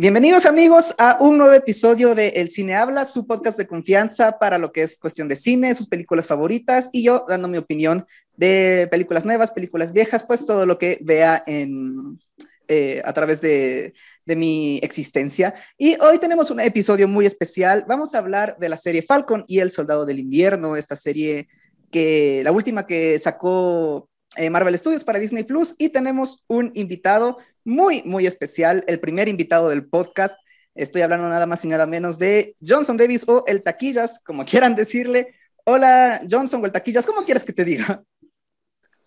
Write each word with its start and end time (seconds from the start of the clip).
Bienvenidos 0.00 0.46
amigos 0.46 0.94
a 0.96 1.18
un 1.20 1.36
nuevo 1.36 1.52
episodio 1.52 2.14
de 2.14 2.28
El 2.28 2.48
Cine 2.48 2.74
Habla, 2.74 3.04
su 3.04 3.26
podcast 3.26 3.58
de 3.58 3.66
confianza 3.66 4.38
para 4.38 4.56
lo 4.56 4.72
que 4.72 4.82
es 4.82 4.96
cuestión 4.98 5.28
de 5.28 5.36
cine, 5.36 5.74
sus 5.74 5.88
películas 5.88 6.26
favoritas 6.26 6.88
y 6.90 7.02
yo 7.02 7.26
dando 7.28 7.48
mi 7.48 7.58
opinión 7.58 8.06
de 8.34 8.88
películas 8.90 9.26
nuevas, 9.26 9.50
películas 9.50 9.92
viejas, 9.92 10.24
pues 10.24 10.46
todo 10.46 10.64
lo 10.64 10.78
que 10.78 10.96
vea 11.02 11.44
en, 11.46 12.18
eh, 12.66 13.02
a 13.04 13.12
través 13.12 13.42
de, 13.42 13.92
de 14.24 14.36
mi 14.36 14.78
existencia. 14.78 15.54
Y 15.76 16.00
hoy 16.00 16.16
tenemos 16.16 16.50
un 16.50 16.60
episodio 16.60 17.06
muy 17.06 17.26
especial. 17.26 17.84
Vamos 17.86 18.14
a 18.14 18.20
hablar 18.20 18.56
de 18.58 18.70
la 18.70 18.78
serie 18.78 19.02
Falcon 19.02 19.44
y 19.46 19.58
el 19.58 19.70
Soldado 19.70 20.06
del 20.06 20.18
Invierno, 20.18 20.76
esta 20.76 20.96
serie 20.96 21.46
que 21.90 22.40
la 22.42 22.52
última 22.52 22.86
que 22.86 23.18
sacó 23.18 24.08
Marvel 24.50 24.78
Studios 24.78 25.04
para 25.04 25.18
Disney 25.18 25.44
Plus 25.44 25.74
y 25.76 25.88
tenemos 25.88 26.44
un 26.46 26.70
invitado 26.74 27.38
muy, 27.64 28.02
muy 28.04 28.26
especial, 28.26 28.84
el 28.86 29.00
primer 29.00 29.28
invitado 29.28 29.68
del 29.68 29.86
podcast. 29.86 30.38
Estoy 30.74 31.02
hablando 31.02 31.28
nada 31.28 31.46
más 31.46 31.64
y 31.64 31.68
nada 31.68 31.86
menos 31.86 32.18
de 32.18 32.56
Johnson 32.66 32.96
Davis 32.96 33.24
o 33.26 33.44
el 33.46 33.62
Taquillas, 33.62 34.20
como 34.24 34.44
quieran 34.46 34.76
decirle. 34.76 35.34
Hola, 35.64 36.22
Johnson 36.30 36.62
o 36.62 36.66
el 36.66 36.72
Taquillas, 36.72 37.06
¿cómo 37.06 37.22
quieres 37.22 37.44
que 37.44 37.52
te 37.52 37.64
diga? 37.64 38.02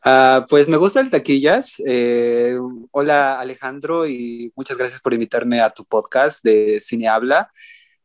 Uh, 0.05 0.45
pues 0.49 0.67
me 0.67 0.77
gusta 0.77 0.99
el 0.99 1.09
Taquillas. 1.09 1.81
Eh, 1.87 2.57
hola, 2.91 3.39
Alejandro, 3.39 4.05
y 4.05 4.51
muchas 4.55 4.77
gracias 4.77 4.99
por 4.99 5.13
invitarme 5.13 5.61
a 5.61 5.69
tu 5.69 5.85
podcast 5.85 6.43
de 6.43 6.79
Cine 6.81 7.07
Habla. 7.07 7.49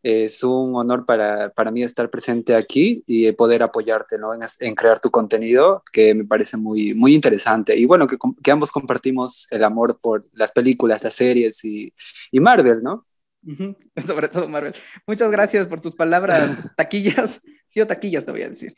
Es 0.03 0.45
un 0.45 0.77
honor 0.77 1.05
para, 1.05 1.51
para 1.51 1.71
mí 1.71 1.83
estar 1.83 2.09
presente 2.09 2.55
aquí 2.55 3.03
y 3.07 3.31
poder 3.33 3.63
apoyarte 3.63 4.19
¿no? 4.19 4.35
en, 4.35 4.41
en, 4.61 4.75
crear 4.75 5.01
tu 5.01 5.11
contenido, 5.11 5.83
que 5.93 6.15
me 6.15 6.25
parece 6.25 6.57
muy, 6.57 6.95
muy 6.95 7.15
interesante. 7.15 7.77
Y 7.77 7.85
bueno, 7.87 8.07
que, 8.07 8.17
que 8.43 8.51
ambos 8.51 8.71
compartimos 8.71 9.47
el 9.51 9.65
amor 9.65 9.99
por 10.01 10.25
las 10.33 10.53
películas, 10.53 11.03
las 11.03 11.15
series 11.15 11.65
y, 11.65 11.93
y 12.31 12.41
Marvel, 12.41 12.83
¿no? 12.83 13.07
Uh 13.45 13.51
-huh. 13.53 14.07
Sobre 14.07 14.29
todo 14.29 14.49
Marvel. 14.49 14.75
Muchas 15.07 15.31
gracias 15.31 15.67
por 15.67 15.81
tus 15.81 15.95
palabras, 15.95 16.59
taquillas. 16.77 17.41
Yo 17.75 17.87
taquillas 17.87 18.25
te 18.25 18.33
voy 18.33 18.43
a 18.43 18.49
decir. 18.49 18.75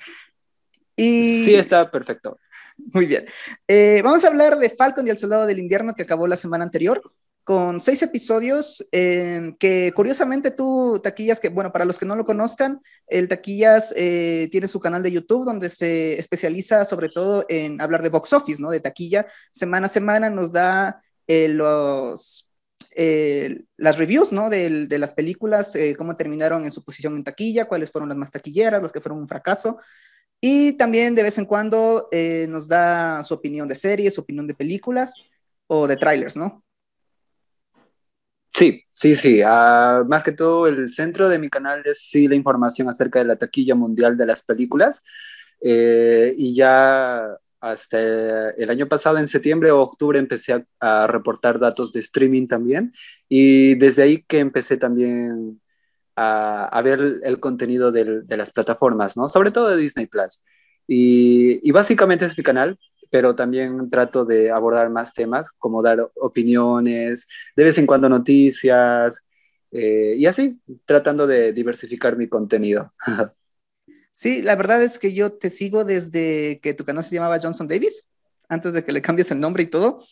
Y... 0.97 1.45
Sí, 1.45 1.55
está 1.55 1.91
perfecto. 1.91 2.39
Muy 2.93 3.07
bien. 3.07 3.25
Eh, 3.69 4.01
vamos 4.03 4.25
a 4.25 4.29
hablar 4.29 4.59
de 4.59 4.71
Falcon 4.71 5.07
y 5.07 5.11
el 5.11 5.19
Soldado 5.19 5.47
del 5.47 5.59
Invierno 5.59 5.95
que 5.95 6.03
acabó 6.03 6.27
la 6.27 6.37
semana 6.37 6.65
anterior 6.65 7.03
con 7.51 7.81
seis 7.81 8.01
episodios 8.03 8.87
eh, 8.93 9.57
que 9.59 9.91
curiosamente 9.93 10.53
tú, 10.53 11.01
Taquillas, 11.03 11.41
que 11.41 11.49
bueno, 11.49 11.73
para 11.73 11.85
los 11.85 11.99
que 11.99 12.07
no 12.07 12.15
lo 12.15 12.25
conozcan, 12.25 12.81
el 13.09 13.27
Taquillas 13.27 13.93
eh, 13.97 14.49
tiene 14.53 14.69
su 14.69 14.79
canal 14.79 15.03
de 15.03 15.11
YouTube 15.11 15.45
donde 15.45 15.69
se 15.69 16.17
especializa 16.17 16.85
sobre 16.85 17.09
todo 17.09 17.45
en 17.49 17.81
hablar 17.81 18.05
de 18.05 18.09
box 18.09 18.35
office, 18.35 18.63
¿no? 18.63 18.71
De 18.71 18.79
taquilla. 18.79 19.27
Semana 19.51 19.87
a 19.87 19.89
semana 19.89 20.31
nos 20.31 20.53
da 20.53 21.03
eh, 21.27 21.49
los, 21.49 22.49
las 23.77 23.99
reviews, 23.99 24.31
¿no? 24.31 24.49
De, 24.49 24.87
de 24.87 24.99
las 25.01 25.13
películas, 25.13 25.77
cómo 25.99 26.15
terminaron 26.15 26.65
en 26.65 26.71
su 26.71 26.85
posición 26.85 27.17
en 27.17 27.25
taquilla, 27.25 27.65
cuáles 27.65 27.91
fueron 27.91 28.11
las 28.11 28.19
más 28.19 28.31
taquilleras, 28.31 28.81
las 28.81 28.93
que 28.93 29.01
fueron 29.01 29.19
un 29.19 29.29
fracaso. 29.29 29.79
Y 30.41 30.75
también 30.75 31.17
de 31.17 31.25
vez 31.25 31.37
en 31.37 31.47
cuando 31.47 32.09
nos 32.49 32.69
da 32.69 33.25
su 33.25 33.35
opinión 33.35 33.67
de 33.67 33.75
series, 33.75 34.15
su 34.15 34.21
opinión 34.21 34.47
de 34.47 34.55
películas 34.55 35.21
o 35.67 35.89
de 35.89 35.97
trailers, 35.97 36.37
¿no? 36.37 36.63
Sí, 38.61 38.85
sí, 38.93 39.17
sí. 39.17 39.43
Uh, 39.43 40.05
más 40.07 40.23
que 40.23 40.33
todo, 40.33 40.67
el 40.67 40.93
centro 40.93 41.31
de 41.31 41.39
mi 41.39 41.49
canal 41.49 41.81
es 41.87 42.03
sí 42.11 42.29
la 42.29 42.35
información 42.35 42.91
acerca 42.91 43.19
de 43.19 43.25
la 43.25 43.37
taquilla 43.37 43.75
mundial 43.75 44.19
de 44.19 44.27
las 44.27 44.43
películas. 44.43 45.03
Eh, 45.63 46.35
y 46.37 46.55
ya 46.55 47.39
hasta 47.59 48.51
el 48.51 48.69
año 48.69 48.87
pasado, 48.87 49.17
en 49.17 49.29
septiembre 49.29 49.71
o 49.71 49.81
octubre, 49.81 50.19
empecé 50.19 50.67
a, 50.79 51.07
reportar 51.07 51.59
datos 51.59 51.91
de 51.95 52.01
streaming 52.01 52.49
también. 52.49 52.93
Y 53.31 53.77
desde 53.77 54.03
ahí 54.03 54.25
que 54.29 54.41
empecé 54.41 54.77
también 54.77 55.63
a, 56.15 56.83
ver 56.85 57.01
el, 57.23 57.41
contenido 57.41 57.93
de 57.93 58.37
las 58.37 58.51
plataformas, 58.51 59.17
¿no? 59.17 59.29
Sobre 59.29 59.53
todo 59.53 59.71
de 59.71 59.79
Disney 59.79 60.07
Plus. 60.07 60.43
Y 60.87 61.71
básicamente 61.73 62.27
es 62.27 62.37
mi 62.37 62.45
canal 62.45 62.79
pero 63.11 63.35
también 63.35 63.91
trato 63.91 64.25
de 64.25 64.51
abordar 64.51 64.89
más 64.89 65.13
temas, 65.13 65.51
como 65.59 65.83
dar 65.83 66.11
opiniones, 66.15 67.27
de 67.57 67.65
vez 67.65 67.77
en 67.79 67.87
cuando 67.87 68.09
noticias, 68.09 69.25
eh, 69.73 70.15
y 70.17 70.27
así, 70.27 70.61
tratando 70.85 71.27
de 71.27 71.53
diversificar 71.53 72.17
mi 72.17 72.29
contenido. 72.29 72.93
Sí, 74.13 74.43
la 74.43 74.55
verdad 74.55 74.83
es 74.83 74.99
que 74.99 75.15
yo 75.15 75.33
te 75.33 75.49
sigo 75.49 75.83
desde 75.83 76.61
que 76.61 76.75
tu 76.75 76.85
canal 76.85 77.03
se 77.03 77.15
llamaba 77.15 77.41
Johnson 77.43 77.67
Davis, 77.67 78.07
antes 78.51 78.75
de 78.75 78.85
que 78.85 78.93
le 78.93 79.01
cambies 79.01 79.31
el 79.31 79.41
nombre 79.41 79.63
y 79.63 79.67
todo. 79.67 80.05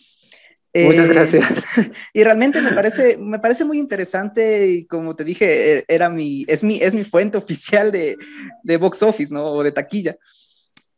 Muchas 0.72 1.10
eh, 1.10 1.12
gracias. 1.12 1.64
Y 2.14 2.24
realmente 2.24 2.62
me 2.62 2.72
parece, 2.72 3.18
me 3.18 3.38
parece 3.38 3.66
muy 3.66 3.78
interesante 3.78 4.66
y 4.66 4.86
como 4.86 5.14
te 5.14 5.24
dije, 5.24 5.78
e, 5.78 5.84
era 5.88 6.08
mi, 6.08 6.46
es, 6.48 6.64
mi, 6.64 6.80
es 6.80 6.94
mi 6.94 7.04
fuente 7.04 7.36
oficial 7.36 7.92
de, 7.92 8.16
de 8.62 8.76
box 8.78 9.02
office, 9.02 9.34
¿no? 9.34 9.44
O 9.52 9.62
de 9.62 9.72
taquilla. 9.72 10.16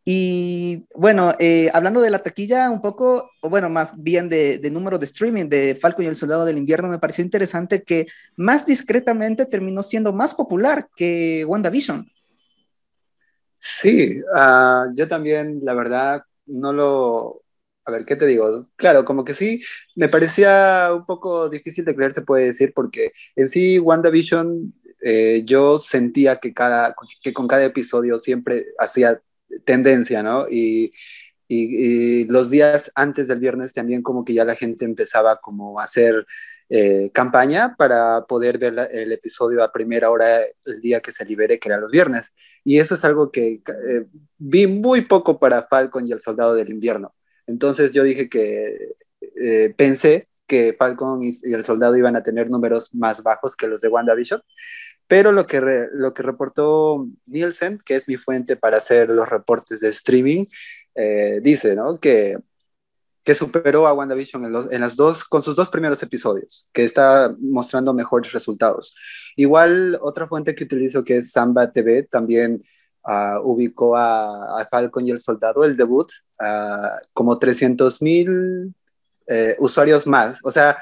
Y 0.05 0.87
bueno, 0.95 1.35
eh, 1.39 1.71
hablando 1.75 2.01
de 2.01 2.11
la 2.11 2.21
taquilla 2.21 2.71
un 2.71 2.81
poco, 2.81 3.31
o 3.43 3.51
bueno, 3.51 3.69
más 3.69 4.01
bien 4.03 4.29
de, 4.29 4.59
número 4.71 4.99
de 4.99 5.05
streaming 5.05 5.47
de 5.47 5.75
Falcon 5.75 6.05
y 6.05 6.09
el 6.09 6.17
Soldado 6.17 6.45
del 6.45 6.59
Invierno, 6.59 6.89
me 6.89 6.99
pareció 6.99 7.23
interesante 7.23 7.83
que 7.83 8.07
más 8.37 8.65
discretamente 8.65 9.45
terminó 9.47 9.83
siendo 9.83 10.13
más 10.13 10.35
popular 10.35 10.89
que 10.97 11.45
WandaVision. 11.47 12.11
Sí, 13.59 14.21
uh, 14.35 14.91
yo 14.95 15.07
también, 15.07 15.61
la 15.63 15.75
verdad, 15.75 16.23
no 16.47 16.73
lo... 16.73 17.43
A 17.85 17.91
ver, 17.93 18.05
¿qué 18.05 18.17
te 18.17 18.27
digo? 18.27 18.69
Claro, 18.77 19.05
como 19.05 19.25
que 19.25 19.35
sí, 19.35 19.61
me 19.97 20.09
parecía 20.09 20.91
un 20.95 21.05
poco 21.05 21.49
difícil 21.49 21.85
de 21.85 21.95
creer, 21.95 22.13
se 22.13 22.23
puede 22.23 22.47
decir, 22.47 22.73
porque 22.75 23.13
en 23.37 23.49
sí 23.49 23.79
WandaVision 23.79 24.73
eh, 25.03 25.43
yo 25.45 25.79
sentía 25.79 26.37
que, 26.37 26.55
cada, 26.55 26.95
que 27.23 27.33
con 27.33 27.49
cada 27.49 27.65
episodio 27.65 28.19
siempre 28.19 28.67
hacía 28.79 29.21
tendencia, 29.65 30.23
¿no? 30.23 30.47
Y, 30.49 30.93
y, 31.49 32.25
los 32.27 32.51
días 32.51 32.93
antes 32.95 33.29
del 33.29 33.41
viernes 33.41 33.73
también 33.73 34.03
como 34.03 34.25
que 34.25 34.35
ya 34.35 34.45
la 34.45 34.55
gente 34.55 34.85
empezaba 34.85 35.41
como 35.41 35.81
a 35.81 35.85
hacer 35.85 36.27
eh, 36.73 37.11
campaña 37.13 37.75
para 37.77 38.27
poder 38.27 38.57
ver 38.59 38.89
el 38.93 39.11
episodio 39.11 39.65
a 39.65 39.73
primera 39.73 40.09
hora 40.09 40.39
el 40.67 40.81
día 40.81 41.01
que 41.01 41.11
se 41.11 41.25
libere, 41.25 41.59
que 41.59 41.69
era 41.69 41.79
los 41.79 41.91
viernes. 41.91 42.33
Y 42.63 42.79
eso 42.79 42.95
es 42.95 43.05
algo 43.05 43.33
que 43.33 43.61
eh, 43.89 44.07
vi 44.39 44.69
muy 44.69 45.01
poco 45.01 45.41
para 45.41 45.65
Falcon 45.65 46.07
y 46.07 46.13
el 46.13 46.21
Soldado 46.21 46.55
del 46.55 46.71
Invierno. 46.71 47.13
Entonces 47.49 47.91
yo 47.91 48.05
dije 48.05 48.29
que 48.29 48.95
eh, 49.43 49.75
pensé 49.77 50.29
que 50.47 50.77
Falcon 50.79 51.25
y, 51.25 51.31
y, 51.43 51.55
el 51.55 51.65
Soldado 51.65 51.97
iban 51.97 52.15
a 52.15 52.23
tener 52.23 52.49
números 52.49 52.95
más 52.95 53.25
bajos 53.25 53.57
que 53.57 53.67
los 53.67 53.81
de 53.81 53.89
WandaVision, 53.89 54.41
pero 55.11 55.33
lo 55.33 55.45
que, 55.45 55.61
re, 55.61 55.89
lo 55.93 56.15
que 56.15 56.23
reportó 56.23 57.05
Nielsen, 57.27 57.79
que 57.85 57.97
es 57.97 58.07
mi 58.07 58.17
fuente 58.17 58.55
para 58.55 58.77
hacer 58.77 59.09
los 59.09 59.29
reportes 59.29 59.81
de 59.81 59.89
streaming, 59.89 60.45
eh, 60.95 61.41
dice 61.43 61.75
¿no? 61.75 61.99
que, 61.99 62.39
que 63.25 63.35
superó 63.35 63.89
a 63.89 63.93
WandaVision 63.93 64.45
en, 64.45 64.53
los, 64.53 64.71
en 64.71 64.81
las 64.81 64.95
dos, 64.95 65.25
con 65.25 65.43
sus 65.43 65.57
dos 65.57 65.69
primeros 65.69 66.01
episodios, 66.05 66.69
que 66.73 66.85
está 66.85 67.35
mostrando 67.41 67.93
mejores 67.93 68.31
resultados. 68.31 68.95
Igual 69.35 69.99
otra 70.01 70.29
fuente 70.29 70.55
que 70.55 70.63
utilizo, 70.63 71.03
que 71.03 71.17
es 71.17 71.33
Samba 71.33 71.73
TV, 71.73 72.05
también 72.05 72.63
uh, 73.03 73.41
ubicó 73.43 73.97
a, 73.97 74.61
a, 74.61 74.67
Falcon 74.67 75.09
y 75.09 75.11
el 75.11 75.19
Soldado, 75.19 75.65
el 75.65 75.77
debut, 75.77 76.09
uh, 76.39 77.05
como 77.13 77.37
300 77.37 78.01
mil 78.01 78.73
eh, 79.27 79.57
usuarios 79.59 80.07
más. 80.07 80.39
O 80.45 80.53
sea, 80.53 80.77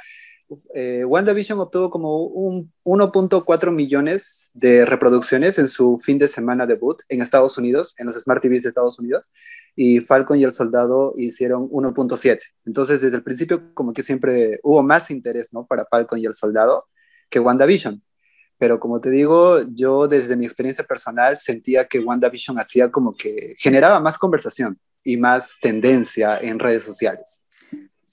eh, 0.74 1.04
WandaVision 1.04 1.58
obtuvo 1.60 1.90
como 1.90 2.24
un 2.24 2.72
1.4 2.84 3.72
millones 3.72 4.50
de 4.54 4.84
reproducciones 4.84 5.58
en 5.58 5.68
su 5.68 5.98
fin 5.98 6.18
de 6.18 6.28
semana 6.28 6.66
debut 6.66 7.02
en 7.08 7.20
Estados 7.20 7.58
Unidos, 7.58 7.94
en 7.98 8.06
los 8.06 8.16
Smart 8.16 8.42
TVs 8.42 8.62
de 8.62 8.68
Estados 8.68 8.98
Unidos, 8.98 9.30
y 9.76 10.00
Falcon 10.00 10.38
y 10.38 10.44
el 10.44 10.52
Soldado 10.52 11.14
hicieron 11.16 11.68
1.7. 11.70 12.40
Entonces, 12.64 13.00
desde 13.00 13.16
el 13.16 13.22
principio, 13.22 13.74
como 13.74 13.92
que 13.92 14.02
siempre 14.02 14.58
hubo 14.62 14.82
más 14.82 15.10
interés, 15.10 15.52
¿no? 15.52 15.66
Para 15.66 15.86
Falcon 15.86 16.18
y 16.18 16.26
el 16.26 16.34
Soldado 16.34 16.88
que 17.30 17.40
WandaVision. 17.40 18.02
Pero 18.58 18.80
como 18.80 19.00
te 19.00 19.10
digo, 19.10 19.60
yo 19.72 20.08
desde 20.08 20.36
mi 20.36 20.44
experiencia 20.44 20.84
personal 20.84 21.36
sentía 21.36 21.84
que 21.84 22.00
WandaVision 22.00 22.58
hacía 22.58 22.90
como 22.90 23.14
que 23.14 23.54
generaba 23.58 24.00
más 24.00 24.18
conversación 24.18 24.78
y 25.04 25.16
más 25.16 25.58
tendencia 25.60 26.38
en 26.38 26.58
redes 26.58 26.82
sociales. 26.82 27.44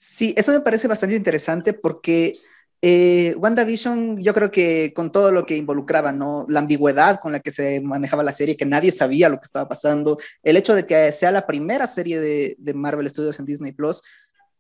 Sí, 0.08 0.34
eso 0.38 0.52
me 0.52 0.62
parece 0.62 0.88
bastante 0.88 1.16
interesante 1.16 1.74
porque 1.74 2.34
eh, 2.82 3.34
WandaVision, 3.38 4.22
yo 4.22 4.34
creo 4.36 4.52
que 4.52 4.94
con 4.94 5.12
todo 5.12 5.32
lo 5.32 5.46
que 5.48 5.58
involucraba, 5.58 6.12
¿no? 6.12 6.46
La 6.48 6.60
ambigüedad 6.60 7.20
con 7.20 7.32
la 7.32 7.40
que 7.40 7.50
se 7.52 7.82
manejaba 7.82 8.24
la 8.24 8.32
serie, 8.32 8.56
que 8.56 8.66
nadie 8.66 8.92
sabía 8.92 9.30
lo 9.30 9.40
que 9.40 9.46
estaba 9.46 9.68
pasando, 9.68 10.20
el 10.44 10.58
hecho 10.58 10.76
de 10.76 10.86
que 10.86 11.12
sea 11.12 11.32
la 11.32 11.48
primera 11.48 11.88
serie 11.88 12.20
de, 12.20 12.56
de 12.60 12.74
Marvel 12.76 13.10
Studios 13.10 13.40
en 13.40 13.46
Disney 13.46 13.72
Plus, 13.72 14.04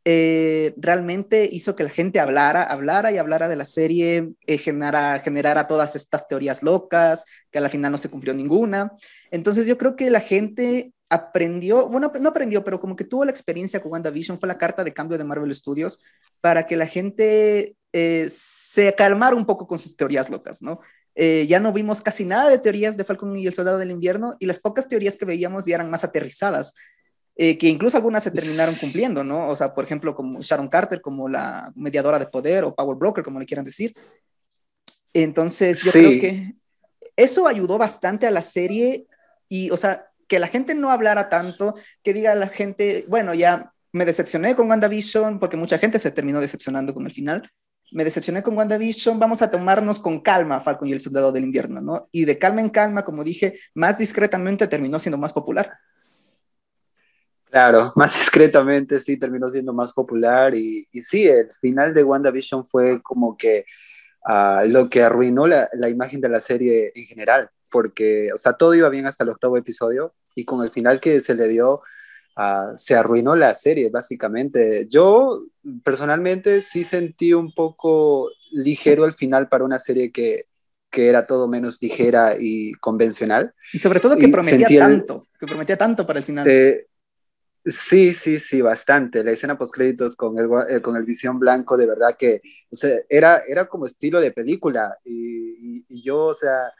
eh, 0.03 0.73
realmente 0.77 1.47
hizo 1.51 1.75
que 1.75 1.83
la 1.83 1.89
gente 1.89 2.19
hablara, 2.19 2.63
hablara 2.63 3.11
y 3.11 3.17
hablara 3.17 3.47
de 3.47 3.55
la 3.55 3.65
serie, 3.67 4.33
eh, 4.47 4.57
generara, 4.57 5.19
generara 5.19 5.67
todas 5.67 5.95
estas 5.95 6.27
teorías 6.27 6.63
locas, 6.63 7.25
que 7.51 7.59
a 7.59 7.61
la 7.61 7.69
final 7.69 7.91
no 7.91 7.99
se 7.99 8.09
cumplió 8.09 8.33
ninguna. 8.33 8.91
Entonces 9.29 9.67
yo 9.67 9.77
creo 9.77 9.95
que 9.95 10.09
la 10.09 10.21
gente 10.21 10.93
aprendió, 11.15 11.89
bueno, 11.89 12.11
no 12.19 12.29
aprendió, 12.29 12.63
pero 12.63 12.79
como 12.79 12.95
que 12.95 13.03
tuvo 13.03 13.25
la 13.25 13.31
experiencia 13.31 13.81
con 13.81 13.91
WandaVision, 13.91 14.39
fue 14.39 14.47
la 14.47 14.57
carta 14.57 14.83
de 14.83 14.93
cambio 14.93 15.17
de 15.17 15.23
Marvel 15.23 15.53
Studios 15.53 15.99
para 16.41 16.65
que 16.65 16.75
la 16.75 16.87
gente 16.87 17.75
eh, 17.91 18.27
se 18.29 18.93
calmaron 18.93 19.39
un 19.39 19.45
poco 19.45 19.67
con 19.67 19.79
sus 19.79 19.95
teorías 19.95 20.29
locas, 20.29 20.61
¿no? 20.61 20.79
Eh, 21.15 21.45
ya 21.47 21.59
no 21.59 21.71
vimos 21.71 22.01
casi 22.01 22.25
nada 22.25 22.49
de 22.49 22.59
teorías 22.59 22.97
de 22.97 23.05
Falcon 23.05 23.35
y 23.37 23.47
el 23.47 23.53
Soldado 23.53 23.77
del 23.77 23.91
Invierno 23.91 24.35
y 24.39 24.45
las 24.45 24.59
pocas 24.59 24.87
teorías 24.87 25.15
que 25.15 25.25
veíamos 25.25 25.65
ya 25.65 25.75
eran 25.75 25.89
más 25.89 26.03
aterrizadas, 26.03 26.73
eh, 27.37 27.57
que 27.57 27.69
incluso 27.69 27.95
algunas 27.95 28.23
se 28.23 28.31
terminaron 28.31 28.75
cumpliendo, 28.79 29.23
¿no? 29.23 29.49
O 29.49 29.55
sea, 29.55 29.73
por 29.73 29.85
ejemplo, 29.85 30.13
como 30.13 30.41
Sharon 30.41 30.67
Carter, 30.67 31.01
como 31.01 31.29
la 31.29 31.71
mediadora 31.75 32.19
de 32.19 32.27
poder 32.27 32.65
o 32.65 32.75
Power 32.75 32.97
Broker, 32.97 33.23
como 33.23 33.39
le 33.39 33.45
quieran 33.45 33.65
decir. 33.65 33.95
Entonces, 35.13 35.83
yo 35.83 35.91
creo 35.91 36.19
que 36.19 36.51
eso 37.15 37.47
ayudó 37.47 37.77
bastante 37.77 38.27
a 38.27 38.31
la 38.31 38.41
serie 38.41 39.07
y, 39.47 39.69
o 39.71 39.77
sea, 39.77 40.09
que 40.27 40.39
la 40.39 40.47
gente 40.47 40.75
no 40.75 40.91
hablara 40.91 41.29
tanto, 41.29 41.75
que 42.03 42.13
diga 42.13 42.31
a 42.31 42.35
la 42.35 42.47
gente, 42.47 43.05
bueno, 43.07 43.33
ya 43.33 43.73
me 43.91 44.05
decepcioné 44.05 44.55
con 44.55 44.69
WandaVision 44.69 45.39
porque 45.39 45.57
mucha 45.57 45.77
gente 45.77 45.99
se 45.99 46.11
terminó 46.11 46.41
decepcionando 46.41 46.93
con 46.93 47.05
el 47.05 47.11
final, 47.11 47.49
me 47.91 48.03
decepcioné 48.03 48.43
con 48.43 48.57
WandaVision, 48.57 49.19
vamos 49.19 49.41
a 49.41 49.49
tomarnos 49.49 49.99
con 49.99 50.19
calma 50.19 50.59
Falcon 50.59 50.89
y 50.89 50.93
el 50.93 51.01
Soldado 51.01 51.31
del 51.31 51.43
Invierno, 51.43 51.81
¿no? 51.81 52.09
Y 52.11 52.25
de 52.25 52.37
calma 52.37 52.61
en 52.61 52.69
calma, 52.69 53.05
como 53.05 53.23
dije, 53.23 53.59
más 53.73 53.97
discretamente 53.97 54.67
terminó 54.67 54.99
siendo 54.99 55.17
más 55.17 55.31
popular. 55.31 55.71
Claro, 57.45 57.91
más 57.95 58.13
discretamente 58.15 58.99
sí 58.99 59.17
terminó 59.17 59.49
siendo 59.49 59.73
más 59.73 59.93
popular 59.93 60.55
y, 60.55 60.87
sí, 60.91 61.25
el 61.27 61.49
final 61.61 61.93
de 61.93 62.03
WandaVision 62.03 62.67
fue 62.67 63.01
como 63.01 63.37
que 63.37 63.65
uh, 64.27 64.67
lo 64.67 64.89
que 64.89 65.03
arruinó 65.03 65.47
la, 65.47 65.69
la, 65.73 65.87
imagen 65.87 66.19
de 66.19 66.27
la 66.27 66.41
serie 66.41 66.91
en 66.93 67.05
general, 67.05 67.49
porque, 67.75 68.31
o 68.33 68.37
sea, 68.37 68.53
todo 68.53 68.73
iba 68.73 68.87
bien 68.87 69.05
hasta 69.05 69.25
el 69.25 69.31
octavo 69.31 69.57
episodio 69.57 70.13
y 70.33 70.45
con 70.45 70.63
el 70.63 70.71
final 70.71 71.01
que 71.01 71.19
se 71.19 71.35
le 71.35 71.45
dio, 71.49 71.81
uh, 72.37 72.71
se 72.73 72.95
arruinó 72.95 73.35
la 73.35 73.53
serie, 73.53 73.89
básicamente. 73.89 74.87
Yo 74.89 75.43
personalmente 75.83 76.61
sí 76.61 76.85
sentí 76.85 77.33
un 77.33 77.53
poco 77.53 78.31
ligero 78.53 79.03
el 79.03 79.11
final 79.11 79.49
para 79.49 79.65
una 79.65 79.77
serie 79.77 80.13
que, 80.13 80.45
que 80.89 81.09
era 81.09 81.27
todo 81.27 81.49
menos 81.49 81.77
ligera 81.81 82.35
y 82.39 82.71
convencional. 82.75 83.53
Y 83.73 83.79
sobre 83.79 83.99
todo 83.99 84.15
que 84.15 84.29
prometía 84.29 84.79
tanto, 84.79 85.25
el, 85.33 85.37
que 85.37 85.45
prometía 85.45 85.77
tanto 85.77 86.07
para 86.07 86.19
el 86.19 86.23
final. 86.23 86.47
Eh, 86.47 86.87
sí, 87.65 88.13
sí, 88.13 88.39
sí, 88.39 88.61
bastante. 88.61 89.21
La 89.21 89.31
escena 89.31 89.57
post 89.57 89.73
créditos 89.73 90.15
con 90.15 90.39
el, 90.39 90.47
eh, 90.69 90.81
con 90.81 90.95
el 90.95 91.03
visión 91.03 91.39
blanco, 91.39 91.75
de 91.75 91.87
verdad 91.87 92.15
que, 92.17 92.41
o 92.71 92.75
sea, 92.77 92.91
era, 93.09 93.41
era 93.45 93.65
como 93.65 93.85
estilo 93.85 94.21
de 94.21 94.31
película. 94.31 94.97
Y, 95.03 95.79
y, 95.79 95.85
y 95.89 96.03
yo, 96.03 96.27
o 96.27 96.33
sea, 96.33 96.71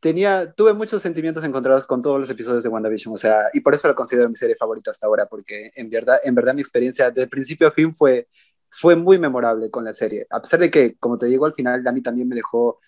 tenía, 0.00 0.52
tuve 0.52 0.74
muchos 0.74 1.02
sentimientos 1.02 1.44
encontrados 1.44 1.86
con 1.86 2.02
todos 2.02 2.20
los 2.20 2.30
episodios 2.30 2.62
de 2.62 2.68
WandaVision, 2.68 3.14
o 3.14 3.18
sea, 3.18 3.48
y 3.52 3.60
por 3.60 3.74
eso 3.74 3.88
la 3.88 3.94
considero 3.94 4.28
mi 4.28 4.36
serie 4.36 4.56
favorita 4.56 4.90
hasta 4.90 5.06
ahora, 5.06 5.26
porque 5.26 5.70
en 5.74 5.88
verdad, 5.90 6.18
en 6.24 6.34
verdad 6.34 6.54
mi 6.54 6.60
experiencia 6.60 7.10
de 7.10 7.26
principio 7.26 7.68
a 7.68 7.70
fin 7.70 7.94
fue, 7.94 8.28
fue 8.68 8.96
muy 8.96 9.18
memorable 9.18 9.70
con 9.70 9.84
la 9.84 9.94
serie, 9.94 10.26
a 10.30 10.40
pesar 10.40 10.60
de 10.60 10.70
que, 10.70 10.96
como 10.96 11.18
te 11.18 11.26
digo, 11.26 11.46
al 11.46 11.54
final 11.54 11.86
a 11.86 11.92
mí 11.92 12.02
también 12.02 12.28
me 12.28 12.36
dejó 12.36 12.80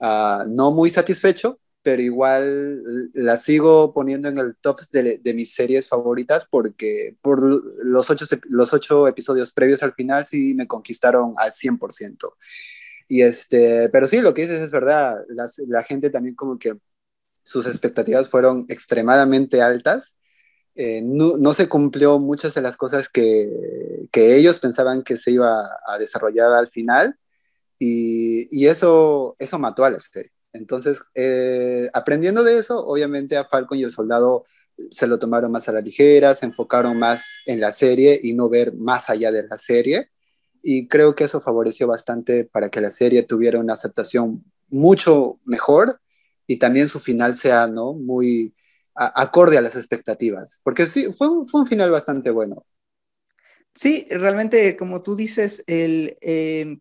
uh, 0.00 0.44
no 0.48 0.70
muy 0.70 0.90
satisfecho, 0.90 1.58
pero 1.82 2.02
igual 2.02 2.82
la 3.14 3.36
sigo 3.36 3.94
poniendo 3.94 4.28
en 4.28 4.38
el 4.38 4.56
top 4.56 4.82
de, 4.92 5.18
de, 5.18 5.34
mis 5.34 5.54
series 5.54 5.88
favoritas 5.88 6.44
porque 6.44 7.16
por 7.22 7.42
los 7.42 8.10
ocho, 8.10 8.26
los 8.50 8.74
ocho 8.74 9.08
episodios 9.08 9.52
previos 9.52 9.82
al 9.82 9.94
final 9.94 10.26
sí 10.26 10.52
me 10.54 10.66
conquistaron 10.66 11.34
al 11.38 11.52
100%. 11.52 12.34
Y 13.10 13.22
este, 13.22 13.88
pero 13.88 14.06
sí, 14.06 14.20
lo 14.20 14.32
que 14.32 14.42
dices 14.42 14.60
es 14.60 14.70
verdad, 14.70 15.16
Las, 15.30 15.58
la 15.66 15.82
gente 15.82 16.10
también 16.10 16.36
como 16.36 16.60
que 16.60 16.76
sus 17.42 17.66
expectativas 17.66 18.28
fueron 18.28 18.66
extremadamente 18.68 19.60
altas. 19.60 20.16
Eh, 20.76 21.02
no, 21.04 21.36
no, 21.36 21.52
se 21.52 21.68
cumplió 21.68 22.20
muchas 22.20 22.54
de 22.54 22.62
las 22.62 22.76
cosas 22.76 23.08
que, 23.08 24.06
que, 24.12 24.36
ellos 24.36 24.60
pensaban 24.60 25.02
que 25.02 25.16
se 25.16 25.32
iba 25.32 25.68
a 25.88 25.98
desarrollar 25.98 26.52
al 26.52 26.68
final 26.68 27.18
y, 27.80 28.46
y 28.56 28.68
eso, 28.68 29.34
eso 29.40 29.58
mató 29.58 29.84
a 29.84 29.90
la 29.90 29.98
serie. 29.98 30.30
Entonces, 30.52 31.02
eh, 31.16 31.90
aprendiendo 31.92 32.44
de 32.44 32.58
eso, 32.58 32.78
obviamente 32.86 33.36
a 33.36 33.44
Falcon 33.44 33.78
y 33.78 33.82
el 33.82 33.90
Soldado 33.90 34.44
se 34.92 35.08
lo 35.08 35.18
tomaron 35.18 35.50
más 35.50 35.68
a 35.68 35.72
la 35.72 35.80
ligera, 35.80 36.36
se 36.36 36.46
enfocaron 36.46 36.96
más 36.96 37.24
en 37.46 37.60
la 37.60 37.72
serie 37.72 38.20
y 38.22 38.34
no 38.34 38.48
ver 38.48 38.72
más 38.72 39.10
allá 39.10 39.32
de 39.32 39.48
la 39.48 39.58
serie 39.58 40.10
y 40.62 40.88
creo 40.88 41.14
que 41.14 41.24
eso 41.24 41.40
favoreció 41.40 41.86
bastante 41.86 42.44
para 42.44 42.70
que 42.70 42.80
la 42.80 42.90
serie 42.90 43.22
tuviera 43.22 43.58
una 43.58 43.74
aceptación 43.74 44.44
mucho 44.68 45.40
mejor 45.44 46.00
y 46.46 46.58
también 46.58 46.88
su 46.88 47.00
final 47.00 47.34
sea 47.34 47.66
¿no? 47.66 47.92
muy 47.94 48.54
acorde 48.94 49.56
a 49.56 49.62
las 49.62 49.76
expectativas, 49.76 50.60
porque 50.62 50.86
sí, 50.86 51.12
fue 51.16 51.28
un, 51.28 51.48
fue 51.48 51.62
un 51.62 51.66
final 51.66 51.90
bastante 51.90 52.30
bueno. 52.30 52.66
Sí, 53.74 54.06
realmente, 54.10 54.76
como 54.76 55.00
tú 55.02 55.16
dices, 55.16 55.64
el, 55.66 56.18
eh, 56.20 56.78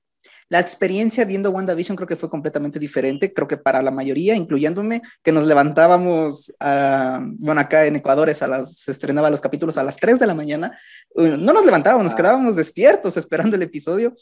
la 0.50 0.60
experiencia 0.60 1.26
viendo 1.26 1.52
WandaVision 1.52 1.96
creo 1.96 2.08
que 2.08 2.16
fue 2.16 2.30
completamente 2.30 2.80
diferente, 2.80 3.32
creo 3.34 3.48
que 3.48 3.58
para 3.58 3.82
la 3.84 3.92
mayoría, 3.92 4.36
incluyéndome, 4.36 5.02
que 5.24 5.32
nos 5.32 5.46
levantábamos, 5.46 6.54
a, 6.60 7.22
bueno, 7.24 7.62
acá 7.62 7.86
en 7.86 7.96
Ecuador 7.96 8.30
a 8.30 8.48
las, 8.48 8.74
se 8.74 8.92
estrenaba 8.92 9.30
los 9.30 9.42
capítulos 9.42 9.78
a 9.78 9.84
las 9.84 9.98
3 9.98 10.20
de 10.20 10.28
la 10.28 10.34
mañana, 10.34 10.78
no 11.16 11.54
nos 11.54 11.66
levantábamos, 11.66 12.04
nos 12.04 12.14
ah. 12.14 12.18
quedábamos 12.18 12.56
despiertos 12.56 13.16
esperando 13.16 13.56
el 13.56 13.64
episodio. 13.64 14.14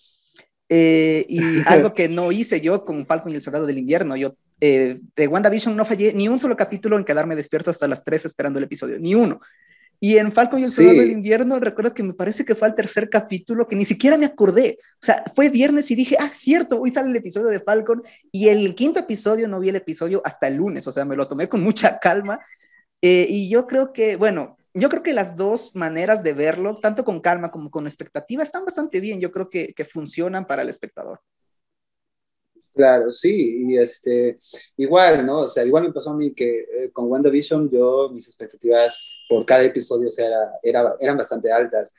Eh, 0.70 1.26
y 1.30 1.40
algo 1.66 1.94
que 1.94 2.10
no 2.10 2.32
hice 2.34 2.60
yo 2.60 2.84
con 2.84 3.06
Falcon 3.06 3.32
y 3.32 3.36
el 3.36 3.42
Soldado 3.42 3.66
del 3.66 3.78
Invierno, 3.78 4.18
yo 4.18 4.36
eh, 4.60 5.00
de 5.16 5.28
WandaVision 5.28 5.76
no 5.76 5.86
fallé 5.86 6.14
ni 6.14 6.28
un 6.28 6.40
solo 6.40 6.58
capítulo 6.58 6.98
en 6.98 7.06
quedarme 7.06 7.36
despierto 7.36 7.72
hasta 7.72 7.88
las 7.88 8.04
3 8.04 8.26
esperando 8.26 8.60
el 8.60 8.66
episodio, 8.66 9.00
ni 9.00 9.16
uno. 9.16 9.40
Y 10.00 10.18
en 10.18 10.32
Falcon 10.32 10.60
y 10.60 10.64
el 10.64 10.70
Soldado 10.70 10.94
sí. 10.96 11.00
del 11.02 11.12
Invierno, 11.12 11.60
recuerdo 11.60 11.94
que 11.94 12.04
me 12.04 12.14
parece 12.14 12.46
que 12.46 12.54
fue 12.54 12.68
el 12.68 12.76
tercer 12.76 13.10
capítulo 13.10 13.68
que 13.68 13.76
ni 13.76 13.86
siquiera 13.86 14.18
me 14.18 14.28
acordé. 14.28 14.78
O 15.02 15.06
sea, 15.06 15.24
fue 15.34 15.50
viernes 15.50 15.90
y 15.90 15.96
dije, 15.96 16.18
ah, 16.20 16.30
cierto, 16.30 16.80
hoy 16.80 16.94
sale 16.94 17.10
el 17.10 17.16
episodio 17.16 17.48
de 17.48 17.60
Falcon. 17.60 18.04
Y 18.32 18.50
el 18.50 18.76
quinto 18.76 19.00
episodio 19.00 19.48
no 19.48 19.60
vi 19.60 19.70
el 19.70 19.76
episodio 19.76 20.22
hasta 20.24 20.48
el 20.48 20.56
lunes, 20.56 20.86
o 20.88 20.92
sea, 20.92 21.06
me 21.06 21.16
lo 21.16 21.28
tomé 21.28 21.50
con 21.50 21.64
mucha 21.64 22.00
calma. 22.00 22.40
Eh, 23.02 23.28
y 23.30 23.50
yo 23.50 23.66
creo 23.66 23.92
que, 23.92 24.16
bueno, 24.16 24.58
yo 24.74 24.90
creo 24.90 25.02
que 25.02 25.14
las 25.14 25.36
dos 25.36 25.76
maneras 25.76 26.22
de 26.22 26.34
verlo, 26.34 26.76
tanto 26.76 27.04
con 27.04 27.20
calma 27.20 27.50
como 27.50 27.72
con 27.72 27.88
expectativa, 27.88 28.44
están 28.44 28.66
bastante 28.66 29.00
bien. 29.00 29.20
Yo 29.20 29.32
creo 29.32 29.50
que, 29.50 29.74
que 29.74 29.86
funcionan 29.86 30.46
para 30.46 30.62
el 30.62 30.70
espectador. 30.70 31.22
Claro, 32.78 33.12
sí, 33.12 33.72
y 33.72 33.78
este, 33.80 34.38
igual, 34.78 35.26
¿no? 35.26 35.40
O 35.40 35.48
sea, 35.48 35.66
igual 35.66 35.86
me 35.86 35.92
pasó 35.92 36.12
a 36.12 36.16
mí 36.16 36.32
que 36.32 36.60
eh, 36.60 36.92
con 36.94 37.12
WandaVision 37.12 37.72
yo, 37.72 38.10
mis 38.14 38.28
expectativas 38.28 39.20
por 39.28 39.44
cada 39.48 39.64
episodio 39.64 40.10
o 40.10 40.12
sea, 40.12 40.28
era, 40.28 40.52
era, 40.62 40.96
eran 41.00 41.18
bastante 41.18 41.52
altas. 41.52 41.92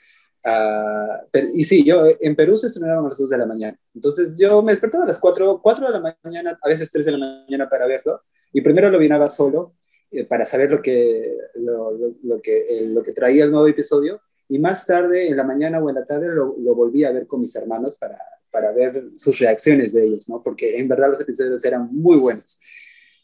Uh, 0.44 1.26
pero, 1.32 1.48
y 1.52 1.64
sí, 1.64 1.84
yo 1.84 2.04
en 2.20 2.36
Perú 2.36 2.56
se 2.56 2.69
estrenaron 2.69 3.06
a 3.06 3.08
las 3.08 3.19
2 3.19 3.28
de 3.28 3.38
la 3.38 3.46
mañana. 3.46 3.76
Entonces 3.92 4.38
yo 4.38 4.62
me 4.62 4.70
despertaba 4.70 5.02
a 5.02 5.08
las 5.08 5.19
4, 5.19 5.60
4 5.60 5.86
de 5.88 5.92
la 5.92 6.16
mañana, 6.22 6.56
a 6.62 6.69
veces 6.69 6.92
3 6.92 7.06
de 7.06 7.12
la 7.12 7.18
mañana 7.18 7.68
para 7.68 7.87
verlo. 7.87 8.23
Y 8.52 8.61
primero 8.61 8.88
lo 8.88 9.00
vinaba 9.00 9.26
solo 9.26 9.75
eh, 10.12 10.26
para 10.26 10.47
saber 10.47 10.70
lo 10.70 10.80
que, 10.80 11.38
lo, 11.56 11.90
lo, 11.90 12.14
lo 12.23 12.40
que, 12.40 12.66
eh, 12.68 12.87
lo 12.87 13.02
que 13.02 13.11
traía 13.11 13.42
el 13.42 13.50
nuevo 13.50 13.66
episodio. 13.66 14.20
Y 14.49 14.61
más 14.61 14.87
tarde, 14.87 15.26
en 15.26 15.37
la 15.37 15.42
mañana 15.42 15.82
o 15.82 15.88
en 15.88 15.97
la 15.97 16.04
tarde, 16.04 16.28
lo, 16.28 16.54
lo 16.56 16.75
volví 16.76 17.02
a 17.02 17.11
ver 17.11 17.26
con 17.26 17.40
mis 17.40 17.56
hermanos 17.56 17.97
para, 17.97 18.16
para 18.50 18.73
ver 18.73 19.11
sus 19.17 19.38
reacciones 19.38 19.93
de 19.93 20.05
ellos, 20.07 20.28
¿no? 20.28 20.43
Porque 20.43 20.78
en 20.78 20.88
verdad 20.88 21.11
los 21.11 21.21
episodios 21.21 21.64
eran 21.64 21.88
muy 21.93 22.17
buenos. 22.19 22.59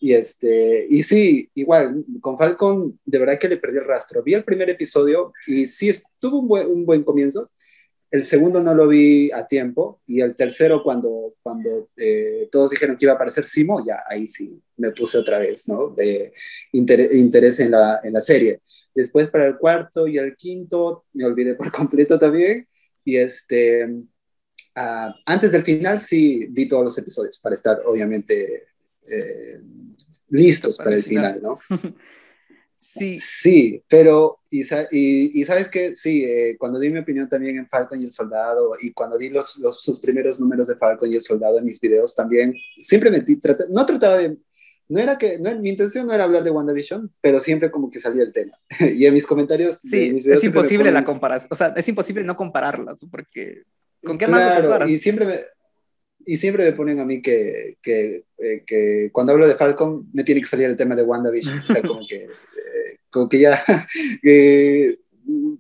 Y, 0.00 0.12
este, 0.12 0.86
y 0.90 1.02
sí, 1.02 1.50
igual, 1.54 2.04
con 2.20 2.36
Falcon, 2.36 2.98
de 3.04 3.18
verdad 3.18 3.38
que 3.38 3.48
le 3.48 3.56
perdí 3.56 3.78
el 3.78 3.86
rastro. 3.86 4.22
Vi 4.22 4.34
el 4.34 4.44
primer 4.44 4.68
episodio 4.68 5.32
y 5.46 5.66
sí, 5.66 5.92
tuvo 6.18 6.40
un 6.40 6.48
buen, 6.48 6.66
un 6.66 6.84
buen 6.84 7.02
comienzo. 7.04 7.50
El 8.10 8.22
segundo 8.22 8.60
no 8.60 8.74
lo 8.74 8.86
vi 8.86 9.30
a 9.32 9.46
tiempo 9.48 10.02
y 10.06 10.20
el 10.20 10.36
tercero 10.36 10.82
cuando, 10.82 11.34
cuando 11.42 11.88
eh, 11.96 12.48
todos 12.52 12.70
dijeron 12.70 12.96
que 12.96 13.06
iba 13.06 13.12
a 13.12 13.16
aparecer 13.16 13.44
Simo, 13.44 13.84
ya 13.84 14.04
ahí 14.06 14.26
sí 14.26 14.60
me 14.76 14.92
puse 14.92 15.18
otra 15.18 15.38
vez, 15.38 15.66
¿no? 15.68 15.88
De 15.88 16.32
inter 16.72 17.12
interés 17.14 17.58
en 17.60 17.70
la, 17.70 18.00
en 18.04 18.12
la 18.12 18.20
serie. 18.20 18.60
Después 18.94 19.30
para 19.30 19.46
el 19.46 19.56
cuarto 19.56 20.06
y 20.06 20.18
el 20.18 20.36
quinto 20.36 21.06
me 21.12 21.24
olvidé 21.24 21.54
por 21.54 21.72
completo 21.72 22.18
también 22.18 22.68
y 23.04 23.16
este 23.16 23.88
Uh, 24.76 25.12
antes 25.26 25.52
del 25.52 25.62
final 25.62 26.00
sí 26.00 26.48
vi 26.50 26.66
todos 26.66 26.84
los 26.84 26.98
episodios 26.98 27.38
para 27.38 27.54
estar 27.54 27.80
obviamente 27.86 28.66
eh, 29.06 29.60
listos 30.30 30.76
para, 30.76 30.86
para, 30.86 30.96
el 30.96 31.02
final, 31.04 31.34
final 31.34 31.58
¿no? 31.70 31.94
sí. 32.78 33.12
Sí, 33.12 33.84
pero 33.88 34.40
y, 34.50 34.62
y, 34.90 35.40
y 35.40 35.44
sabes 35.44 35.68
que 35.68 35.94
sí, 35.94 36.24
eh, 36.24 36.56
cuando 36.58 36.78
di 36.78 36.90
mi 36.90 36.98
opinión 36.98 37.28
también 37.28 37.56
en 37.56 37.68
Falcon 37.68 38.00
y 38.00 38.06
el 38.06 38.12
Soldado 38.12 38.72
y 38.80 38.92
cuando 38.92 39.16
di 39.18 39.30
los, 39.30 39.56
los, 39.58 39.82
sus 39.82 39.98
primeros 40.00 40.40
números 40.40 40.68
de 40.68 40.76
Falcon 40.76 41.10
y 41.10 41.16
el 41.16 41.22
Soldado 41.22 41.58
en 41.58 41.64
mis 41.64 41.80
videos 41.80 42.14
también, 42.14 42.54
siempre 42.78 43.10
me 43.10 43.20
traté, 43.20 43.64
no 43.68 43.86
trataba 43.86 44.18
de, 44.18 44.36
no 44.88 45.00
era 45.00 45.18
que, 45.18 45.38
no, 45.38 45.54
mi 45.58 45.70
intención 45.70 46.06
no 46.06 46.12
era 46.12 46.24
hablar 46.24 46.44
de 46.44 46.50
WandaVision, 46.50 47.10
pero 47.20 47.40
siempre 47.40 47.70
como 47.70 47.90
que 47.90 48.00
salía 48.00 48.22
el 48.22 48.32
tema. 48.32 48.58
y 48.80 49.06
en 49.06 49.14
mis 49.14 49.26
comentarios... 49.26 49.78
Sí, 49.78 50.10
mis 50.12 50.26
es 50.26 50.44
imposible 50.44 50.84
ponen, 50.84 50.94
la 50.94 51.04
comparación, 51.04 51.48
o 51.50 51.54
sea, 51.54 51.74
es 51.76 51.88
imposible 51.88 52.24
no 52.24 52.36
compararlas, 52.36 53.00
porque 53.10 53.62
¿Con 54.04 54.18
qué 54.18 54.26
claro, 54.26 54.68
más 54.70 54.88
y 54.88 54.98
siempre 54.98 55.26
me 55.26 55.40
y 56.26 56.36
siempre 56.36 56.64
me 56.64 56.72
ponen 56.72 57.00
a 57.00 57.04
mí 57.04 57.20
que, 57.20 57.76
que, 57.82 58.24
eh, 58.38 58.64
que, 58.66 59.10
cuando 59.12 59.32
hablo 59.32 59.46
de 59.46 59.56
Falcon 59.56 60.08
me 60.12 60.24
tiene 60.24 60.40
que 60.40 60.46
salir 60.46 60.66
el 60.66 60.76
tema 60.76 60.94
de 60.94 61.02
WandaVision, 61.02 61.58
o 61.58 61.66
sea, 61.66 61.82
como 61.82 62.06
que, 62.06 62.24
eh, 62.24 62.98
como 63.10 63.28
que 63.28 63.40
ya, 63.40 63.62
que 64.22 64.98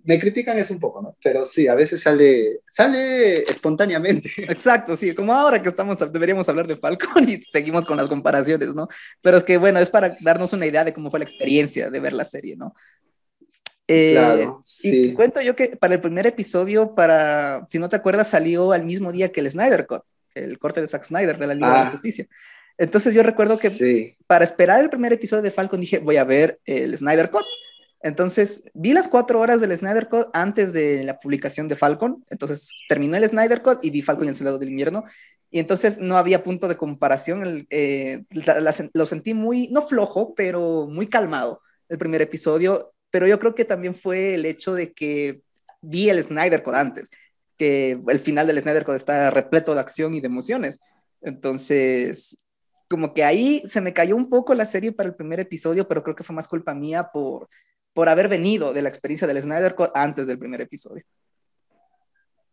me 0.04 0.18
critican 0.18 0.58
eso 0.58 0.74
un 0.74 0.80
poco, 0.80 1.00
¿no? 1.00 1.16
Pero 1.22 1.44
sí, 1.44 1.68
a 1.68 1.74
veces 1.74 2.02
sale, 2.02 2.60
sale 2.66 3.42
espontáneamente. 3.42 4.30
Exacto, 4.48 4.96
sí, 4.96 5.14
como 5.14 5.32
ahora 5.32 5.62
que 5.62 5.68
estamos, 5.68 5.98
deberíamos 6.12 6.48
hablar 6.48 6.66
de 6.66 6.76
Falcon 6.76 7.28
y 7.28 7.42
seguimos 7.50 7.86
con 7.86 7.96
las 7.96 8.08
comparaciones, 8.08 8.74
¿no? 8.74 8.88
Pero 9.22 9.38
es 9.38 9.44
que, 9.44 9.56
bueno, 9.56 9.78
es 9.80 9.90
para 9.90 10.10
darnos 10.22 10.52
una 10.52 10.66
idea 10.66 10.84
de 10.84 10.92
cómo 10.92 11.10
fue 11.10 11.20
la 11.20 11.24
experiencia 11.24 11.90
de 11.90 12.00
ver 12.00 12.12
la 12.12 12.24
serie, 12.24 12.56
¿no? 12.56 12.74
Eh, 13.86 14.12
claro, 14.12 14.60
sí. 14.64 15.08
Y 15.08 15.12
cuento 15.14 15.40
yo 15.40 15.54
que 15.54 15.76
para 15.76 15.94
el 15.94 16.00
primer 16.00 16.26
episodio, 16.26 16.94
para, 16.94 17.66
si 17.68 17.78
no 17.78 17.88
te 17.88 17.96
acuerdas, 17.96 18.30
salió 18.30 18.72
al 18.72 18.84
mismo 18.84 19.12
día 19.12 19.30
que 19.30 19.40
el 19.40 19.50
Snyder 19.50 19.86
Cut, 19.86 20.02
el 20.34 20.58
corte 20.58 20.80
de 20.80 20.88
Zack 20.88 21.02
Snyder 21.04 21.38
de 21.38 21.46
la 21.46 21.54
Liga 21.54 21.68
de 21.68 21.74
la 21.74 21.86
ah. 21.88 21.90
Justicia. 21.90 22.26
Entonces 22.76 23.14
yo 23.14 23.22
recuerdo 23.22 23.56
que 23.58 24.16
para 24.26 24.44
esperar 24.44 24.80
el 24.80 24.90
primer 24.90 25.12
episodio 25.12 25.42
de 25.42 25.50
Falcon 25.50 25.80
dije, 25.80 25.98
voy 25.98 26.16
a 26.16 26.24
ver 26.24 26.60
el 26.64 26.96
Snyder 26.96 27.30
Cut. 27.30 27.44
Entonces 28.00 28.70
vi 28.74 28.92
las 28.92 29.08
cuatro 29.08 29.40
horas 29.40 29.60
del 29.60 29.76
Snyder 29.76 30.08
Cut 30.08 30.28
antes 30.32 30.72
de 30.72 31.04
la 31.04 31.20
publicación 31.20 31.68
de 31.68 31.76
Falcon. 31.76 32.24
Entonces 32.30 32.70
terminé 32.88 33.18
el 33.18 33.28
Snyder 33.28 33.62
Cut 33.62 33.78
y 33.82 33.90
vi 33.90 34.02
Falcon 34.02 34.26
y 34.26 34.28
el 34.28 34.34
Soldado 34.34 34.58
del 34.58 34.70
Invierno. 34.70 35.04
Y 35.50 35.60
entonces 35.60 36.00
no 36.00 36.16
había 36.16 36.42
punto 36.42 36.66
de 36.66 36.76
comparación. 36.76 37.66
Eh, 37.70 38.24
lo 38.92 39.06
sentí 39.06 39.34
muy, 39.34 39.68
no 39.68 39.82
flojo, 39.82 40.34
pero 40.34 40.88
muy 40.90 41.06
calmado 41.06 41.62
el 41.88 41.96
primer 41.96 42.22
episodio. 42.22 42.93
Pero 43.14 43.28
yo 43.28 43.38
creo 43.38 43.54
que 43.54 43.64
también 43.64 43.94
fue 43.94 44.34
el 44.34 44.44
hecho 44.44 44.74
de 44.74 44.92
que 44.92 45.40
vi 45.80 46.10
el 46.10 46.20
Snyder 46.20 46.64
Cut 46.64 46.74
antes, 46.74 47.12
que 47.56 47.96
el 48.08 48.18
final 48.18 48.48
del 48.48 48.60
Snyder 48.60 48.84
Cut 48.84 48.96
está 48.96 49.30
repleto 49.30 49.72
de 49.72 49.78
acción 49.78 50.14
y 50.14 50.20
de 50.20 50.26
emociones. 50.26 50.80
Entonces, 51.22 52.44
como 52.90 53.14
que 53.14 53.22
ahí 53.22 53.62
se 53.66 53.80
me 53.80 53.92
cayó 53.92 54.16
un 54.16 54.28
poco 54.28 54.52
la 54.52 54.66
serie 54.66 54.90
para 54.90 55.10
el 55.10 55.14
primer 55.14 55.38
episodio, 55.38 55.86
pero 55.86 56.02
creo 56.02 56.16
que 56.16 56.24
fue 56.24 56.34
más 56.34 56.48
culpa 56.48 56.74
mía 56.74 57.10
por, 57.12 57.48
por 57.92 58.08
haber 58.08 58.26
venido 58.26 58.72
de 58.72 58.82
la 58.82 58.88
experiencia 58.88 59.28
del 59.28 59.40
Snyder 59.40 59.76
Cut 59.76 59.92
antes 59.94 60.26
del 60.26 60.40
primer 60.40 60.60
episodio. 60.62 61.04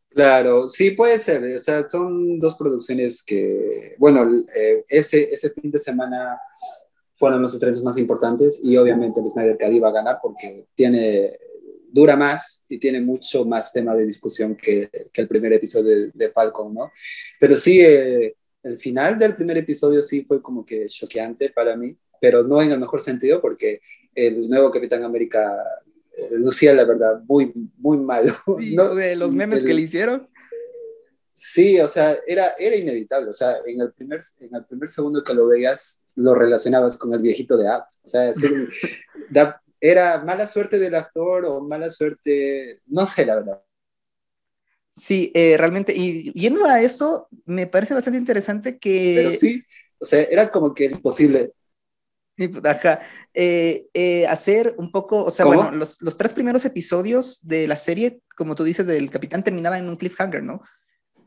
Claro, 0.10 0.70
sí 0.70 0.91
puede 0.91 1.18
ser. 1.18 1.56
O 1.56 1.58
sea, 1.58 1.88
son 1.88 2.39
dos 2.39 2.56
producciones 2.56 3.24
que, 3.24 3.96
bueno, 3.98 4.30
eh, 4.53 4.86
ese, 4.88 5.27
ese 5.34 5.50
fin 5.50 5.72
de 5.72 5.80
semana 5.80 6.39
fueron 7.21 7.39
los 7.43 7.53
estrenos 7.53 7.83
más 7.83 7.99
importantes 7.99 8.59
y 8.63 8.75
obviamente 8.77 9.19
el 9.19 9.29
Snyder 9.29 9.55
Cut 9.55 9.71
iba 9.71 9.89
a 9.89 9.91
ganar 9.91 10.17
porque 10.23 10.65
tiene, 10.73 11.37
dura 11.91 12.15
más 12.15 12.65
y 12.67 12.79
tiene 12.79 12.99
mucho 12.99 13.45
más 13.45 13.71
tema 13.71 13.93
de 13.93 14.05
discusión 14.05 14.55
que, 14.55 14.89
que 15.13 15.21
el 15.21 15.27
primer 15.27 15.53
episodio 15.53 16.09
de, 16.11 16.31
Falcon, 16.31 16.73
¿no? 16.73 16.91
Pero 17.39 17.55
sí, 17.55 17.79
eh, 17.79 18.35
el 18.63 18.77
final 18.77 19.19
del 19.19 19.35
primer 19.35 19.57
episodio 19.59 20.01
sí 20.01 20.23
fue 20.23 20.41
como 20.41 20.65
que 20.65 20.87
choqueante 20.87 21.51
para 21.51 21.75
mí, 21.75 21.95
pero 22.19 22.41
no 22.41 22.59
en 22.59 22.71
el 22.71 22.79
mejor 22.79 23.01
sentido 23.01 23.39
porque 23.39 23.81
el 24.15 24.49
nuevo 24.49 24.71
Capitán 24.71 25.03
América 25.03 25.55
eh, 26.17 26.29
lucía 26.31 26.73
la 26.73 26.85
verdad 26.85 27.21
muy, 27.27 27.53
muy 27.77 27.97
malo. 27.97 28.33
¿no? 28.73 28.95
De 28.95 29.15
los 29.15 29.35
memes 29.35 29.63
que 29.63 29.75
le 29.75 29.81
hicieron. 29.81 30.27
Sí, 31.33 31.79
o 31.79 31.87
sea, 31.87 32.17
era, 32.25 32.53
era 32.57 32.75
inevitable. 32.75 33.29
O 33.29 33.33
sea, 33.33 33.57
en 33.65 33.79
el, 33.79 33.91
primer, 33.93 34.19
en 34.39 34.55
el 34.55 34.65
primer 34.65 34.89
segundo 34.89 35.23
que 35.23 35.33
lo 35.33 35.47
veías, 35.47 36.00
lo 36.15 36.36
relacionabas 36.36 36.98
con 36.98 37.13
el 37.13 37.22
viejito 37.22 37.58
de 37.58 37.68
App. 37.68 37.88
O 38.03 38.08
sea, 38.08 38.32
era 39.82 40.24
mala 40.24 40.48
suerte 40.48 40.77
del 40.77 40.96
actor 40.96 41.46
o 41.46 41.62
mala 41.62 41.89
suerte, 41.89 42.82
no 42.88 43.06
sé, 43.06 43.25
la 43.25 43.36
verdad. 43.36 43.62
Sí, 44.96 45.32
eh, 45.34 45.56
realmente, 45.58 45.94
y 45.96 46.32
yendo 46.34 46.65
a 46.65 46.82
eso, 46.82 47.27
me 47.46 47.65
parece 47.65 47.94
bastante 47.94 48.20
interesante 48.20 48.77
que... 48.77 49.13
Pero 49.15 49.32
sí, 49.32 49.63
o 50.00 50.06
sea, 50.06 50.22
era 50.24 50.51
como 50.51 50.74
que 50.74 50.86
imposible. 50.86 51.53
Ajá. 52.63 53.01
Eh, 53.34 53.88
eh, 53.94 54.27
hacer 54.27 54.75
un 54.77 54.91
poco, 54.91 55.24
o 55.24 55.32
sea, 55.32 55.46
bueno, 55.46 55.72
los, 55.72 55.98
tres 56.18 56.34
primeros 56.34 56.65
episodios 56.65 57.46
de 57.48 57.68
la 57.68 57.75
serie, 57.75 58.22
como 58.36 58.56
tú 58.56 58.63
dices, 58.63 58.88
del 58.88 59.10
Capitán 59.10 59.44
terminaba 59.44 59.77
en 59.77 59.89
un 59.89 59.96
cliffhanger, 59.96 60.44
¿no? 60.44 60.62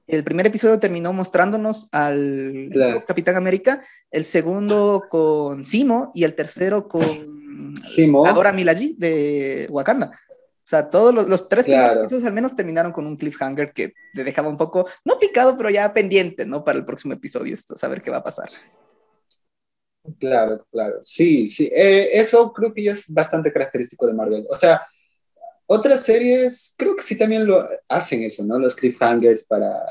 El 0.07 0.23
primer 0.23 0.47
episodio 0.47 0.79
terminó 0.79 1.13
mostrándonos 1.13 1.89
al 1.93 2.71
Capitán 3.07 3.37
América, 3.37 3.83
el 4.11 4.25
segundo 4.25 5.05
con 5.09 5.65
Simo 5.65 6.13
y 6.15 6.25
el 6.25 6.35
tercero 6.35 6.89
con 6.89 7.77
Simo. 7.81 8.27
Adora 8.27 8.53
Milaji 8.53 8.97
de 8.99 9.67
Wakanda. 9.71 10.13
O 10.65 10.67
sea, 10.67 10.89
todos 10.89 11.15
los, 11.15 11.49
tres 11.49 11.67
primeros 11.67 11.97
episodios 11.97 12.25
al 12.27 12.33
menos 12.33 12.57
terminaron 12.57 12.91
con 12.91 13.07
un 13.07 13.17
cliffhanger 13.17 13.73
que 13.73 13.93
te 14.15 14.25
dejaba 14.25 14.49
un 14.49 14.57
poco, 14.57 14.89
no 15.05 15.19
picado, 15.19 15.57
pero 15.59 15.69
ya 15.69 15.93
pendiente, 15.93 16.47
¿no? 16.47 16.65
Para 16.65 16.79
el 16.79 16.87
próximo 16.87 17.13
episodio, 17.13 17.53
esto, 17.53 17.77
saber 17.77 18.01
qué 18.01 18.11
va 18.11 18.19
a 18.19 18.25
pasar. 18.25 18.49
Claro, 20.19 20.67
claro. 20.71 21.01
Sí, 21.03 21.49
sí. 21.49 21.71
Eh, 21.75 22.11
eso 22.13 22.51
creo 22.53 22.73
que 22.73 22.83
ya 22.83 22.93
es 22.93 23.13
bastante 23.13 23.53
característico 23.53 24.07
de 24.07 24.15
Marvel. 24.15 24.47
O 24.49 24.55
sea, 24.55 24.81
otras 25.67 26.05
series 26.05 26.75
creo 26.77 26.95
que 26.95 27.03
sí 27.03 27.17
también 27.17 27.47
lo 27.47 27.67
hacen 27.89 28.23
eso, 28.23 28.45
¿no? 28.45 28.59
Los 28.59 28.75
cliffhangers 28.75 29.45
para 29.45 29.83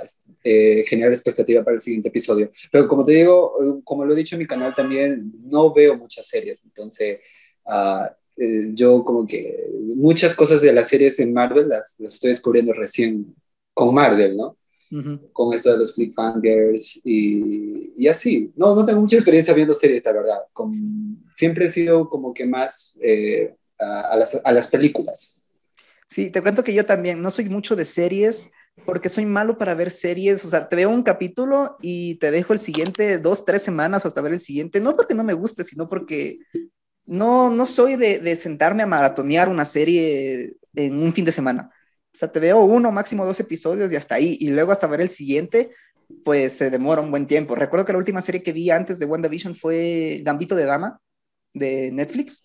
eh, 0.43 0.83
generar 0.87 1.11
expectativa 1.11 1.63
para 1.63 1.75
el 1.75 1.81
siguiente 1.81 2.09
episodio. 2.09 2.51
Pero 2.71 2.87
como 2.87 3.03
te 3.03 3.13
digo, 3.13 3.81
como 3.83 4.05
lo 4.05 4.13
he 4.13 4.17
dicho 4.17 4.35
en 4.35 4.41
mi 4.41 4.47
canal 4.47 4.73
también, 4.75 5.31
no 5.43 5.73
veo 5.73 5.97
muchas 5.97 6.27
series. 6.27 6.63
Entonces, 6.63 7.19
uh, 7.65 8.05
eh, 8.37 8.71
yo 8.73 9.03
como 9.03 9.27
que 9.27 9.67
muchas 9.95 10.35
cosas 10.35 10.61
de 10.61 10.73
las 10.73 10.87
series 10.87 11.19
en 11.19 11.33
Marvel 11.33 11.69
las, 11.69 11.95
las 11.99 12.15
estoy 12.15 12.31
descubriendo 12.31 12.73
recién 12.73 13.35
con 13.73 13.93
Marvel, 13.93 14.37
¿no? 14.37 14.57
Con 15.31 15.55
esto 15.55 15.71
de 15.71 15.79
los 15.79 15.93
cliffhangers 15.93 17.01
y, 17.03 17.93
y, 17.97 18.07
así. 18.07 18.53
No, 18.55 18.75
no 18.75 18.85
tengo 18.85 19.01
mucha 19.01 19.15
experiencia 19.15 19.51
viendo 19.51 19.73
series, 19.73 20.05
la 20.05 20.11
verdad. 20.11 20.37
Con, 20.53 21.25
siempre 21.33 21.65
he 21.65 21.69
sido 21.69 22.07
como 22.07 22.31
que 22.31 22.45
más 22.45 22.95
eh, 23.01 23.55
a, 23.79 24.15
las, 24.15 24.39
a 24.43 24.51
las 24.51 24.67
películas. 24.67 25.42
Sí, 26.13 26.29
te 26.29 26.43
cuento 26.43 26.63
que 26.63 26.75
yo 26.75 26.85
también 26.85 27.23
no 27.23 27.31
soy 27.31 27.49
mucho 27.49 27.75
de 27.75 27.85
series 27.85 28.51
porque 28.85 29.09
soy 29.09 29.25
malo 29.25 29.57
para 29.57 29.73
ver 29.73 29.89
series, 29.89 30.45
o 30.45 30.47
sea, 30.47 30.69
te 30.69 30.75
veo 30.75 30.91
un 30.91 31.01
capítulo 31.01 31.75
y 31.81 32.19
te 32.19 32.29
dejo 32.29 32.53
el 32.53 32.59
siguiente 32.59 33.17
dos, 33.17 33.45
tres 33.45 33.63
semanas 33.63 34.05
hasta 34.05 34.21
ver 34.21 34.33
el 34.33 34.39
siguiente, 34.39 34.79
no 34.79 34.95
porque 34.95 35.15
no 35.15 35.23
me 35.23 35.33
guste, 35.33 35.63
sino 35.63 35.87
porque 35.87 36.37
no, 37.07 37.49
no 37.49 37.65
soy 37.65 37.95
de, 37.95 38.37
sentarme 38.37 38.83
a 38.83 38.85
maratonear 38.85 39.49
una 39.49 39.65
serie 39.65 40.53
en 40.75 41.01
un 41.01 41.13
fin 41.13 41.25
de 41.25 41.31
semana. 41.31 41.71
O 41.71 42.15
sea, 42.15 42.31
te 42.31 42.39
veo 42.39 42.61
uno, 42.61 42.91
máximo 42.91 43.25
dos 43.25 43.39
episodios 43.39 43.91
y 43.91 43.95
hasta 43.95 44.13
ahí. 44.13 44.37
Y 44.39 44.49
luego 44.49 44.71
hasta 44.71 44.85
ver 44.85 45.01
el 45.01 45.09
siguiente, 45.09 45.71
pues 46.23 46.53
se 46.53 46.69
demora 46.69 47.01
un 47.01 47.09
buen 47.09 47.25
tiempo. 47.25 47.55
Recuerdo 47.55 47.87
que 47.87 47.93
la 47.93 47.97
última 47.97 48.21
serie 48.21 48.43
que 48.43 48.53
vi 48.53 48.69
antes 48.69 48.99
de 48.99 49.07
WandaVision 49.07 49.55
fue 49.55 50.21
Gambito 50.23 50.55
de 50.55 50.65
Dama 50.65 51.01
de 51.55 51.91
Netflix, 51.91 52.43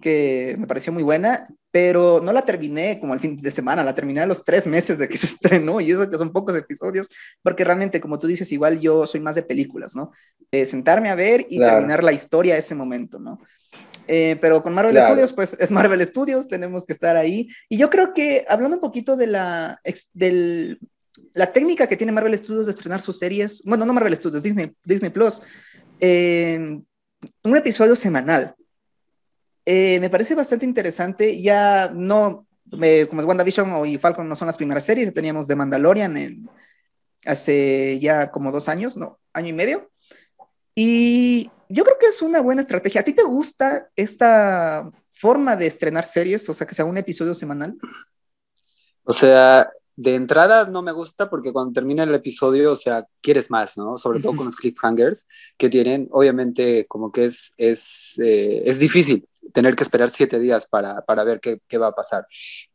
que 0.00 0.56
me 0.58 0.66
pareció 0.66 0.94
muy 0.94 1.02
buena, 1.02 1.46
pero 1.72 2.20
no 2.22 2.32
la 2.32 2.42
terminé 2.42 3.00
como 3.00 3.14
el 3.14 3.20
fin 3.20 3.34
de 3.36 3.50
semana, 3.50 3.82
la 3.82 3.94
terminé 3.94 4.20
a 4.20 4.26
los 4.26 4.44
tres 4.44 4.66
meses 4.66 4.98
de 4.98 5.08
que 5.08 5.16
se 5.18 5.26
estrenó 5.26 5.80
y 5.80 5.90
eso 5.90 6.08
que 6.08 6.18
son 6.18 6.30
pocos 6.30 6.54
episodios, 6.54 7.08
porque 7.42 7.64
realmente, 7.64 8.00
como 8.00 8.18
tú 8.18 8.28
dices, 8.28 8.52
igual 8.52 8.78
yo 8.78 9.06
soy 9.06 9.20
más 9.20 9.34
de 9.34 9.42
películas, 9.42 9.96
¿no? 9.96 10.12
De 10.52 10.66
sentarme 10.66 11.10
a 11.10 11.16
ver 11.16 11.46
y 11.48 11.58
terminar 11.58 12.04
la 12.04 12.12
historia 12.12 12.54
a 12.54 12.58
ese 12.58 12.74
momento, 12.74 13.18
¿no? 13.18 13.40
Eh, 14.06 14.36
pero 14.40 14.62
con 14.62 14.74
Marvel 14.74 15.00
Studios, 15.00 15.32
pues 15.32 15.56
es 15.58 15.70
Marvel 15.70 16.04
Studios, 16.04 16.46
tenemos 16.46 16.84
que 16.84 16.92
estar 16.92 17.16
ahí. 17.16 17.48
Y 17.70 17.78
yo 17.78 17.88
creo 17.88 18.12
que 18.12 18.44
hablando 18.48 18.76
un 18.76 18.80
poquito 18.80 19.16
de 19.16 19.28
la, 19.28 19.80
del, 20.12 20.78
la 21.32 21.52
técnica 21.52 21.86
que 21.86 21.96
tiene 21.96 22.12
Marvel 22.12 22.36
Studios 22.36 22.66
de 22.66 22.72
estrenar 22.72 23.00
sus 23.00 23.18
series, 23.18 23.62
bueno, 23.64 23.86
no 23.86 23.94
Marvel 23.94 24.16
Studios, 24.16 24.42
Disney, 24.42 24.72
Disney 24.84 25.10
Plus, 25.10 25.40
un 26.02 27.56
episodio 27.56 27.96
semanal. 27.96 28.54
Eh, 29.64 30.00
me 30.00 30.10
parece 30.10 30.34
bastante 30.34 30.66
interesante. 30.66 31.40
Ya 31.40 31.90
no, 31.92 32.46
como 32.70 33.20
es 33.20 33.26
WandaVision 33.26 33.72
o 33.72 33.86
y 33.86 33.98
Falcon 33.98 34.28
no 34.28 34.36
son 34.36 34.46
las 34.46 34.56
primeras 34.56 34.84
series, 34.84 35.12
teníamos 35.12 35.46
The 35.46 35.56
Mandalorian 35.56 36.16
en, 36.16 36.48
hace 37.24 37.98
ya 38.00 38.30
como 38.30 38.50
dos 38.50 38.68
años, 38.68 38.96
no, 38.96 39.18
año 39.32 39.48
y 39.48 39.52
medio. 39.52 39.90
Y 40.74 41.50
yo 41.68 41.84
creo 41.84 41.98
que 42.00 42.06
es 42.06 42.22
una 42.22 42.40
buena 42.40 42.62
estrategia. 42.62 43.02
¿A 43.02 43.04
ti 43.04 43.12
te 43.12 43.22
gusta 43.22 43.90
esta 43.94 44.90
forma 45.10 45.54
de 45.54 45.66
estrenar 45.66 46.04
series? 46.04 46.48
O 46.48 46.54
sea, 46.54 46.66
que 46.66 46.74
sea 46.74 46.84
un 46.84 46.96
episodio 46.96 47.34
semanal. 47.34 47.76
O 49.04 49.12
sea, 49.12 49.70
de 49.94 50.14
entrada 50.14 50.66
no 50.66 50.80
me 50.80 50.92
gusta 50.92 51.28
porque 51.28 51.52
cuando 51.52 51.74
termina 51.74 52.04
el 52.04 52.14
episodio, 52.14 52.72
o 52.72 52.76
sea, 52.76 53.06
quieres 53.20 53.50
más, 53.50 53.76
¿no? 53.76 53.98
Sobre 53.98 54.20
todo 54.20 54.34
con 54.34 54.46
los 54.46 54.56
cliffhangers 54.56 55.26
que 55.58 55.68
tienen, 55.68 56.08
obviamente 56.10 56.86
como 56.86 57.12
que 57.12 57.26
es, 57.26 57.52
es, 57.58 58.18
eh, 58.18 58.62
es 58.64 58.78
difícil 58.78 59.28
tener 59.52 59.76
que 59.76 59.82
esperar 59.82 60.10
siete 60.10 60.38
días 60.38 60.66
para, 60.66 61.02
para 61.02 61.24
ver 61.24 61.40
qué, 61.40 61.58
qué, 61.68 61.78
va 61.78 61.88
a 61.88 61.94
pasar. 61.94 62.26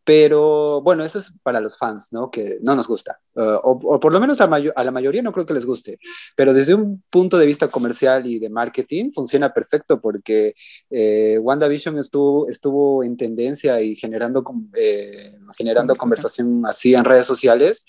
Pero 0.04 0.82
bueno, 0.82 1.04
eso 1.04 1.20
es 1.20 1.34
para 1.44 1.60
los 1.60 1.78
fans, 1.78 2.10
¿no? 2.12 2.30
Que 2.30 2.58
no 2.62 2.76
nos 2.76 2.88
gusta. 2.88 3.20
Uh, 3.34 3.60
o, 3.64 3.96
o, 3.96 4.00
por 4.00 4.14
lo 4.14 4.20
menos 4.20 4.40
a, 4.42 4.46
a, 4.46 4.84
la 4.84 4.92
mayoría 4.92 5.22
no 5.22 5.32
creo 5.32 5.46
que 5.46 5.54
les 5.54 5.66
guste. 5.66 6.00
Pero 6.36 6.54
desde 6.54 6.74
un 6.74 7.04
punto 7.10 7.38
de 7.38 7.46
vista 7.46 7.68
comercial 7.68 8.28
y 8.28 8.40
de 8.40 8.50
marketing 8.50 9.12
funciona 9.12 9.54
perfecto 9.54 10.00
porque 10.00 10.56
eh, 10.90 11.38
WandaVision 11.40 11.98
estuvo, 12.00 12.50
estuvo 12.50 13.04
en 13.04 13.18
tendencia 13.18 13.82
y 13.82 13.96
generando, 13.96 14.44
eh, 14.76 15.38
generando 15.58 15.96
conversación 15.96 16.66
así 16.66 16.94
en 16.96 17.06
redes 17.06 17.28
sociales 17.28 17.86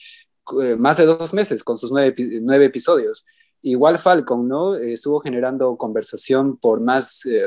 eh, 0.62 0.76
más 0.76 0.96
de 0.96 1.06
dos 1.06 1.32
meses 1.34 1.62
con 1.62 1.76
sus 1.76 1.90
nueve, 1.90 2.14
nueve 2.40 2.66
episodios. 2.66 3.26
Igual 3.62 3.98
Falcon, 3.98 4.46
¿no? 4.46 4.76
Estuvo 4.76 5.20
generando 5.20 5.76
conversación 5.76 6.56
por 6.56 6.80
más 6.80 7.26
eh, 7.26 7.42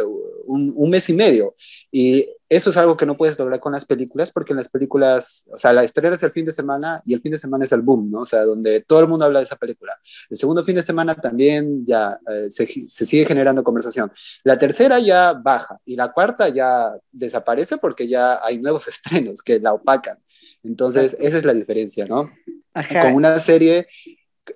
un, 0.46 0.74
un, 0.76 0.90
mes 0.90 1.10
y 1.10 1.14
medio. 1.14 1.56
Y 1.90 2.28
eso 2.50 2.70
es 2.70 2.76
algo 2.76 2.98
que 2.98 3.06
no 3.06 3.16
puedes 3.16 3.40
lograr 3.40 3.62
con 3.62 3.72
las 3.72 3.86
películas, 3.86 4.30
porque 4.30 4.52
en 4.52 4.58
las 4.58 4.68
películas, 4.68 5.46
o 5.50 5.58
sea, 5.58 5.72
la 5.72 5.86
estrella 5.86 6.16
es 6.16 6.24
el 6.24 6.32
fin 6.32 6.46
de 6.46 6.52
semana 6.52 7.02
y 7.06 7.14
el 7.14 7.22
fin 7.22 7.32
de 7.32 7.38
semana 7.38 7.64
es 7.64 7.72
el 7.72 7.82
boom, 7.82 8.12
¿no? 8.12 8.22
O 8.22 8.26
sea, 8.26 8.44
donde 8.44 8.82
todo 8.82 9.00
el 9.00 9.08
mundo 9.08 9.24
habla 9.24 9.40
de 9.40 9.46
esa 9.46 9.56
película. 9.56 9.98
El 10.30 10.36
segundo 10.36 10.64
fin 10.66 10.76
de 10.76 10.84
semana 10.84 11.16
también 11.16 11.86
ya 11.86 12.20
eh, 12.30 12.50
se, 12.50 12.68
se, 12.90 13.06
sigue 13.06 13.26
generando 13.26 13.64
conversación. 13.64 14.12
La 14.44 14.60
tercera 14.60 15.00
ya 15.00 15.32
baja 15.32 15.80
y 15.86 15.96
la 15.96 16.12
cuarta 16.12 16.50
ya 16.50 16.92
desaparece 17.12 17.78
porque 17.78 18.10
ya 18.10 18.46
hay 18.46 18.60
nuevos 18.60 18.86
estrenos 18.90 19.42
que 19.42 19.60
la 19.60 19.74
opacan. 19.74 20.18
Entonces, 20.64 21.16
esa 21.20 21.38
es 21.38 21.46
la 21.46 21.54
diferencia, 21.54 22.06
¿no? 22.06 22.30
Ajá. 22.74 23.04
Con 23.04 23.14
una 23.16 23.40
serie 23.40 23.88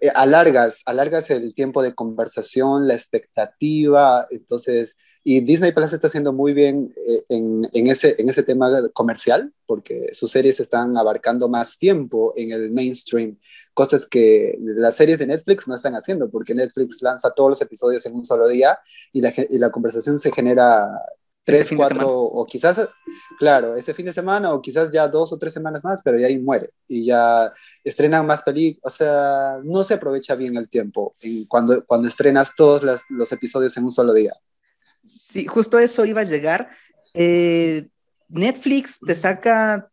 eh, 0.01 0.09
alargas, 0.15 0.81
alargas 0.85 1.29
el 1.29 1.53
tiempo 1.53 1.83
de 1.83 1.93
conversación, 1.93 2.87
la 2.87 2.95
expectativa, 2.95 4.27
entonces, 4.31 4.97
y 5.23 5.41
Disney 5.41 5.71
Plus 5.71 5.93
está 5.93 6.07
haciendo 6.07 6.33
muy 6.33 6.53
bien 6.53 6.93
eh, 7.07 7.23
en, 7.29 7.61
en, 7.71 7.87
ese, 7.87 8.15
en 8.17 8.29
ese 8.29 8.43
tema 8.43 8.69
comercial, 8.93 9.53
porque 9.65 10.13
sus 10.13 10.31
series 10.31 10.59
están 10.59 10.97
abarcando 10.97 11.49
más 11.49 11.77
tiempo 11.77 12.33
en 12.35 12.51
el 12.51 12.71
mainstream, 12.71 13.37
cosas 13.73 14.05
que 14.05 14.57
las 14.59 14.95
series 14.95 15.19
de 15.19 15.27
Netflix 15.27 15.67
no 15.67 15.75
están 15.75 15.93
haciendo, 15.93 16.29
porque 16.29 16.55
Netflix 16.55 17.01
lanza 17.01 17.31
todos 17.31 17.51
los 17.51 17.61
episodios 17.61 18.05
en 18.05 18.15
un 18.15 18.25
solo 18.25 18.47
día 18.47 18.79
y 19.13 19.21
la, 19.21 19.33
y 19.37 19.57
la 19.57 19.69
conversación 19.69 20.17
se 20.17 20.31
genera 20.31 20.89
tres, 21.45 21.69
cuatro, 21.75 22.09
o 22.11 22.45
quizás, 22.45 22.89
claro, 23.37 23.75
ese 23.75 23.93
fin 23.93 24.07
de 24.07 24.13
semana, 24.13 24.51
o 24.51 24.61
quizás 24.61 24.91
ya 24.91 25.07
dos 25.07 25.31
o 25.31 25.37
tres 25.37 25.53
semanas 25.53 25.83
más, 25.83 26.01
pero 26.03 26.17
ya 26.17 26.27
ahí 26.27 26.39
muere. 26.39 26.71
Y 26.87 27.05
ya 27.05 27.53
estrenan 27.83 28.25
más 28.25 28.41
películas, 28.41 28.93
o 28.93 28.97
sea, 28.97 29.59
no 29.63 29.83
se 29.83 29.93
aprovecha 29.93 30.35
bien 30.35 30.57
el 30.57 30.67
tiempo 30.67 31.15
cuando, 31.47 31.85
cuando 31.85 32.07
estrenas 32.07 32.53
todos 32.55 32.83
los, 32.83 33.03
los, 33.09 33.31
episodios 33.31 33.77
en 33.77 33.85
un 33.85 33.91
solo 33.91 34.13
día. 34.13 34.33
Sí, 35.05 35.45
justo 35.45 35.77
eso 35.77 36.03
iba 36.03 36.21
a 36.21 36.25
llegar. 36.25 36.69
Eh, 37.13 37.87
Netflix 38.27 38.99
te 38.99 39.13
saca 39.13 39.87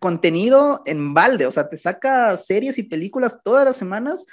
contenido 0.00 0.82
en 0.86 1.12
balde, 1.12 1.46
o 1.46 1.52
sea, 1.52 1.68
te 1.68 1.76
saca 1.76 2.34
series 2.38 2.78
y 2.78 2.84
películas 2.84 3.42
todas 3.44 3.66
las 3.66 3.76
semanas 3.76 4.24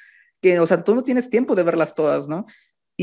que, 0.41 0.59
o 0.59 0.65
sea, 0.65 0.83
tú 0.83 0.95
no 0.95 1.03
tienes 1.03 1.29
tiempo 1.29 1.53
de 1.53 1.63
verlas 1.63 1.93
todas, 1.93 2.29
¿no? 2.29 2.45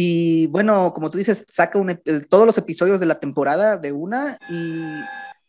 Y 0.01 0.47
bueno, 0.47 0.95
como 0.95 1.11
tú 1.11 1.19
dices, 1.19 1.45
saca 1.51 1.77
un, 1.77 2.01
todos 2.29 2.47
los 2.47 2.57
episodios 2.57 3.01
de 3.01 3.07
la 3.07 3.19
temporada 3.19 3.77
de 3.77 3.91
una 3.91 4.39
y 4.49 4.81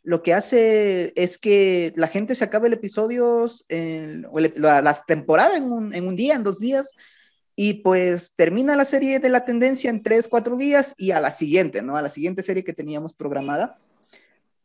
lo 0.01 0.23
que 0.23 0.33
hace 0.33 1.13
es 1.15 1.37
que 1.37 1.93
la 1.95 2.07
gente 2.07 2.33
se 2.33 2.45
acabe 2.45 2.65
el 2.65 2.73
episodio, 2.73 3.45
en, 3.67 4.25
o 4.25 4.39
el, 4.39 4.55
la, 4.57 4.81
la, 4.81 4.95
temporada 5.05 5.55
en 5.55 5.71
un, 5.71 5.93
en 5.93 6.07
un, 6.07 6.15
día, 6.15 6.33
en 6.33 6.41
dos 6.41 6.59
días, 6.59 6.95
y 7.55 7.75
pues 7.75 8.33
termina 8.35 8.75
la 8.75 8.85
serie 8.85 9.19
de 9.19 9.29
la 9.29 9.45
tendencia 9.45 9.91
en 9.91 10.01
tres, 10.01 10.27
cuatro 10.27 10.57
días 10.57 10.95
y 10.97 11.11
a 11.11 11.21
la 11.21 11.29
siguiente, 11.29 11.83
¿no? 11.83 11.95
A 11.95 12.01
la 12.01 12.09
siguiente 12.09 12.41
serie 12.41 12.63
que 12.63 12.73
teníamos 12.73 13.13
programada. 13.13 13.77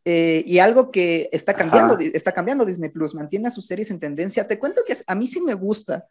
Eh, 0.07 0.45
y 0.47 0.61
algo 0.61 0.91
que 0.91 1.29
está 1.31 1.53
cambiando, 1.53 1.97
Ajá. 1.97 2.05
está 2.15 2.33
cambiando 2.33 2.65
Disney 2.65 2.89
Plus, 2.89 3.15
mantiene 3.15 3.49
a 3.49 3.51
sus 3.51 3.67
series 3.67 3.91
en 3.91 4.01
tendencia. 4.01 4.47
Te 4.47 4.59
cuento 4.59 4.81
que 4.87 4.97
a 5.07 5.15
mí 5.15 5.27
sí 5.27 5.43
me 5.43 5.53
gusta, 5.53 6.07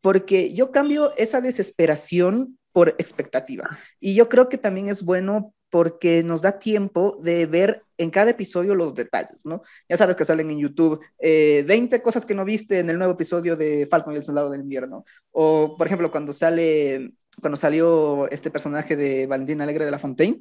porque 0.00 0.52
yo 0.52 0.72
cambio 0.72 1.12
esa 1.16 1.40
desesperación 1.40 2.58
por 2.74 2.88
expectativa. 2.98 3.78
Y 4.00 4.16
yo 4.16 4.28
creo 4.28 4.48
que 4.48 4.58
también 4.58 4.88
es 4.88 5.04
bueno 5.04 5.54
porque 5.70 6.24
nos 6.24 6.42
da 6.42 6.58
tiempo 6.58 7.16
de 7.22 7.46
ver 7.46 7.84
en 7.98 8.10
cada 8.10 8.32
episodio 8.32 8.74
los 8.74 8.96
detalles, 8.96 9.46
¿no? 9.46 9.62
Ya 9.88 9.96
sabes 9.96 10.16
que 10.16 10.24
salen 10.24 10.50
en 10.50 10.58
YouTube 10.58 11.00
eh, 11.20 11.64
20 11.68 12.02
cosas 12.02 12.26
que 12.26 12.34
no 12.34 12.44
viste 12.44 12.80
en 12.80 12.90
el 12.90 12.98
nuevo 12.98 13.12
episodio 13.12 13.56
de 13.56 13.86
Falcon 13.88 14.14
y 14.14 14.16
el 14.16 14.24
Soldado 14.24 14.50
del 14.50 14.62
Invierno. 14.62 15.04
O, 15.30 15.76
por 15.78 15.86
ejemplo, 15.86 16.10
cuando 16.10 16.32
sale, 16.32 17.12
cuando 17.40 17.56
salió 17.56 18.28
este 18.30 18.50
personaje 18.50 18.96
de 18.96 19.28
Valentín 19.28 19.60
Alegre 19.60 19.84
de 19.84 19.92
la 19.92 20.00
Fontaine, 20.00 20.40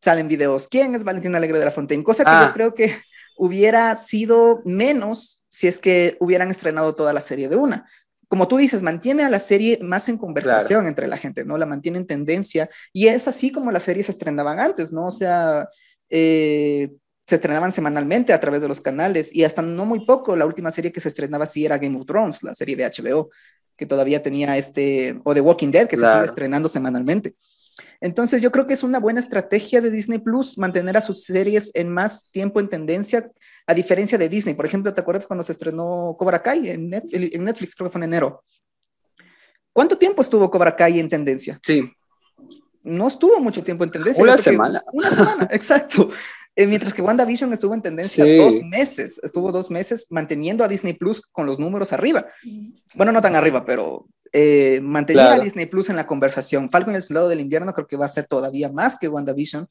salen 0.00 0.28
videos. 0.28 0.68
¿Quién 0.68 0.94
es 0.94 1.02
Valentín 1.02 1.34
Alegre 1.34 1.58
de 1.58 1.64
la 1.64 1.72
Fontaine? 1.72 2.04
Cosa 2.04 2.22
que 2.22 2.30
ah. 2.30 2.44
yo 2.46 2.54
creo 2.54 2.74
que 2.74 2.96
hubiera 3.36 3.96
sido 3.96 4.62
menos 4.64 5.42
si 5.48 5.66
es 5.66 5.80
que 5.80 6.16
hubieran 6.20 6.52
estrenado 6.52 6.94
toda 6.94 7.12
la 7.12 7.20
serie 7.20 7.48
de 7.48 7.56
una 7.56 7.88
como 8.28 8.48
tú 8.48 8.56
dices, 8.56 8.82
mantiene 8.82 9.24
a 9.24 9.30
la 9.30 9.38
serie 9.38 9.78
más 9.82 10.08
en 10.08 10.18
conversación 10.18 10.80
claro. 10.80 10.88
entre 10.88 11.06
la 11.06 11.16
gente, 11.16 11.44
¿no? 11.44 11.56
La 11.58 11.66
mantiene 11.66 11.98
en 11.98 12.06
tendencia 12.06 12.68
y 12.92 13.06
es 13.08 13.28
así 13.28 13.52
como 13.52 13.70
las 13.70 13.84
series 13.84 14.06
se 14.06 14.12
estrenaban 14.12 14.58
antes, 14.58 14.92
¿no? 14.92 15.06
O 15.06 15.10
sea, 15.10 15.68
eh, 16.10 16.90
se 17.26 17.34
estrenaban 17.34 17.72
semanalmente 17.72 18.32
a 18.32 18.40
través 18.40 18.62
de 18.62 18.68
los 18.68 18.80
canales 18.80 19.34
y 19.34 19.44
hasta 19.44 19.62
no 19.62 19.84
muy 19.84 20.04
poco, 20.04 20.36
la 20.36 20.46
última 20.46 20.70
serie 20.70 20.92
que 20.92 21.00
se 21.00 21.08
estrenaba 21.08 21.44
así 21.44 21.64
era 21.64 21.78
Game 21.78 21.96
of 21.96 22.06
Thrones, 22.06 22.42
la 22.42 22.54
serie 22.54 22.76
de 22.76 22.84
HBO, 22.84 23.30
que 23.76 23.86
todavía 23.86 24.22
tenía 24.22 24.56
este, 24.56 25.20
o 25.24 25.34
The 25.34 25.40
Walking 25.40 25.70
Dead, 25.70 25.86
que 25.86 25.96
claro. 25.96 26.12
se 26.12 26.18
sigue 26.18 26.26
estrenando 26.26 26.68
semanalmente. 26.68 27.34
Entonces 28.00 28.42
yo 28.42 28.50
creo 28.50 28.66
que 28.66 28.74
es 28.74 28.82
una 28.82 28.98
buena 28.98 29.20
estrategia 29.20 29.80
de 29.80 29.90
Disney 29.90 30.18
Plus 30.18 30.58
mantener 30.58 30.96
a 30.96 31.00
sus 31.00 31.24
series 31.24 31.70
en 31.74 31.90
más 31.90 32.30
tiempo 32.30 32.60
en 32.60 32.68
tendencia, 32.68 33.30
a 33.66 33.74
diferencia 33.74 34.16
de 34.16 34.28
Disney. 34.28 34.54
Por 34.54 34.66
ejemplo, 34.66 34.94
¿te 34.94 35.00
acuerdas 35.00 35.26
cuando 35.26 35.42
se 35.42 35.52
estrenó 35.52 36.14
Cobra 36.18 36.42
Kai 36.42 36.70
en 36.70 36.90
Netflix? 36.90 37.34
En 37.34 37.44
Netflix 37.44 37.74
creo 37.74 37.88
que 37.88 37.92
fue 37.92 38.00
en 38.00 38.04
enero. 38.04 38.42
¿Cuánto 39.72 39.98
tiempo 39.98 40.22
estuvo 40.22 40.50
Cobra 40.50 40.74
Kai 40.74 41.00
en 41.00 41.08
tendencia? 41.08 41.58
Sí. 41.62 41.90
No 42.82 43.08
estuvo 43.08 43.40
mucho 43.40 43.64
tiempo 43.64 43.84
en 43.84 43.90
tendencia. 43.90 44.22
Una 44.22 44.38
semana. 44.38 44.82
Una 44.92 45.10
semana, 45.10 45.48
exacto. 45.50 46.10
Eh, 46.54 46.66
mientras 46.66 46.94
que 46.94 47.02
WandaVision 47.02 47.52
estuvo 47.52 47.74
en 47.74 47.82
tendencia 47.82 48.24
sí. 48.24 48.36
dos 48.38 48.62
meses, 48.62 49.20
estuvo 49.22 49.52
dos 49.52 49.70
meses 49.70 50.06
manteniendo 50.08 50.64
a 50.64 50.68
Disney 50.68 50.94
Plus 50.94 51.20
con 51.20 51.44
los 51.44 51.58
números 51.58 51.92
arriba. 51.92 52.26
Bueno, 52.94 53.12
no 53.12 53.20
tan 53.20 53.36
arriba, 53.36 53.66
pero 53.66 54.06
eh, 54.32 54.80
mantener 54.82 55.26
claro. 55.26 55.42
a 55.42 55.44
Disney 55.44 55.66
Plus 55.66 55.90
en 55.90 55.96
la 55.96 56.06
conversación. 56.06 56.70
Falcon 56.70 56.94
y 56.94 56.96
el 56.96 57.02
Soldado 57.02 57.28
del 57.28 57.40
Invierno 57.40 57.74
creo 57.74 57.86
que 57.86 57.96
va 57.96 58.06
a 58.06 58.08
ser 58.08 58.26
todavía 58.26 58.70
más 58.70 58.96
que 58.96 59.08
WandaVision. 59.08 59.68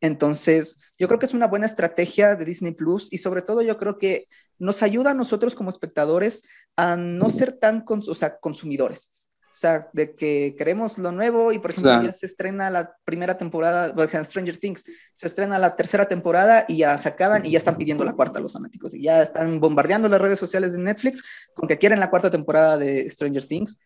Entonces, 0.00 0.80
yo 0.98 1.08
creo 1.08 1.18
que 1.18 1.26
es 1.26 1.34
una 1.34 1.46
buena 1.46 1.66
estrategia 1.66 2.36
de 2.36 2.44
Disney 2.44 2.72
Plus 2.72 3.12
y 3.12 3.18
sobre 3.18 3.42
todo 3.42 3.62
yo 3.62 3.78
creo 3.78 3.98
que 3.98 4.26
nos 4.58 4.82
ayuda 4.82 5.12
a 5.12 5.14
nosotros 5.14 5.54
como 5.54 5.70
espectadores 5.70 6.42
a 6.76 6.96
no 6.96 7.30
ser 7.30 7.52
tan 7.52 7.80
cons 7.80 8.08
o 8.08 8.14
sea, 8.14 8.38
consumidores. 8.38 9.14
O 9.50 9.52
sea, 9.52 9.88
de 9.92 10.14
que 10.14 10.54
queremos 10.56 10.96
lo 10.96 11.10
nuevo 11.10 11.50
y, 11.50 11.58
por 11.58 11.72
ejemplo, 11.72 11.90
claro. 11.90 12.06
ya 12.06 12.12
se 12.12 12.26
estrena 12.26 12.70
la 12.70 12.94
primera 13.04 13.36
temporada, 13.36 13.90
bueno, 13.90 14.24
Stranger 14.24 14.56
Things, 14.56 14.84
se 15.16 15.26
estrena 15.26 15.58
la 15.58 15.74
tercera 15.74 16.06
temporada 16.06 16.66
y 16.68 16.78
ya 16.78 16.96
se 16.98 17.08
acaban 17.08 17.44
y 17.44 17.50
ya 17.50 17.58
están 17.58 17.76
pidiendo 17.76 18.04
la 18.04 18.12
cuarta 18.12 18.38
los 18.38 18.52
fanáticos 18.52 18.94
y 18.94 19.02
ya 19.02 19.22
están 19.22 19.58
bombardeando 19.58 20.08
las 20.08 20.20
redes 20.20 20.38
sociales 20.38 20.70
de 20.70 20.78
Netflix 20.78 21.24
con 21.52 21.66
que 21.66 21.78
quieren 21.78 21.98
la 21.98 22.10
cuarta 22.10 22.30
temporada 22.30 22.78
de 22.78 23.10
Stranger 23.10 23.44
Things 23.44 23.84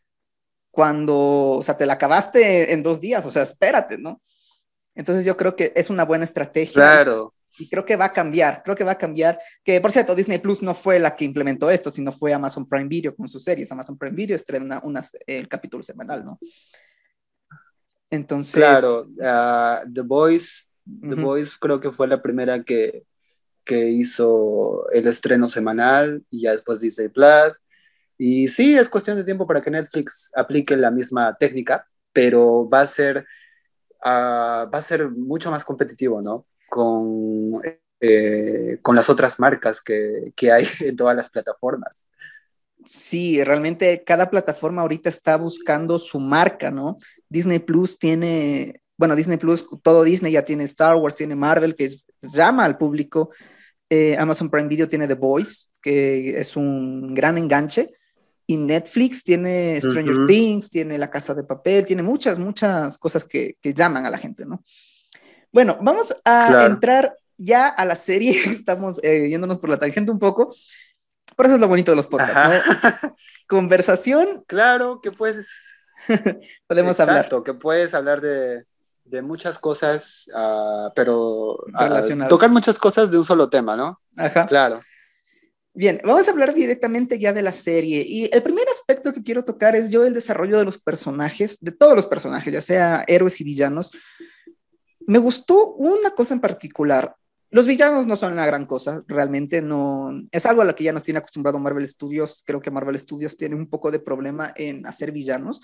cuando, 0.70 1.52
o 1.52 1.62
sea, 1.62 1.78
te 1.78 1.87
la 1.87 1.94
acabaste 1.94 2.72
en 2.74 2.83
dos 2.83 3.00
días, 3.00 3.24
o 3.24 3.30
sea, 3.30 3.42
espérate, 3.42 3.96
¿no? 3.96 4.20
Entonces 4.94 5.24
yo 5.24 5.37
creo 5.37 5.57
que 5.57 5.72
es 5.74 5.90
una 5.90 6.04
buena 6.04 6.24
estrategia. 6.24 6.72
Claro 6.74 7.35
y 7.59 7.68
creo 7.68 7.85
que 7.85 7.96
va 7.96 8.07
a 8.07 8.12
cambiar, 8.12 8.62
creo 8.62 8.76
que 8.76 8.85
va 8.85 8.92
a 8.92 8.98
cambiar, 8.98 9.38
que 9.62 9.80
por 9.80 9.92
cierto, 9.92 10.14
Disney 10.14 10.38
Plus 10.38 10.62
no 10.62 10.74
fue 10.74 10.98
la 10.98 11.14
que 11.14 11.24
implementó 11.24 11.70
esto, 11.70 11.90
sino 11.90 12.12
fue 12.12 12.33
Amazon 12.33 12.68
Prime 12.68 12.88
Video 12.88 13.14
con 13.14 13.28
sus 13.28 13.44
series, 13.44 13.70
Amazon 13.70 13.96
Prime 13.96 14.14
Video 14.14 14.37
estrena 14.37 14.80
unas, 14.83 15.16
el 15.26 15.48
capítulo 15.48 15.83
semanal, 15.83 16.24
¿no? 16.24 16.38
Entonces... 18.11 18.54
Claro, 18.54 19.02
uh, 19.02 19.92
The 19.92 20.00
Voice, 20.02 20.64
The 20.85 21.14
uh 21.14 21.18
-huh. 21.18 21.22
Voice 21.22 21.52
creo 21.61 21.80
que 21.80 21.92
fue 21.92 22.09
la 22.09 22.20
primera 22.20 22.62
que, 22.62 23.04
que 23.64 23.88
hizo 23.88 24.88
el 24.90 25.07
estreno 25.07 25.48
semanal 25.48 26.24
y 26.30 26.42
ya 26.42 26.52
después 26.52 26.80
Disney 26.80 27.09
Plus. 27.09 27.64
Y 28.18 28.48
sí, 28.48 28.76
es 28.76 28.88
cuestión 28.88 29.16
de 29.16 29.24
tiempo 29.24 29.46
para 29.46 29.61
que 29.61 29.70
Netflix 29.70 30.30
aplique 30.35 30.76
la 30.76 30.90
misma 30.90 31.37
técnica, 31.38 31.87
pero 32.12 32.68
va 32.68 32.83
a 32.83 32.87
ser, 32.87 33.26
uh, 34.04 34.70
va 34.70 34.78
a 34.78 34.82
ser 34.82 35.10
mucho 35.10 35.50
más 35.50 35.64
competitivo, 35.64 36.20
¿no? 36.22 36.46
con, 36.74 37.62
eh, 38.00 38.78
con 38.82 38.96
las 38.96 39.08
otras 39.08 39.38
marcas 39.38 39.80
que, 39.80 40.32
que 40.34 40.50
hay 40.50 40.66
en 40.80 40.96
todas 40.96 41.14
las 41.14 41.30
plataformas. 41.30 42.08
Sí, 42.84 43.42
realmente 43.44 44.02
cada 44.04 44.28
plataforma 44.28 44.82
ahorita 44.82 45.08
está 45.08 45.36
buscando 45.36 46.00
su 46.00 46.18
marca, 46.18 46.72
¿no? 46.72 46.98
Disney 47.28 47.60
Plus 47.60 47.96
tiene, 47.96 48.82
bueno, 48.96 49.14
Disney 49.14 49.38
Plus, 49.38 49.64
todo 49.84 50.02
Disney 50.02 50.32
ya 50.32 50.44
tiene 50.44 50.64
Star 50.64 50.96
Wars, 50.96 51.14
tiene 51.14 51.36
Marvel, 51.36 51.76
que 51.76 51.88
llama 52.22 52.64
al 52.64 52.76
público. 52.76 53.30
Eh, 53.88 54.16
Amazon 54.18 54.50
Prime 54.50 54.68
Video 54.68 54.88
tiene 54.88 55.06
The 55.06 55.14
Voice, 55.14 55.68
que 55.80 56.40
es 56.40 56.56
un 56.56 57.14
gran 57.14 57.38
enganche. 57.38 57.88
Y 58.46 58.57
Netflix 58.57 59.24
tiene 59.24 59.80
Stranger 59.80 60.18
uh 60.18 60.22
-huh. 60.22 60.26
Things, 60.26 60.70
tiene 60.70 60.98
La 60.98 61.11
Casa 61.11 61.35
de 61.35 61.44
Papel, 61.44 61.87
tiene 61.87 62.02
muchas, 62.02 62.38
muchas 62.38 62.98
cosas 62.98 63.24
que, 63.24 63.57
que 63.61 63.72
llaman 63.72 64.04
a 64.04 64.11
la 64.11 64.18
gente, 64.18 64.44
¿no? 64.44 64.62
Bueno, 65.50 65.78
vamos 65.80 66.14
a 66.24 66.46
claro. 66.48 66.66
entrar 66.66 67.16
ya 67.37 67.68
a 67.68 67.85
la 67.85 67.96
serie. 67.96 68.33
Estamos 68.46 69.00
eh, 69.02 69.28
yéndonos 69.28 69.59
por 69.59 69.70
la 69.70 69.78
tangente 69.78 70.11
un 70.11 70.18
poco. 70.18 70.54
Por 71.37 71.46
eso 71.46 71.54
es 71.54 71.61
lo 71.61 71.68
bonito 71.68 71.92
de 71.92 71.96
los 71.96 72.07
podcasts, 72.07 72.40
¿no? 73.02 73.16
Conversación. 73.48 74.44
Claro, 74.46 75.00
que 75.00 75.11
puedes. 75.11 75.48
Podemos 76.66 76.98
Exacto, 76.98 77.37
hablar. 77.37 77.42
que 77.44 77.54
puedes 77.54 77.94
hablar 77.94 78.20
de, 78.20 78.66
de 79.04 79.22
muchas 79.22 79.59
cosas, 79.59 80.28
uh, 80.35 80.90
pero 80.94 81.54
uh, 81.54 82.28
tocar 82.28 82.50
muchas 82.50 82.78
cosas 82.78 83.11
de 83.11 83.18
un 83.18 83.24
solo 83.24 83.48
tema, 83.48 83.76
¿no? 83.76 84.00
Ajá. 84.16 84.46
Claro. 84.46 84.83
Bien, 85.76 86.00
vamos 86.04 86.28
a 86.28 86.30
hablar 86.30 86.54
directamente 86.54 87.18
ya 87.18 87.32
de 87.32 87.42
la 87.42 87.52
serie. 87.52 88.04
Y 88.06 88.30
el 88.32 88.44
primer 88.44 88.68
aspecto 88.68 89.12
que 89.12 89.24
quiero 89.24 89.44
tocar 89.44 89.74
es 89.74 89.90
yo 89.90 90.04
el 90.04 90.14
desarrollo 90.14 90.56
de 90.56 90.64
los 90.64 90.78
personajes, 90.78 91.58
de 91.60 91.72
todos 91.72 91.96
los 91.96 92.06
personajes, 92.06 92.52
ya 92.52 92.60
sea 92.60 93.04
héroes 93.08 93.40
y 93.40 93.44
villanos. 93.44 93.90
Me 95.04 95.18
gustó 95.18 95.74
una 95.74 96.10
cosa 96.10 96.34
en 96.34 96.40
particular. 96.40 97.16
Los 97.50 97.66
villanos 97.66 98.06
no 98.06 98.14
son 98.14 98.34
una 98.34 98.46
gran 98.46 98.66
cosa, 98.66 99.02
realmente 99.08 99.62
no. 99.62 100.12
Es 100.30 100.46
algo 100.46 100.62
a 100.62 100.64
lo 100.64 100.76
que 100.76 100.84
ya 100.84 100.92
nos 100.92 101.02
tiene 101.02 101.18
acostumbrado 101.18 101.58
Marvel 101.58 101.88
Studios. 101.88 102.44
Creo 102.46 102.60
que 102.60 102.70
Marvel 102.70 102.98
Studios 102.98 103.37
tiene 103.37 103.56
un 103.56 103.68
poco 103.68 103.90
de 103.90 103.98
problema 103.98 104.52
en 104.54 104.87
hacer 104.87 105.10
villanos. 105.10 105.60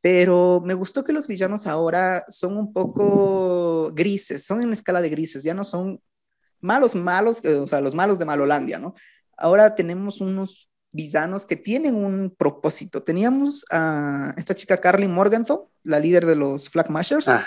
Pero 0.00 0.62
me 0.64 0.72
gustó 0.72 1.04
que 1.04 1.12
los 1.12 1.26
villanos 1.26 1.66
ahora 1.66 2.24
son 2.28 2.56
un 2.56 2.72
poco 2.72 3.92
grises, 3.94 4.46
son 4.46 4.62
en 4.62 4.72
escala 4.72 5.02
de 5.02 5.10
grises, 5.10 5.42
ya 5.42 5.52
no 5.52 5.64
son 5.64 6.00
malos, 6.64 6.94
malos, 6.94 7.44
eh, 7.44 7.54
o 7.54 7.68
sea, 7.68 7.80
los 7.80 7.94
malos 7.94 8.18
de 8.18 8.24
Malolandia, 8.24 8.78
¿no? 8.78 8.94
Ahora 9.36 9.74
tenemos 9.74 10.20
unos 10.20 10.70
villanos 10.90 11.44
que 11.44 11.56
tienen 11.56 11.94
un 11.94 12.34
propósito. 12.36 13.02
Teníamos 13.02 13.66
a 13.70 14.34
esta 14.36 14.54
chica 14.54 14.78
Carly 14.78 15.06
Morgenthau, 15.06 15.70
la 15.82 16.00
líder 16.00 16.24
de 16.24 16.36
los 16.36 16.70
Flag 16.70 16.90
Mashers, 16.90 17.28
ah. 17.28 17.46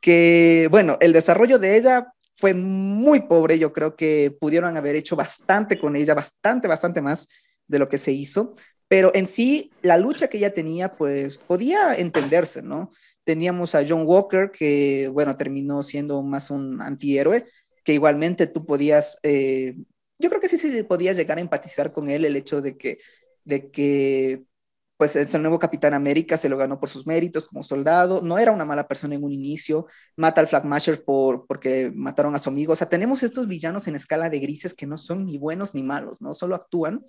que, 0.00 0.68
bueno, 0.70 0.96
el 1.00 1.12
desarrollo 1.12 1.58
de 1.58 1.76
ella 1.76 2.12
fue 2.36 2.54
muy 2.54 3.22
pobre. 3.22 3.58
Yo 3.58 3.72
creo 3.72 3.96
que 3.96 4.34
pudieron 4.40 4.76
haber 4.76 4.96
hecho 4.96 5.14
bastante 5.14 5.78
con 5.78 5.96
ella, 5.96 6.14
bastante, 6.14 6.68
bastante 6.68 7.02
más 7.02 7.28
de 7.66 7.78
lo 7.78 7.88
que 7.88 7.98
se 7.98 8.12
hizo. 8.12 8.54
Pero 8.86 9.10
en 9.14 9.26
sí, 9.26 9.70
la 9.82 9.98
lucha 9.98 10.28
que 10.28 10.38
ella 10.38 10.54
tenía, 10.54 10.96
pues 10.96 11.36
podía 11.36 11.94
entenderse, 11.96 12.62
¿no? 12.62 12.92
Teníamos 13.24 13.74
a 13.74 13.84
John 13.86 14.04
Walker, 14.06 14.50
que, 14.50 15.10
bueno, 15.12 15.36
terminó 15.36 15.82
siendo 15.82 16.22
más 16.22 16.50
un 16.50 16.80
antihéroe, 16.80 17.44
que 17.88 17.94
igualmente 17.94 18.46
tú 18.46 18.66
podías, 18.66 19.18
eh, 19.22 19.74
yo 20.18 20.28
creo 20.28 20.42
que 20.42 20.50
sí, 20.50 20.58
sí 20.58 20.82
podías 20.82 21.16
llegar 21.16 21.38
a 21.38 21.40
empatizar 21.40 21.90
con 21.90 22.10
él 22.10 22.26
el 22.26 22.36
hecho 22.36 22.60
de 22.60 22.76
que, 22.76 22.98
de 23.44 23.70
que 23.70 24.44
pues 24.98 25.16
el 25.16 25.40
nuevo 25.40 25.58
Capitán 25.58 25.94
América 25.94 26.36
se 26.36 26.50
lo 26.50 26.58
ganó 26.58 26.78
por 26.78 26.90
sus 26.90 27.06
méritos 27.06 27.46
como 27.46 27.62
soldado, 27.62 28.20
no 28.20 28.38
era 28.38 28.52
una 28.52 28.66
mala 28.66 28.86
persona 28.86 29.14
en 29.14 29.24
un 29.24 29.32
inicio, 29.32 29.86
mata 30.16 30.42
al 30.42 30.48
Flagmasher 30.48 31.02
por, 31.02 31.46
porque 31.46 31.90
mataron 31.94 32.34
a 32.34 32.38
su 32.38 32.50
amigo, 32.50 32.74
o 32.74 32.76
sea, 32.76 32.90
tenemos 32.90 33.22
estos 33.22 33.48
villanos 33.48 33.88
en 33.88 33.96
escala 33.96 34.28
de 34.28 34.38
grises 34.38 34.74
que 34.74 34.86
no 34.86 34.98
son 34.98 35.24
ni 35.24 35.38
buenos 35.38 35.74
ni 35.74 35.82
malos, 35.82 36.20
¿no? 36.20 36.34
Solo 36.34 36.56
actúan. 36.56 37.06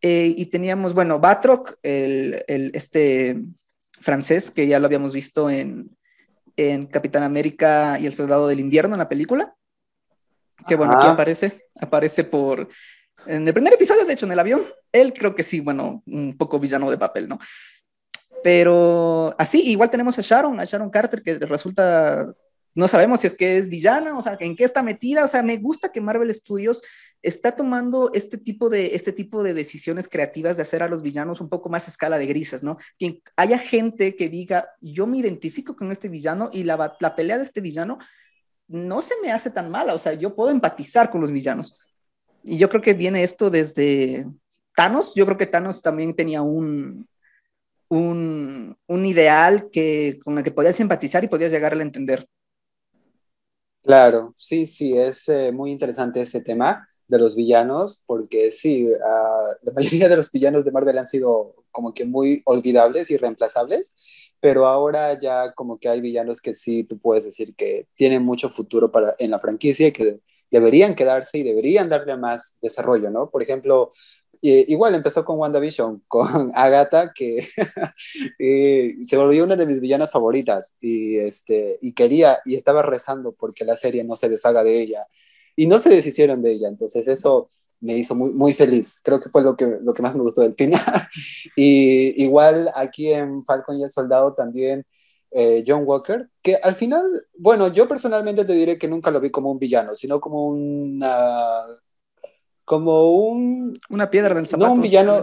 Eh, 0.00 0.34
y 0.36 0.46
teníamos, 0.46 0.92
bueno, 0.92 1.20
Batroc, 1.20 1.78
el, 1.84 2.42
el, 2.48 2.72
este 2.74 3.40
francés, 4.00 4.50
que 4.50 4.66
ya 4.66 4.80
lo 4.80 4.86
habíamos 4.86 5.14
visto 5.14 5.48
en, 5.50 5.96
en 6.56 6.86
Capitán 6.86 7.22
América 7.22 7.96
y 8.00 8.06
el 8.06 8.14
Soldado 8.14 8.48
del 8.48 8.58
Invierno 8.58 8.96
en 8.96 8.98
la 8.98 9.08
película 9.08 9.54
que 10.66 10.76
bueno, 10.76 10.96
aquí 10.96 11.06
aparece, 11.06 11.68
aparece 11.80 12.24
por, 12.24 12.68
en 13.26 13.46
el 13.46 13.54
primer 13.54 13.72
episodio, 13.72 14.04
de 14.04 14.12
hecho, 14.12 14.26
en 14.26 14.32
el 14.32 14.38
avión, 14.38 14.62
él 14.92 15.12
creo 15.12 15.34
que 15.34 15.42
sí, 15.42 15.60
bueno, 15.60 16.02
un 16.06 16.36
poco 16.36 16.58
villano 16.58 16.90
de 16.90 16.98
papel, 16.98 17.28
¿no? 17.28 17.38
Pero 18.42 19.34
así, 19.38 19.62
igual 19.70 19.90
tenemos 19.90 20.18
a 20.18 20.22
Sharon, 20.22 20.60
a 20.60 20.64
Sharon 20.64 20.90
Carter, 20.90 21.22
que 21.22 21.38
resulta, 21.38 22.34
no 22.74 22.88
sabemos 22.88 23.20
si 23.20 23.26
es 23.26 23.34
que 23.34 23.56
es 23.56 23.68
villana, 23.68 24.16
o 24.18 24.22
sea, 24.22 24.36
en 24.40 24.54
qué 24.54 24.64
está 24.64 24.82
metida, 24.82 25.24
o 25.24 25.28
sea, 25.28 25.42
me 25.42 25.56
gusta 25.56 25.90
que 25.90 26.00
Marvel 26.00 26.34
Studios 26.34 26.82
está 27.22 27.56
tomando 27.56 28.10
este 28.12 28.36
tipo 28.36 28.68
de, 28.68 28.94
este 28.94 29.12
tipo 29.12 29.42
de 29.42 29.54
decisiones 29.54 30.10
creativas 30.10 30.58
de 30.58 30.62
hacer 30.62 30.82
a 30.82 30.88
los 30.88 31.00
villanos 31.00 31.40
un 31.40 31.48
poco 31.48 31.70
más 31.70 31.86
a 31.88 31.90
escala 31.90 32.18
de 32.18 32.26
grises, 32.26 32.62
¿no? 32.62 32.76
Que 32.98 33.22
haya 33.36 33.58
gente 33.58 34.14
que 34.14 34.28
diga, 34.28 34.68
yo 34.82 35.06
me 35.06 35.18
identifico 35.18 35.74
con 35.74 35.90
este 35.90 36.10
villano 36.10 36.50
y 36.52 36.64
la, 36.64 36.96
la 37.00 37.16
pelea 37.16 37.38
de 37.38 37.44
este 37.44 37.62
villano 37.62 37.98
no 38.68 39.02
se 39.02 39.14
me 39.22 39.32
hace 39.32 39.50
tan 39.50 39.70
mala, 39.70 39.94
o 39.94 39.98
sea, 39.98 40.12
yo 40.14 40.34
puedo 40.34 40.50
empatizar 40.50 41.10
con 41.10 41.20
los 41.20 41.30
villanos. 41.30 41.78
Y 42.44 42.58
yo 42.58 42.68
creo 42.68 42.82
que 42.82 42.94
viene 42.94 43.22
esto 43.22 43.50
desde 43.50 44.26
Thanos, 44.74 45.14
yo 45.14 45.24
creo 45.26 45.38
que 45.38 45.46
Thanos 45.46 45.82
también 45.82 46.14
tenía 46.14 46.42
un, 46.42 47.08
un, 47.88 48.76
ideal 49.06 49.70
que, 49.70 50.18
con 50.22 50.38
el 50.38 50.44
que 50.44 50.50
podías 50.50 50.78
empatizar 50.80 51.24
y 51.24 51.28
podías 51.28 51.52
llegar 51.52 51.72
a 51.74 51.82
entender. 51.82 52.26
Claro, 53.82 54.34
sí, 54.38 54.66
sí, 54.66 54.96
es 54.96 55.28
eh, 55.28 55.52
muy 55.52 55.70
interesante 55.70 56.22
ese 56.22 56.40
tema 56.40 56.88
de 57.06 57.18
los 57.18 57.36
villanos, 57.36 58.02
porque 58.06 58.50
sí, 58.50 58.88
ah, 59.04 59.56
la 59.62 59.72
mayoría 59.72 60.08
de 60.08 60.16
los 60.16 60.30
villanos 60.30 60.64
de 60.64 60.72
Marvel 60.72 60.98
han 60.98 61.06
sido 61.06 61.54
como 61.70 61.92
que 61.92 62.04
muy 62.04 62.42
olvidables 62.46 63.10
y 63.10 63.16
reemplazables, 63.16 64.23
pero 64.44 64.66
ahora 64.66 65.18
ya 65.18 65.54
como 65.54 65.78
que 65.78 65.88
hay 65.88 66.02
villanos 66.02 66.42
que 66.42 66.52
sí 66.52 66.84
tú 66.84 66.98
puedes 66.98 67.24
decir 67.24 67.54
que 67.54 67.86
tienen 67.94 68.22
mucho 68.22 68.50
futuro 68.50 68.92
para, 68.92 69.14
en 69.18 69.30
la 69.30 69.38
franquicia 69.38 69.86
y 69.86 69.92
que 69.92 70.20
deberían 70.50 70.94
quedarse 70.94 71.38
y 71.38 71.42
deberían 71.42 71.88
darle 71.88 72.14
más 72.18 72.58
desarrollo, 72.60 73.08
¿no? 73.08 73.30
Por 73.30 73.42
ejemplo, 73.42 73.92
igual 74.42 74.94
empezó 74.94 75.24
con 75.24 75.38
WandaVision, 75.38 76.02
con 76.08 76.52
Agatha, 76.54 77.14
que 77.14 77.48
se 79.02 79.16
volvió 79.16 79.44
una 79.44 79.56
de 79.56 79.64
mis 79.64 79.80
villanas 79.80 80.12
favoritas 80.12 80.76
y, 80.78 81.16
este, 81.16 81.78
y 81.80 81.94
quería 81.94 82.40
y 82.44 82.54
estaba 82.54 82.82
rezando 82.82 83.32
porque 83.32 83.64
la 83.64 83.76
serie 83.76 84.04
no 84.04 84.14
se 84.14 84.28
deshaga 84.28 84.62
de 84.62 84.78
ella 84.78 85.06
y 85.56 85.68
no 85.68 85.78
se 85.78 85.88
deshicieron 85.88 86.42
de 86.42 86.52
ella, 86.52 86.68
entonces 86.68 87.08
eso 87.08 87.48
me 87.84 87.96
hizo 87.96 88.14
muy, 88.14 88.30
muy 88.30 88.54
feliz. 88.54 89.00
Creo 89.02 89.20
que 89.20 89.28
fue 89.28 89.42
lo 89.42 89.56
que, 89.56 89.78
lo 89.82 89.92
que 89.92 90.02
más 90.02 90.14
me 90.14 90.22
gustó 90.22 90.40
del 90.40 90.54
final. 90.54 90.80
y 91.56 92.22
igual 92.22 92.70
aquí 92.74 93.12
en 93.12 93.44
Falcon 93.44 93.78
y 93.78 93.82
el 93.82 93.90
Soldado 93.90 94.32
también 94.32 94.86
eh, 95.30 95.64
John 95.66 95.82
Walker, 95.84 96.28
que 96.40 96.56
al 96.56 96.74
final, 96.74 97.02
bueno, 97.36 97.68
yo 97.68 97.86
personalmente 97.86 98.44
te 98.44 98.54
diré 98.54 98.78
que 98.78 98.88
nunca 98.88 99.10
lo 99.10 99.20
vi 99.20 99.30
como 99.30 99.50
un 99.50 99.58
villano, 99.58 99.94
sino 99.94 100.20
como 100.20 100.46
una... 100.46 101.66
como 102.64 103.12
un... 103.14 103.78
Una 103.90 104.08
piedra 104.08 104.34
del 104.34 104.46
zapato. 104.46 104.68
No 104.68 104.74
un 104.74 104.80
villano, 104.80 105.20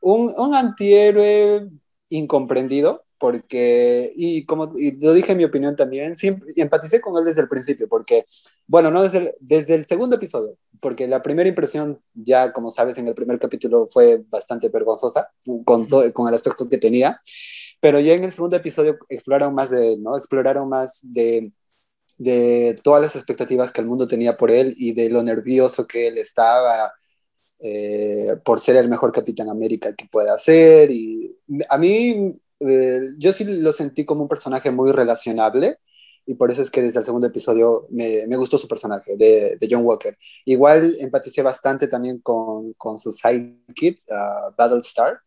un, 0.00 0.34
un 0.36 0.54
antihéroe 0.54 1.68
incomprendido, 2.08 3.03
porque, 3.18 4.12
y 4.16 4.44
como 4.44 4.66
lo 5.00 5.12
dije 5.12 5.32
en 5.32 5.38
mi 5.38 5.44
opinión 5.44 5.76
también, 5.76 6.16
siempre, 6.16 6.52
empaticé 6.56 7.00
con 7.00 7.16
él 7.16 7.24
desde 7.24 7.42
el 7.42 7.48
principio, 7.48 7.88
porque, 7.88 8.26
bueno, 8.66 8.90
no 8.90 9.02
desde 9.02 9.18
el, 9.18 9.34
desde 9.40 9.74
el 9.74 9.86
segundo 9.86 10.16
episodio, 10.16 10.56
porque 10.80 11.08
la 11.08 11.22
primera 11.22 11.48
impresión, 11.48 12.00
ya 12.12 12.52
como 12.52 12.70
sabes, 12.70 12.98
en 12.98 13.08
el 13.08 13.14
primer 13.14 13.38
capítulo 13.38 13.86
fue 13.88 14.22
bastante 14.28 14.68
vergonzosa 14.68 15.30
con, 15.64 15.86
con 15.86 16.28
el 16.28 16.34
aspecto 16.34 16.68
que 16.68 16.78
tenía, 16.78 17.20
pero 17.80 18.00
ya 18.00 18.14
en 18.14 18.24
el 18.24 18.32
segundo 18.32 18.56
episodio 18.56 18.98
exploraron 19.08 19.54
más 19.54 19.70
de, 19.70 19.96
¿no? 19.96 20.16
Exploraron 20.16 20.68
más 20.68 21.00
de, 21.02 21.52
de 22.16 22.78
todas 22.82 23.02
las 23.02 23.16
expectativas 23.16 23.70
que 23.70 23.80
el 23.80 23.86
mundo 23.86 24.08
tenía 24.08 24.36
por 24.36 24.50
él 24.50 24.74
y 24.76 24.92
de 24.92 25.10
lo 25.10 25.22
nervioso 25.22 25.86
que 25.86 26.08
él 26.08 26.18
estaba. 26.18 26.92
Eh, 27.60 28.36
por 28.44 28.60
ser 28.60 28.76
el 28.76 28.88
mejor 28.88 29.10
Capitán 29.10 29.48
América 29.48 29.94
que 29.94 30.06
pueda 30.06 30.36
ser 30.36 30.90
y 30.90 31.34
a 31.70 31.78
mí 31.78 32.36
eh, 32.60 33.00
yo 33.18 33.32
sí 33.32 33.44
lo 33.44 33.72
sentí 33.72 34.04
como 34.04 34.22
un 34.22 34.28
personaje 34.28 34.70
muy 34.70 34.92
relacionable 34.92 35.78
y 36.26 36.34
por 36.34 36.50
eso 36.50 36.62
es 36.62 36.70
que 36.70 36.82
desde 36.82 37.00
el 37.00 37.04
segundo 37.04 37.26
episodio 37.26 37.86
me, 37.90 38.26
me 38.26 38.36
gustó 38.36 38.56
su 38.58 38.68
personaje 38.68 39.16
de, 39.16 39.56
de, 39.56 39.68
John 39.70 39.84
Walker. 39.84 40.16
Igual 40.44 40.96
empaticé 40.98 41.42
bastante 41.42 41.86
también 41.88 42.20
con, 42.20 42.72
con 42.74 42.98
su 42.98 43.12
sidekick, 43.12 43.98
Battlestar, 44.56 45.20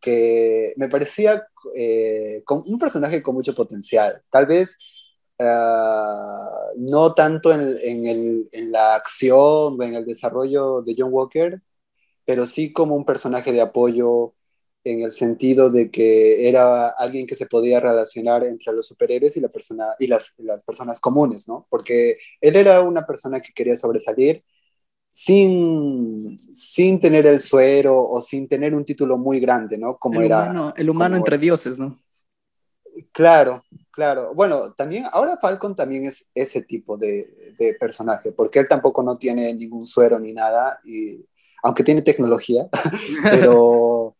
que 0.00 0.72
me 0.76 0.88
parecía 0.88 1.46
eh, 1.74 2.42
un 2.48 2.78
personaje 2.78 3.22
con 3.22 3.34
mucho 3.34 3.54
potencial. 3.54 4.22
Tal 4.30 4.46
vez 4.46 4.76
uh, 5.38 6.78
no 6.78 7.14
tanto 7.14 7.52
en, 7.52 7.76
en, 8.52 8.72
la 8.72 8.94
acción 8.94 9.76
o 9.78 9.82
en 9.82 9.94
el 9.94 10.06
desarrollo 10.06 10.82
de 10.82 10.94
John 10.98 11.12
Walker, 11.12 11.60
pero 12.24 12.46
sí 12.46 12.72
como 12.72 12.96
un 12.96 13.04
personaje 13.04 13.52
de 13.52 13.60
apoyo 13.60 14.34
en 14.84 15.02
el 15.02 15.12
sentido 15.12 15.70
de 15.70 15.90
que 15.90 16.48
era 16.48 16.88
alguien 16.88 17.26
que 17.26 17.36
se 17.36 17.46
podía 17.46 17.80
relacionar 17.80 18.44
entre 18.44 18.72
los 18.72 18.86
superhéroes 18.86 19.36
y, 19.36 19.40
la 19.40 19.48
persona, 19.48 19.88
y 19.98 20.06
las, 20.06 20.34
las 20.38 20.62
personas 20.62 21.00
comunes, 21.00 21.48
¿no? 21.48 21.66
Porque 21.68 22.18
él 22.40 22.56
era 22.56 22.80
una 22.80 23.06
persona 23.06 23.40
que 23.40 23.52
quería 23.52 23.76
sobresalir 23.76 24.42
sin, 25.12 26.38
sin 26.38 27.00
tener 27.00 27.26
el 27.26 27.40
suero 27.40 28.02
o 28.02 28.20
sin 28.20 28.48
tener 28.48 28.74
un 28.74 28.84
título 28.84 29.18
muy 29.18 29.38
grande, 29.40 29.76
¿no? 29.76 29.98
Como 29.98 30.20
el 30.20 30.26
era... 30.26 30.44
Humano, 30.44 30.74
el 30.76 30.88
humano 30.88 31.16
entre 31.16 31.36
dioses, 31.36 31.78
¿no? 31.78 32.00
Claro, 33.12 33.62
claro. 33.90 34.32
Bueno, 34.34 34.72
también, 34.72 35.04
ahora 35.12 35.36
Falcon 35.36 35.74
también 35.74 36.06
es 36.06 36.30
ese 36.34 36.62
tipo 36.62 36.96
de, 36.96 37.54
de 37.58 37.74
personaje, 37.74 38.32
porque 38.32 38.60
él 38.60 38.68
tampoco 38.68 39.02
no 39.02 39.16
tiene 39.16 39.52
ningún 39.52 39.84
suero 39.84 40.18
ni 40.18 40.32
nada, 40.32 40.80
y, 40.84 41.24
aunque 41.62 41.84
tiene 41.84 42.02
tecnología, 42.02 42.68
pero 43.30 44.16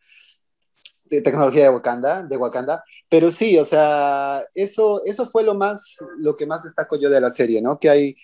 de 1.11 1.21
tecnología 1.21 1.63
de 1.63 1.69
Wakanda, 1.69 2.23
de 2.23 2.37
Wakanda, 2.37 2.83
pero 3.09 3.29
sí, 3.31 3.57
o 3.57 3.65
sea, 3.65 4.45
eso, 4.55 5.01
eso 5.05 5.25
fue 5.27 5.43
lo 5.43 5.53
más, 5.53 5.97
lo 6.17 6.37
que 6.37 6.45
más 6.45 6.63
destaco 6.63 6.95
yo 6.97 7.09
de 7.09 7.19
la 7.19 7.29
serie, 7.29 7.61
¿no? 7.61 7.77
Que 7.77 7.89
hay 7.89 8.15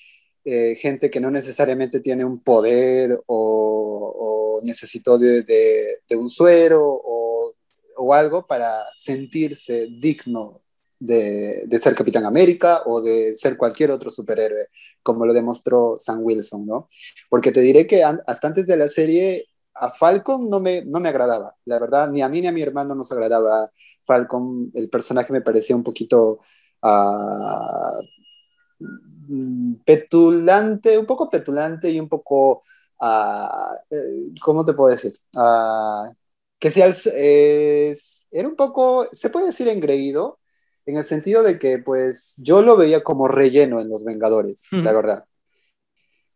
eh, 0.45 0.75
gente 0.75 1.09
que 1.11 1.19
no 1.19 1.29
necesariamente 1.29 1.99
tiene 1.99 2.23
un 2.23 2.41
poder 2.41 3.21
o, 3.27 4.61
necesitó 4.63 5.17
de, 5.19 5.43
de, 5.43 6.15
un 6.15 6.29
suero 6.29 6.81
o, 6.83 7.53
o, 7.97 8.13
algo 8.13 8.47
para 8.47 8.83
sentirse 8.95 9.87
digno 9.99 10.61
de, 10.99 11.63
de, 11.67 11.79
ser 11.79 11.93
Capitán 11.93 12.25
América 12.25 12.81
o 12.85 13.01
de 13.01 13.35
ser 13.35 13.57
cualquier 13.57 13.91
otro 13.91 14.09
superhéroe, 14.09 14.69
como 15.03 15.25
lo 15.25 15.33
demostró 15.33 15.97
Sam 15.99 16.21
Wilson, 16.23 16.65
¿no? 16.65 16.89
Porque 17.29 17.51
te 17.51 17.61
diré 17.61 17.85
que 17.85 18.03
hasta 18.03 18.47
antes 18.47 18.65
de 18.65 18.77
la 18.77 18.87
serie 18.87 19.47
a 19.79 19.89
Falcon 19.91 20.49
no 20.49 20.59
me, 20.59 20.83
no 20.85 20.99
me 20.99 21.09
agradaba, 21.09 21.55
la 21.65 21.79
verdad, 21.79 22.09
ni 22.09 22.21
a 22.21 22.29
mí 22.29 22.41
ni 22.41 22.47
a 22.47 22.51
mi 22.51 22.61
hermano 22.61 22.95
nos 22.95 23.11
agradaba 23.11 23.71
Falcon, 24.05 24.71
el 24.73 24.89
personaje 24.89 25.33
me 25.33 25.41
parecía 25.41 25.75
un 25.75 25.83
poquito 25.83 26.39
uh, 26.81 28.01
petulante, 29.85 30.97
un 30.97 31.05
poco 31.05 31.29
petulante 31.29 31.89
y 31.89 31.99
un 31.99 32.07
poco, 32.07 32.63
uh, 32.99 34.33
¿cómo 34.41 34.63
te 34.65 34.73
puedo 34.73 34.89
decir? 34.89 35.13
Uh, 35.35 36.13
que 36.59 36.71
si 36.71 36.81
es, 36.81 37.05
era 38.31 38.47
un 38.47 38.55
poco, 38.55 39.07
se 39.11 39.29
puede 39.29 39.47
decir 39.47 39.67
engreído, 39.67 40.39
en 40.85 40.97
el 40.97 41.05
sentido 41.05 41.43
de 41.43 41.59
que 41.59 41.79
pues 41.79 42.35
yo 42.37 42.61
lo 42.61 42.77
veía 42.77 43.03
como 43.03 43.27
relleno 43.27 43.81
en 43.81 43.89
Los 43.89 44.05
Vengadores, 44.05 44.67
la 44.71 44.93
verdad. 44.93 45.25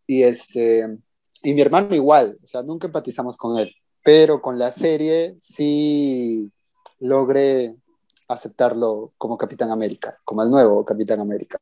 Y 0.06 0.23
este, 0.23 0.97
y 1.43 1.54
mi 1.54 1.62
hermano 1.62 1.93
igual, 1.95 2.38
o 2.41 2.45
sea, 2.45 2.63
nunca 2.63 2.88
empatizamos 2.88 3.38
con 3.38 3.60
él, 3.60 3.73
pero 4.04 4.41
con 4.41 4.58
la 4.60 4.71
serie 4.71 5.36
sí 5.39 6.51
logré 6.99 7.75
aceptarlo 8.27 9.13
como 9.17 9.38
Capitán 9.38 9.71
América, 9.71 10.15
como 10.23 10.43
el 10.43 10.49
nuevo 10.49 10.86
Capitán 10.86 11.19
América. 11.19 11.60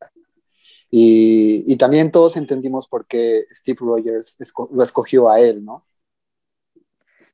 Y, 0.91 1.71
y 1.71 1.75
también 1.77 2.11
todos 2.11 2.35
entendimos 2.35 2.87
por 2.87 3.05
qué 3.05 3.45
Steve 3.51 3.77
Rogers 3.79 4.37
lo 4.71 4.83
escogió 4.83 5.29
a 5.29 5.39
él, 5.39 5.63
¿no? 5.63 5.85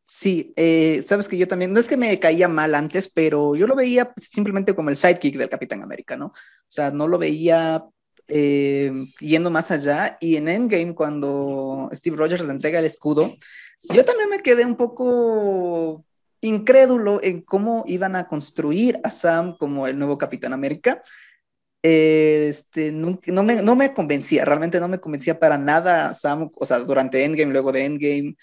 Sí, 0.07 0.53
eh, 0.55 1.01
sabes 1.03 1.27
que 1.27 1.37
yo 1.37 1.47
también, 1.47 1.73
no 1.73 1.79
es 1.79 1.87
que 1.87 1.97
me 1.97 2.19
caía 2.19 2.47
mal 2.47 2.75
antes, 2.75 3.09
pero 3.09 3.55
yo 3.55 3.65
lo 3.65 3.75
veía 3.75 4.13
simplemente 4.17 4.75
como 4.75 4.89
el 4.89 4.97
sidekick 4.97 5.35
del 5.35 5.49
Capitán 5.49 5.81
América, 5.81 6.15
¿no? 6.15 6.27
O 6.27 6.33
sea, 6.67 6.91
no 6.91 7.07
lo 7.07 7.17
veía 7.17 7.83
eh, 8.27 8.91
yendo 9.19 9.49
más 9.49 9.71
allá. 9.71 10.17
Y 10.19 10.35
en 10.37 10.47
Endgame, 10.47 10.95
cuando 10.95 11.89
Steve 11.93 12.17
Rogers 12.17 12.43
le 12.45 12.51
entrega 12.51 12.79
el 12.79 12.85
escudo, 12.85 13.35
yo 13.93 14.05
también 14.05 14.29
me 14.29 14.41
quedé 14.41 14.65
un 14.65 14.75
poco 14.75 16.05
incrédulo 16.41 17.19
en 17.23 17.41
cómo 17.41 17.83
iban 17.87 18.15
a 18.15 18.27
construir 18.27 18.99
a 19.03 19.09
Sam 19.09 19.57
como 19.57 19.87
el 19.87 19.97
nuevo 19.97 20.17
Capitán 20.17 20.53
América. 20.53 21.01
este, 21.81 22.91
no, 22.91 23.19
no, 23.27 23.43
me, 23.43 23.61
no 23.61 23.75
me 23.75 23.93
convencía, 23.93 24.43
realmente 24.45 24.79
no 24.79 24.87
me 24.87 24.99
convencía 24.99 25.39
para 25.39 25.57
nada 25.57 26.13
Sam, 26.13 26.49
o 26.57 26.65
sea, 26.65 26.79
durante 26.79 27.23
Endgame, 27.23 27.51
luego 27.51 27.71
de 27.71 27.85
Endgame, 27.85 28.35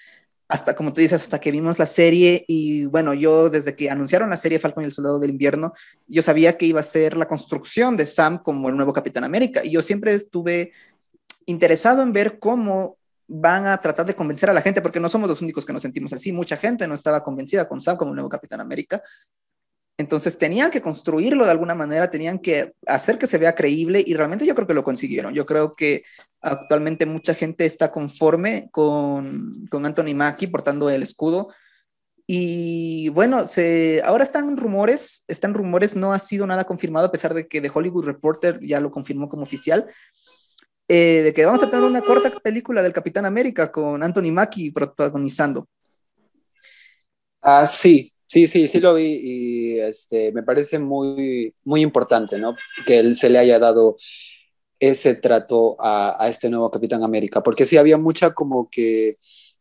hasta 0.52 0.74
como 0.74 0.92
tú 0.92 1.00
dices, 1.00 1.22
hasta 1.22 1.40
que 1.40 1.50
vimos 1.50 1.78
la 1.78 1.86
serie 1.86 2.44
y 2.46 2.84
bueno, 2.84 3.14
yo 3.14 3.48
desde 3.48 3.74
que 3.74 3.88
anunciaron 3.88 4.28
la 4.28 4.36
serie 4.36 4.58
Falcon 4.58 4.84
y 4.84 4.86
el 4.86 4.92
Soldado 4.92 5.18
del 5.18 5.30
Invierno, 5.30 5.72
yo 6.06 6.20
sabía 6.20 6.58
que 6.58 6.66
iba 6.66 6.78
a 6.78 6.82
ser 6.82 7.16
la 7.16 7.26
construcción 7.26 7.96
de 7.96 8.04
Sam 8.04 8.36
como 8.42 8.68
el 8.68 8.76
nuevo 8.76 8.92
Capitán 8.92 9.24
América. 9.24 9.64
Y 9.64 9.70
yo 9.70 9.80
siempre 9.80 10.12
estuve 10.12 10.72
interesado 11.46 12.02
en 12.02 12.12
ver 12.12 12.38
cómo 12.38 12.98
van 13.26 13.66
a 13.66 13.80
tratar 13.80 14.04
de 14.04 14.14
convencer 14.14 14.50
a 14.50 14.52
la 14.52 14.60
gente, 14.60 14.82
porque 14.82 15.00
no 15.00 15.08
somos 15.08 15.26
los 15.26 15.40
únicos 15.40 15.64
que 15.64 15.72
nos 15.72 15.80
sentimos 15.80 16.12
así, 16.12 16.32
mucha 16.32 16.58
gente 16.58 16.86
no 16.86 16.92
estaba 16.92 17.24
convencida 17.24 17.66
con 17.66 17.80
Sam 17.80 17.96
como 17.96 18.10
el 18.10 18.16
nuevo 18.16 18.28
Capitán 18.28 18.60
América, 18.60 19.02
entonces 19.98 20.38
tenían 20.38 20.70
que 20.70 20.80
construirlo 20.80 21.44
de 21.44 21.50
alguna 21.50 21.74
manera, 21.74 22.10
tenían 22.10 22.38
que 22.38 22.72
hacer 22.86 23.18
que 23.18 23.26
se 23.26 23.38
vea 23.38 23.54
creíble 23.54 24.02
y 24.04 24.14
realmente 24.14 24.46
yo 24.46 24.54
creo 24.54 24.66
que 24.66 24.74
lo 24.74 24.84
consiguieron. 24.84 25.34
Yo 25.34 25.46
creo 25.46 25.74
que 25.74 26.04
actualmente 26.40 27.06
mucha 27.06 27.34
gente 27.34 27.66
está 27.66 27.92
conforme 27.92 28.68
con, 28.72 29.52
con 29.70 29.84
Anthony 29.84 30.14
Mackie 30.14 30.48
portando 30.48 30.88
el 30.90 31.02
escudo. 31.02 31.48
Y 32.26 33.10
bueno, 33.10 33.46
se, 33.46 34.00
ahora 34.04 34.24
están 34.24 34.56
rumores, 34.56 35.24
están 35.28 35.54
rumores, 35.54 35.94
no 35.94 36.12
ha 36.12 36.18
sido 36.18 36.46
nada 36.46 36.64
confirmado 36.64 37.06
a 37.06 37.12
pesar 37.12 37.34
de 37.34 37.46
que 37.46 37.60
The 37.60 37.70
Hollywood 37.72 38.06
Reporter 38.06 38.60
ya 38.62 38.80
lo 38.80 38.90
confirmó 38.90 39.28
como 39.28 39.42
oficial, 39.42 39.86
eh, 40.88 41.22
de 41.22 41.34
que 41.34 41.44
vamos 41.44 41.62
a 41.62 41.70
tener 41.70 41.84
una 41.84 42.00
corta 42.00 42.30
película 42.40 42.80
del 42.82 42.92
Capitán 42.92 43.26
América 43.26 43.70
con 43.70 44.02
Anthony 44.02 44.32
Mackie 44.32 44.70
protagonizando. 44.70 45.68
Ah, 47.40 47.66
sí, 47.66 48.11
Sí, 48.32 48.46
sí, 48.46 48.66
sí 48.66 48.80
lo 48.80 48.94
vi 48.94 49.20
y 49.22 49.80
este, 49.80 50.32
me 50.32 50.42
parece 50.42 50.78
muy, 50.78 51.52
muy 51.64 51.82
importante, 51.82 52.38
¿no? 52.38 52.56
Que 52.86 52.98
él 52.98 53.14
se 53.14 53.28
le 53.28 53.38
haya 53.38 53.58
dado 53.58 53.98
ese 54.80 55.16
trato 55.16 55.76
a, 55.78 56.16
este 56.30 56.48
nuevo 56.50 56.70
Capitán 56.70 57.02
América, 57.04 57.42
porque 57.42 57.66
sí 57.66 57.76
había 57.76 57.98
mucha 57.98 58.32
como 58.34 58.70
que 58.70 59.12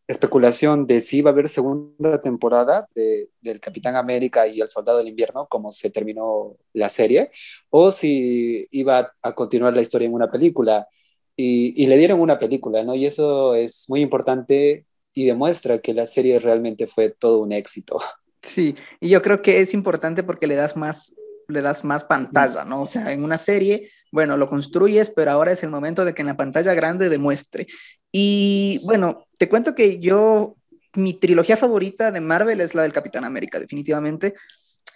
especulación 0.07 0.87
de 0.87 1.01
si 1.01 1.17
iba 1.17 1.31
a 1.31 1.33
haber 1.33 1.49
segunda 1.49 2.21
temporada 2.21 2.87
de, 2.95 3.29
del 3.41 3.59
Capitán 3.59 3.97
América 3.97 4.47
y 4.47 4.61
el 4.61 4.69
Soldado 4.69 4.99
del 4.99 5.09
Invierno, 5.09 5.47
como 5.49 5.73
se 5.73 5.89
terminó 5.89 6.55
la 6.73 6.89
serie, 6.89 7.31
o 7.69 7.91
si 7.91 8.67
iba 8.71 9.13
a 9.21 9.35
continuar 9.35 9.73
la 9.73 9.81
historia 9.81 10.07
en 10.07 10.13
una 10.13 10.31
película. 10.31 10.87
Y, 11.35 11.73
y 11.83 11.87
le 11.87 11.97
dieron 11.97 12.21
una 12.21 12.39
película, 12.39 12.83
¿no? 12.83 12.95
Y 12.95 13.05
eso 13.05 13.55
es 13.55 13.85
muy 13.89 14.01
importante 14.01 14.85
y 15.13 15.25
demuestra 15.25 15.79
que 15.79 15.93
la 15.93 16.05
serie 16.07 16.39
realmente 16.39 16.87
fue 16.87 17.09
todo 17.09 17.39
un 17.39 17.51
éxito. 17.51 17.99
Sí, 18.41 18.75
y 18.99 19.09
yo 19.09 19.21
creo 19.21 19.41
que 19.41 19.59
es 19.59 19.73
importante 19.73 20.23
porque 20.23 20.47
le 20.47 20.55
das 20.55 20.75
más, 20.75 21.15
le 21.47 21.61
das 21.61 21.83
más 21.83 22.03
pantalla, 22.03 22.65
¿no? 22.65 22.81
O 22.81 22.87
sea, 22.87 23.11
en 23.11 23.23
una 23.23 23.37
serie, 23.37 23.91
bueno, 24.11 24.35
lo 24.37 24.49
construyes, 24.49 25.11
pero 25.11 25.31
ahora 25.31 25.51
es 25.51 25.63
el 25.63 25.69
momento 25.69 26.05
de 26.05 26.13
que 26.13 26.21
en 26.21 26.27
la 26.27 26.37
pantalla 26.37 26.73
grande 26.73 27.09
demuestre. 27.09 27.67
Y 28.11 28.81
bueno, 28.83 29.27
te 29.37 29.47
cuento 29.47 29.75
que 29.75 29.99
yo, 29.99 30.55
mi 30.95 31.13
trilogía 31.13 31.55
favorita 31.55 32.11
de 32.11 32.19
Marvel 32.19 32.61
es 32.61 32.73
la 32.73 32.81
del 32.83 32.93
Capitán 32.93 33.23
América, 33.23 33.59
definitivamente. 33.59 34.33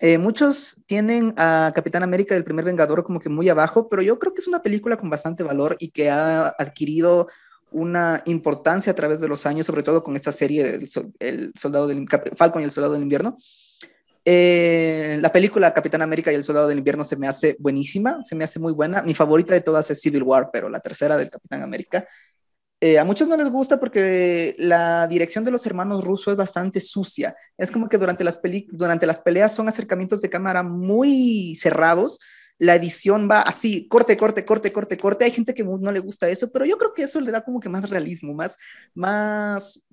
Eh, 0.01 0.17
muchos 0.17 0.83
tienen 0.87 1.33
a 1.37 1.71
Capitán 1.73 2.03
América 2.03 2.35
del 2.35 2.43
primer 2.43 2.65
Vengador 2.65 3.03
como 3.03 3.19
que 3.19 3.29
muy 3.29 3.47
abajo, 3.47 3.87
pero 3.87 4.01
yo 4.01 4.19
creo 4.19 4.33
que 4.33 4.41
es 4.41 4.47
una 4.47 4.61
película 4.61 4.97
con 4.97 5.09
bastante 5.09 5.43
valor 5.43 5.77
y 5.79 5.89
que 5.89 6.09
ha 6.09 6.47
adquirido 6.47 7.27
una 7.75 8.21
importancia 8.25 8.93
a 8.93 8.95
través 8.95 9.19
de 9.19 9.27
los 9.27 9.45
años, 9.45 9.65
sobre 9.65 9.83
todo 9.83 10.01
con 10.01 10.15
esta 10.15 10.31
serie 10.31 10.79
El, 11.19 11.51
Soldado 11.53 11.87
del 11.87 12.07
Falcon 12.35 12.61
y 12.61 12.65
el 12.65 12.71
Soldado 12.71 12.93
del 12.93 13.03
Invierno. 13.03 13.35
Eh, 14.23 15.19
la 15.21 15.31
película 15.31 15.73
Capitán 15.73 16.01
América 16.01 16.31
y 16.31 16.35
el 16.35 16.43
Soldado 16.45 16.69
del 16.69 16.77
Invierno 16.77 17.03
se 17.03 17.17
me 17.17 17.27
hace 17.27 17.57
buenísima, 17.59 18.23
se 18.23 18.33
me 18.33 18.45
hace 18.45 18.59
muy 18.59 18.71
buena. 18.71 19.01
Mi 19.01 19.13
favorita 19.13 19.53
de 19.53 19.59
todas 19.59 19.91
es 19.91 20.01
Civil 20.01 20.23
War, 20.23 20.49
pero 20.53 20.69
la 20.69 20.79
tercera 20.79 21.17
del 21.17 21.29
Capitán 21.29 21.63
América. 21.63 22.07
Eh, 22.79 22.97
a 22.97 23.03
muchos 23.03 23.27
no 23.27 23.35
les 23.35 23.49
gusta 23.49 23.77
porque 23.77 24.55
la 24.57 25.07
dirección 25.07 25.43
de 25.43 25.51
los 25.51 25.65
hermanos 25.65 26.05
rusos 26.05 26.31
es 26.31 26.37
bastante 26.37 26.79
sucia. 26.79 27.35
Es 27.57 27.71
como 27.71 27.89
que 27.89 27.97
durante 27.97 28.23
las, 28.23 28.39
durante 28.71 29.05
las 29.05 29.19
peleas 29.19 29.53
son 29.53 29.67
acercamientos 29.67 30.21
de 30.21 30.29
cámara 30.29 30.63
muy 30.63 31.57
cerrados, 31.57 32.19
la 32.57 32.75
edición 32.75 33.29
va 33.29 33.41
así, 33.41 33.87
corte, 33.87 34.15
corte, 34.15 34.45
corte, 34.45 34.71
corte, 34.71 34.97
corte. 34.97 35.25
Hay 35.25 35.31
gente 35.31 35.53
que 35.53 35.63
no 35.63 35.91
le 35.91 35.99
gusta 35.99 36.29
eso, 36.29 36.51
pero 36.51 36.65
yo 36.65 36.77
creo 36.77 36.93
que 36.93 37.03
eso 37.03 37.19
le 37.19 37.31
da 37.31 37.43
como 37.43 37.59
que 37.59 37.69
más 37.69 37.89
realismo, 37.89 38.33
más, 38.33 38.57
más, 38.93 39.87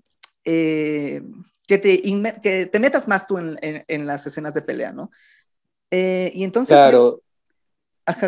eh, 0.44 1.22
que, 1.66 1.78
te 1.78 2.00
que 2.42 2.66
te 2.66 2.78
metas 2.78 3.08
más 3.08 3.26
tú 3.26 3.38
en, 3.38 3.58
en, 3.60 4.06
las 4.06 4.26
escenas 4.26 4.54
de 4.54 4.62
pelea, 4.62 4.92
¿no? 4.92 5.10
Eh, 5.90 6.30
y 6.34 6.44
entonces, 6.44 6.74
claro. 6.74 7.22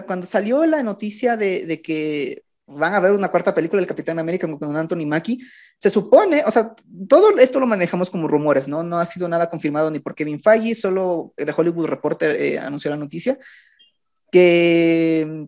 cuando 0.06 0.26
salió 0.26 0.64
la 0.66 0.82
noticia 0.82 1.36
de, 1.36 1.64
de, 1.66 1.80
que 1.80 2.44
van 2.66 2.94
a 2.94 3.00
ver 3.00 3.12
una 3.12 3.30
cuarta 3.30 3.54
película 3.54 3.80
del 3.80 3.88
Capitán 3.88 4.18
América 4.18 4.48
con 4.58 4.76
Anthony 4.76 5.06
Mackie, 5.06 5.38
se 5.78 5.90
supone, 5.90 6.42
o 6.44 6.50
sea, 6.50 6.74
todo 7.08 7.36
esto 7.38 7.60
lo 7.60 7.66
manejamos 7.66 8.10
como 8.10 8.26
rumores, 8.26 8.68
¿no? 8.68 8.82
No 8.82 8.98
ha 8.98 9.06
sido 9.06 9.28
nada 9.28 9.48
confirmado 9.48 9.90
ni 9.90 10.00
por 10.00 10.14
Kevin 10.14 10.40
Feige, 10.40 10.74
solo 10.74 11.34
The 11.36 11.52
Hollywood 11.56 11.86
Reporter 11.86 12.34
eh, 12.40 12.58
anunció 12.58 12.90
la 12.90 12.96
noticia, 12.96 13.38
que 14.34 15.46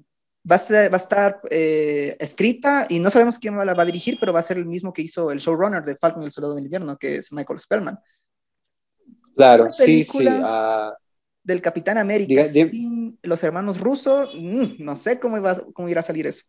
va 0.48 0.54
a, 0.54 0.58
ser, 0.60 0.92
va 0.92 0.94
a 0.94 1.00
estar 1.00 1.40
eh, 1.50 2.16
escrita 2.20 2.86
y 2.88 3.00
no 3.00 3.10
sabemos 3.10 3.36
quién 3.36 3.56
la 3.56 3.74
va 3.74 3.82
a 3.82 3.86
dirigir, 3.86 4.16
pero 4.20 4.32
va 4.32 4.38
a 4.38 4.44
ser 4.44 4.58
el 4.58 4.64
mismo 4.64 4.92
que 4.92 5.02
hizo 5.02 5.32
el 5.32 5.40
showrunner 5.40 5.82
de 5.82 5.96
Falcon 5.96 6.22
y 6.22 6.26
el 6.26 6.30
Soldado 6.30 6.54
del 6.54 6.66
Invierno, 6.66 6.96
que 6.96 7.16
es 7.16 7.32
Michael 7.32 7.58
Spellman. 7.58 7.98
Claro, 9.34 9.72
sí, 9.72 10.04
sí. 10.04 10.24
Uh... 10.24 10.92
Del 11.42 11.60
Capitán 11.60 11.98
América 11.98 12.44
diga, 12.44 12.68
sin 12.68 13.18
los 13.24 13.42
hermanos 13.42 13.80
rusos, 13.80 14.32
mmm, 14.36 14.76
no 14.78 14.94
sé 14.94 15.18
cómo, 15.18 15.36
iba, 15.36 15.64
cómo 15.72 15.88
irá 15.88 15.98
a 15.98 16.04
salir 16.04 16.28
eso. 16.28 16.44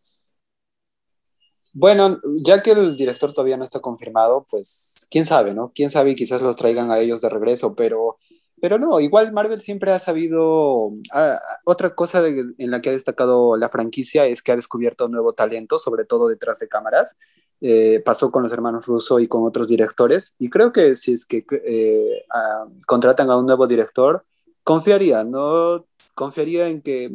Bueno, 1.73 2.19
ya 2.43 2.61
que 2.61 2.73
el 2.73 2.95
director 2.95 3.33
todavía 3.33 3.57
no 3.57 3.63
está 3.63 3.79
confirmado, 3.79 4.45
pues 4.47 5.07
quién 5.09 5.25
sabe, 5.25 5.55
¿no? 5.55 5.71
Quién 5.73 5.89
sabe 5.89 6.11
y 6.11 6.15
quizás 6.15 6.39
los 6.43 6.55
traigan 6.55 6.91
a 6.91 6.99
ellos 6.99 7.21
de 7.21 7.29
regreso, 7.29 7.73
pero 7.73 8.17
pero 8.59 8.79
no, 8.79 8.99
igual 8.99 9.31
Marvel 9.33 9.61
siempre 9.61 9.91
ha 9.91 9.99
sabido, 9.99 10.91
ah, 11.13 11.39
otra 11.63 11.93
cosa 11.93 12.21
de, 12.21 12.53
en 12.57 12.71
la 12.71 12.81
que 12.81 12.89
ha 12.89 12.93
destacado 12.93 13.55
la 13.55 13.69
franquicia 13.69 14.25
es 14.25 14.41
que 14.41 14.51
ha 14.51 14.55
descubierto 14.55 15.07
nuevo 15.07 15.33
talento, 15.33 15.77
sobre 15.77 16.05
todo 16.05 16.27
detrás 16.27 16.59
de 16.59 16.67
cámaras. 16.67 17.17
Eh, 17.59 18.01
pasó 18.05 18.31
con 18.31 18.43
los 18.43 18.51
hermanos 18.51 18.85
Russo 18.85 19.19
y 19.19 19.27
con 19.27 19.43
otros 19.43 19.67
directores, 19.67 20.35
y 20.37 20.49
creo 20.49 20.71
que 20.71 20.95
si 20.95 21.13
es 21.13 21.25
que 21.25 21.43
eh, 21.65 22.23
ah, 22.31 22.65
contratan 22.85 23.29
a 23.29 23.37
un 23.37 23.47
nuevo 23.47 23.65
director, 23.65 24.23
confiaría, 24.63 25.23
¿no? 25.23 25.85
Confiaría 26.13 26.67
en 26.67 26.81
que 26.81 27.09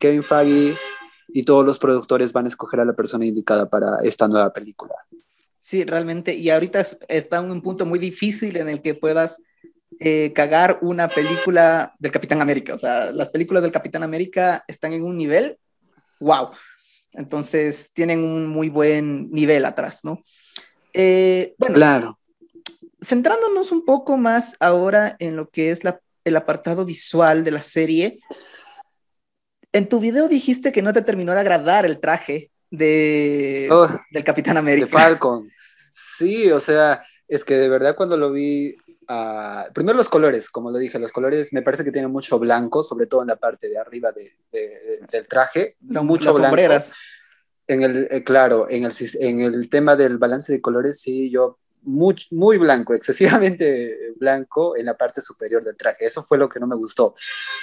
Kevin 0.00 0.22
Feige 0.24 0.76
y 1.28 1.42
todos 1.44 1.64
los 1.64 1.78
productores 1.78 2.32
van 2.32 2.46
a 2.46 2.48
escoger 2.48 2.80
a 2.80 2.84
la 2.84 2.94
persona 2.94 3.24
indicada 3.24 3.68
para 3.68 3.98
esta 4.02 4.26
nueva 4.26 4.52
película. 4.52 4.94
Sí, 5.60 5.84
realmente, 5.84 6.34
y 6.34 6.50
ahorita 6.50 6.82
está 7.08 7.38
en 7.38 7.50
un 7.50 7.62
punto 7.62 7.86
muy 7.86 7.98
difícil 7.98 8.56
en 8.56 8.68
el 8.68 8.82
que 8.82 8.94
puedas 8.94 9.42
eh, 10.00 10.32
cagar 10.34 10.78
una 10.82 11.08
película 11.08 11.94
del 11.98 12.12
Capitán 12.12 12.40
América. 12.40 12.74
O 12.74 12.78
sea, 12.78 13.12
las 13.12 13.28
películas 13.28 13.62
del 13.62 13.72
Capitán 13.72 14.02
América 14.02 14.64
están 14.66 14.92
en 14.92 15.04
un 15.04 15.16
nivel, 15.16 15.58
wow. 16.20 16.50
Entonces 17.12 17.92
tienen 17.92 18.20
un 18.20 18.48
muy 18.48 18.68
buen 18.68 19.30
nivel 19.30 19.64
atrás, 19.64 20.04
¿no? 20.04 20.22
Eh, 20.92 21.54
bueno, 21.58 21.76
claro. 21.76 22.18
Centrándonos 23.02 23.70
un 23.72 23.84
poco 23.84 24.16
más 24.16 24.56
ahora 24.60 25.16
en 25.18 25.36
lo 25.36 25.48
que 25.50 25.70
es 25.70 25.82
el 26.24 26.36
apartado 26.36 26.84
visual 26.84 27.44
de 27.44 27.50
la 27.50 27.62
serie, 27.62 28.20
en 29.74 29.88
tu 29.88 29.98
video 29.98 30.28
dijiste 30.28 30.72
que 30.72 30.82
no 30.82 30.92
te 30.92 31.02
terminó 31.02 31.32
de 31.32 31.40
agradar 31.40 31.84
el 31.84 31.98
traje 31.98 32.52
de, 32.70 33.68
oh, 33.70 33.88
del 34.10 34.24
Capitán 34.24 34.56
América. 34.56 34.86
De 34.86 34.92
Falcon. 34.92 35.50
Sí, 35.92 36.50
o 36.50 36.60
sea, 36.60 37.04
es 37.26 37.44
que 37.44 37.54
de 37.54 37.68
verdad 37.68 37.96
cuando 37.96 38.16
lo 38.16 38.30
vi, 38.30 38.76
uh, 39.08 39.72
primero 39.72 39.96
los 39.96 40.08
colores, 40.08 40.50
como 40.50 40.70
lo 40.70 40.78
dije, 40.78 40.98
los 40.98 41.12
colores 41.12 41.52
me 41.52 41.62
parece 41.62 41.84
que 41.84 41.92
tienen 41.92 42.10
mucho 42.10 42.38
blanco, 42.38 42.82
sobre 42.82 43.06
todo 43.06 43.22
en 43.22 43.28
la 43.28 43.36
parte 43.36 43.68
de 43.68 43.78
arriba 43.78 44.12
de, 44.12 44.32
del 45.10 45.28
traje, 45.28 45.76
mucho 45.80 46.26
las 46.26 46.36
Sombreras. 46.36 46.92
En 47.66 47.82
el, 47.82 48.08
eh, 48.10 48.22
claro, 48.22 48.66
en 48.68 48.84
el, 48.84 48.92
en 49.20 49.40
el 49.40 49.70
tema 49.70 49.96
del 49.96 50.18
balance 50.18 50.52
de 50.52 50.60
colores, 50.60 51.00
sí, 51.00 51.30
yo 51.30 51.58
muy, 51.84 52.16
muy 52.30 52.58
blanco, 52.58 52.94
excesivamente 52.94 54.12
blanco 54.16 54.76
en 54.76 54.86
la 54.86 54.96
parte 54.96 55.20
superior 55.20 55.64
del 55.64 55.76
traje. 55.76 56.06
Eso 56.06 56.22
fue 56.22 56.38
lo 56.38 56.48
que 56.48 56.60
no 56.60 56.66
me 56.66 56.76
gustó. 56.76 57.14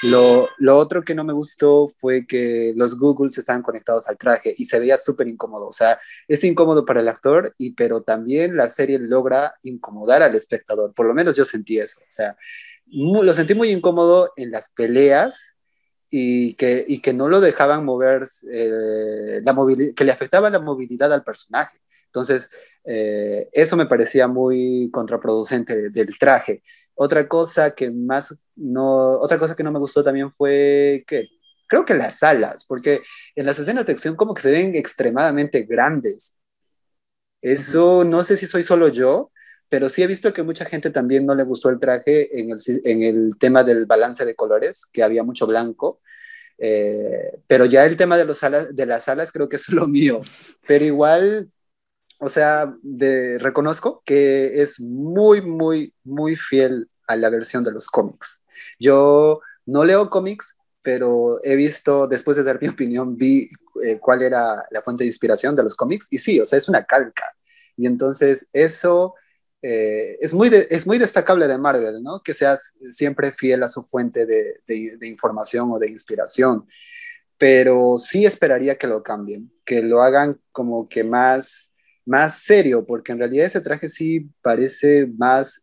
Lo, 0.03 0.49
lo 0.57 0.77
otro 0.77 1.01
que 1.01 1.15
no 1.15 1.23
me 1.23 1.33
gustó 1.33 1.87
fue 1.87 2.25
que 2.25 2.73
los 2.75 2.97
Googles 2.97 3.37
estaban 3.37 3.61
conectados 3.61 4.07
al 4.07 4.17
traje 4.17 4.53
y 4.57 4.65
se 4.65 4.79
veía 4.79 4.97
súper 4.97 5.27
incómodo. 5.27 5.67
O 5.67 5.73
sea, 5.73 5.99
es 6.27 6.43
incómodo 6.43 6.85
para 6.85 7.01
el 7.01 7.07
actor, 7.07 7.53
y, 7.57 7.73
pero 7.73 8.01
también 8.01 8.55
la 8.55 8.69
serie 8.69 8.99
logra 8.99 9.55
incomodar 9.63 10.23
al 10.23 10.35
espectador. 10.35 10.93
Por 10.93 11.05
lo 11.05 11.13
menos 11.13 11.35
yo 11.35 11.45
sentí 11.45 11.79
eso. 11.79 11.99
O 12.01 12.11
sea, 12.11 12.35
lo 12.87 13.33
sentí 13.33 13.55
muy 13.55 13.69
incómodo 13.69 14.33
en 14.35 14.51
las 14.51 14.69
peleas 14.69 15.55
y 16.09 16.55
que, 16.55 16.83
y 16.87 16.99
que 16.99 17.13
no 17.13 17.29
lo 17.29 17.39
dejaban 17.39 17.85
mover, 17.85 18.27
eh, 18.51 19.41
la 19.43 19.55
que 19.95 20.03
le 20.03 20.11
afectaba 20.11 20.49
la 20.49 20.59
movilidad 20.59 21.11
al 21.13 21.23
personaje. 21.23 21.79
Entonces, 22.11 22.49
eh, 22.83 23.49
eso 23.53 23.77
me 23.77 23.85
parecía 23.85 24.27
muy 24.27 24.89
contraproducente 24.91 25.89
del 25.89 26.17
traje. 26.17 26.61
Otra 26.93 27.27
cosa 27.27 27.71
que 27.71 27.89
más 27.89 28.37
no, 28.55 29.19
otra 29.19 29.37
cosa 29.39 29.55
que 29.55 29.63
no 29.63 29.71
me 29.71 29.79
gustó 29.79 30.03
también 30.03 30.31
fue 30.31 31.03
que 31.07 31.29
creo 31.67 31.85
que 31.85 31.93
las 31.93 32.21
alas, 32.21 32.65
porque 32.65 33.01
en 33.35 33.45
las 33.45 33.57
escenas 33.59 33.85
de 33.85 33.93
acción 33.93 34.15
como 34.15 34.33
que 34.33 34.41
se 34.41 34.51
ven 34.51 34.75
extremadamente 34.75 35.61
grandes. 35.61 36.37
Eso 37.41 38.03
no 38.03 38.23
sé 38.23 38.37
si 38.37 38.45
soy 38.45 38.63
solo 38.63 38.89
yo, 38.89 39.31
pero 39.69 39.87
sí 39.89 40.03
he 40.03 40.07
visto 40.07 40.33
que 40.33 40.43
mucha 40.43 40.65
gente 40.65 40.89
también 40.89 41.25
no 41.25 41.33
le 41.33 41.43
gustó 41.43 41.69
el 41.69 41.79
traje 41.79 42.39
en 42.39 42.51
el, 42.51 42.59
en 42.83 43.03
el 43.03 43.37
tema 43.39 43.63
del 43.63 43.85
balance 43.85 44.25
de 44.25 44.35
colores, 44.35 44.85
que 44.91 45.01
había 45.01 45.23
mucho 45.23 45.47
blanco. 45.47 46.01
Eh, 46.57 47.39
pero 47.47 47.65
ya 47.65 47.85
el 47.85 47.95
tema 47.97 48.17
de, 48.17 48.25
los 48.25 48.43
alas, 48.43 48.75
de 48.75 48.85
las 48.85 49.07
alas 49.07 49.31
creo 49.31 49.49
que 49.49 49.55
es 49.55 49.69
lo 49.69 49.87
mío. 49.87 50.21
Pero 50.67 50.85
igual 50.85 51.49
o 52.23 52.29
sea, 52.29 52.71
de, 52.83 53.39
reconozco 53.39 54.03
que 54.05 54.61
es 54.61 54.79
muy, 54.79 55.41
muy, 55.41 55.95
muy 56.03 56.35
fiel 56.35 56.87
a 57.07 57.15
la 57.15 57.31
versión 57.31 57.63
de 57.63 57.71
los 57.71 57.87
cómics. 57.87 58.43
Yo 58.79 59.41
no 59.65 59.83
leo 59.83 60.11
cómics, 60.11 60.55
pero 60.83 61.43
he 61.43 61.55
visto, 61.55 62.05
después 62.05 62.37
de 62.37 62.43
dar 62.43 62.61
mi 62.61 62.67
opinión, 62.69 63.17
vi 63.17 63.49
eh, 63.83 63.97
cuál 63.99 64.21
era 64.21 64.63
la 64.69 64.83
fuente 64.83 65.03
de 65.03 65.07
inspiración 65.07 65.55
de 65.55 65.63
los 65.63 65.75
cómics 65.75 66.07
y 66.11 66.19
sí, 66.19 66.39
o 66.39 66.45
sea, 66.45 66.59
es 66.59 66.69
una 66.69 66.85
calca. 66.85 67.25
Y 67.75 67.87
entonces 67.87 68.47
eso 68.53 69.15
eh, 69.63 70.19
es, 70.21 70.31
muy 70.35 70.51
es 70.69 70.85
muy 70.85 70.99
destacable 70.99 71.47
de 71.47 71.57
Marvel, 71.57 72.03
¿no? 72.03 72.21
Que 72.21 72.35
seas 72.35 72.75
siempre 72.91 73.31
fiel 73.31 73.63
a 73.63 73.67
su 73.67 73.81
fuente 73.81 74.27
de, 74.27 74.61
de 74.67 75.07
información 75.07 75.71
o 75.71 75.79
de 75.79 75.89
inspiración. 75.89 76.67
Pero 77.39 77.97
sí 77.97 78.27
esperaría 78.27 78.77
que 78.77 78.85
lo 78.85 79.01
cambien, 79.01 79.51
que 79.65 79.81
lo 79.81 80.03
hagan 80.03 80.39
como 80.51 80.87
que 80.87 81.03
más 81.03 81.70
más 82.05 82.39
serio, 82.39 82.85
porque 82.85 83.11
en 83.11 83.19
realidad 83.19 83.45
ese 83.45 83.61
traje 83.61 83.87
sí 83.87 84.27
parece 84.41 85.07
más, 85.17 85.61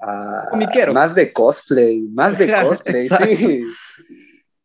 uh, 0.00 0.92
más 0.92 1.14
de 1.14 1.32
cosplay, 1.32 2.02
más 2.08 2.38
de 2.38 2.52
cosplay, 2.62 3.08
sí. 3.08 3.64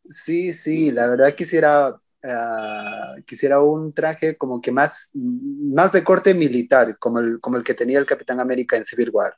Sí, 0.08 0.52
sí, 0.52 0.92
la 0.92 1.08
verdad 1.08 1.34
quisiera, 1.34 1.90
uh, 1.90 3.22
quisiera 3.24 3.60
un 3.60 3.92
traje 3.92 4.36
como 4.36 4.60
que 4.60 4.70
más, 4.70 5.10
más 5.14 5.92
de 5.92 6.04
corte 6.04 6.32
militar, 6.32 6.96
como 6.98 7.18
el, 7.18 7.40
como 7.40 7.56
el 7.56 7.64
que 7.64 7.74
tenía 7.74 7.98
el 7.98 8.06
Capitán 8.06 8.38
América 8.38 8.76
en 8.76 8.84
Civil 8.84 9.10
War. 9.12 9.34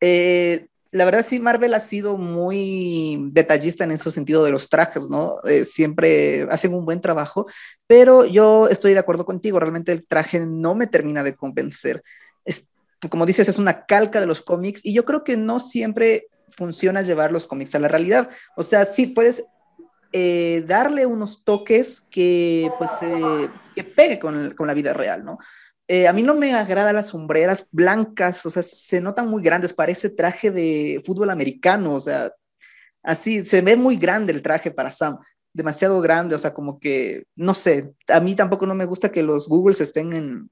eh, 0.00 0.66
la 0.92 1.04
verdad 1.04 1.24
sí, 1.26 1.38
Marvel 1.38 1.74
ha 1.74 1.80
sido 1.80 2.16
muy 2.16 3.28
detallista 3.32 3.84
en 3.84 3.92
ese 3.92 4.10
sentido 4.10 4.44
de 4.44 4.50
los 4.50 4.68
trajes, 4.68 5.08
¿no? 5.08 5.36
Eh, 5.44 5.64
siempre 5.64 6.48
hacen 6.50 6.74
un 6.74 6.84
buen 6.84 7.00
trabajo, 7.00 7.46
pero 7.86 8.24
yo 8.24 8.68
estoy 8.68 8.92
de 8.92 8.98
acuerdo 8.98 9.24
contigo, 9.24 9.60
realmente 9.60 9.92
el 9.92 10.06
traje 10.06 10.40
no 10.40 10.74
me 10.74 10.88
termina 10.88 11.22
de 11.22 11.36
convencer. 11.36 12.02
Es, 12.44 12.68
como 13.08 13.24
dices, 13.24 13.48
es 13.48 13.58
una 13.58 13.86
calca 13.86 14.20
de 14.20 14.26
los 14.26 14.42
cómics 14.42 14.84
y 14.84 14.92
yo 14.92 15.04
creo 15.04 15.22
que 15.22 15.36
no 15.36 15.60
siempre 15.60 16.26
funciona 16.48 17.02
llevar 17.02 17.30
los 17.30 17.46
cómics 17.46 17.74
a 17.76 17.78
la 17.78 17.88
realidad. 17.88 18.28
O 18.56 18.64
sea, 18.64 18.84
sí 18.84 19.06
puedes 19.06 19.44
eh, 20.12 20.64
darle 20.66 21.06
unos 21.06 21.44
toques 21.44 22.00
que, 22.00 22.68
pues, 22.78 22.90
eh, 23.02 23.48
que 23.76 23.84
pegue 23.84 24.18
con, 24.18 24.54
con 24.54 24.66
la 24.66 24.74
vida 24.74 24.92
real, 24.92 25.24
¿no? 25.24 25.38
Eh, 25.92 26.06
a 26.06 26.12
mí 26.12 26.22
no 26.22 26.36
me 26.36 26.54
agrada 26.54 26.92
las 26.92 27.08
sombreras 27.08 27.66
blancas, 27.72 28.46
o 28.46 28.50
sea, 28.50 28.62
se 28.62 29.00
notan 29.00 29.26
muy 29.26 29.42
grandes, 29.42 29.74
parece 29.74 30.08
traje 30.08 30.52
de 30.52 31.02
fútbol 31.04 31.30
americano, 31.30 31.94
o 31.94 31.98
sea, 31.98 32.30
así, 33.02 33.44
se 33.44 33.60
ve 33.60 33.74
muy 33.74 33.96
grande 33.96 34.32
el 34.32 34.40
traje 34.40 34.70
para 34.70 34.92
Sam, 34.92 35.18
demasiado 35.52 36.00
grande, 36.00 36.36
o 36.36 36.38
sea, 36.38 36.54
como 36.54 36.78
que, 36.78 37.24
no 37.34 37.54
sé, 37.54 37.92
a 38.06 38.20
mí 38.20 38.36
tampoco 38.36 38.66
no 38.66 38.74
me 38.76 38.84
gusta 38.84 39.10
que 39.10 39.24
los 39.24 39.48
Googles 39.48 39.80
estén 39.80 40.12
en... 40.12 40.48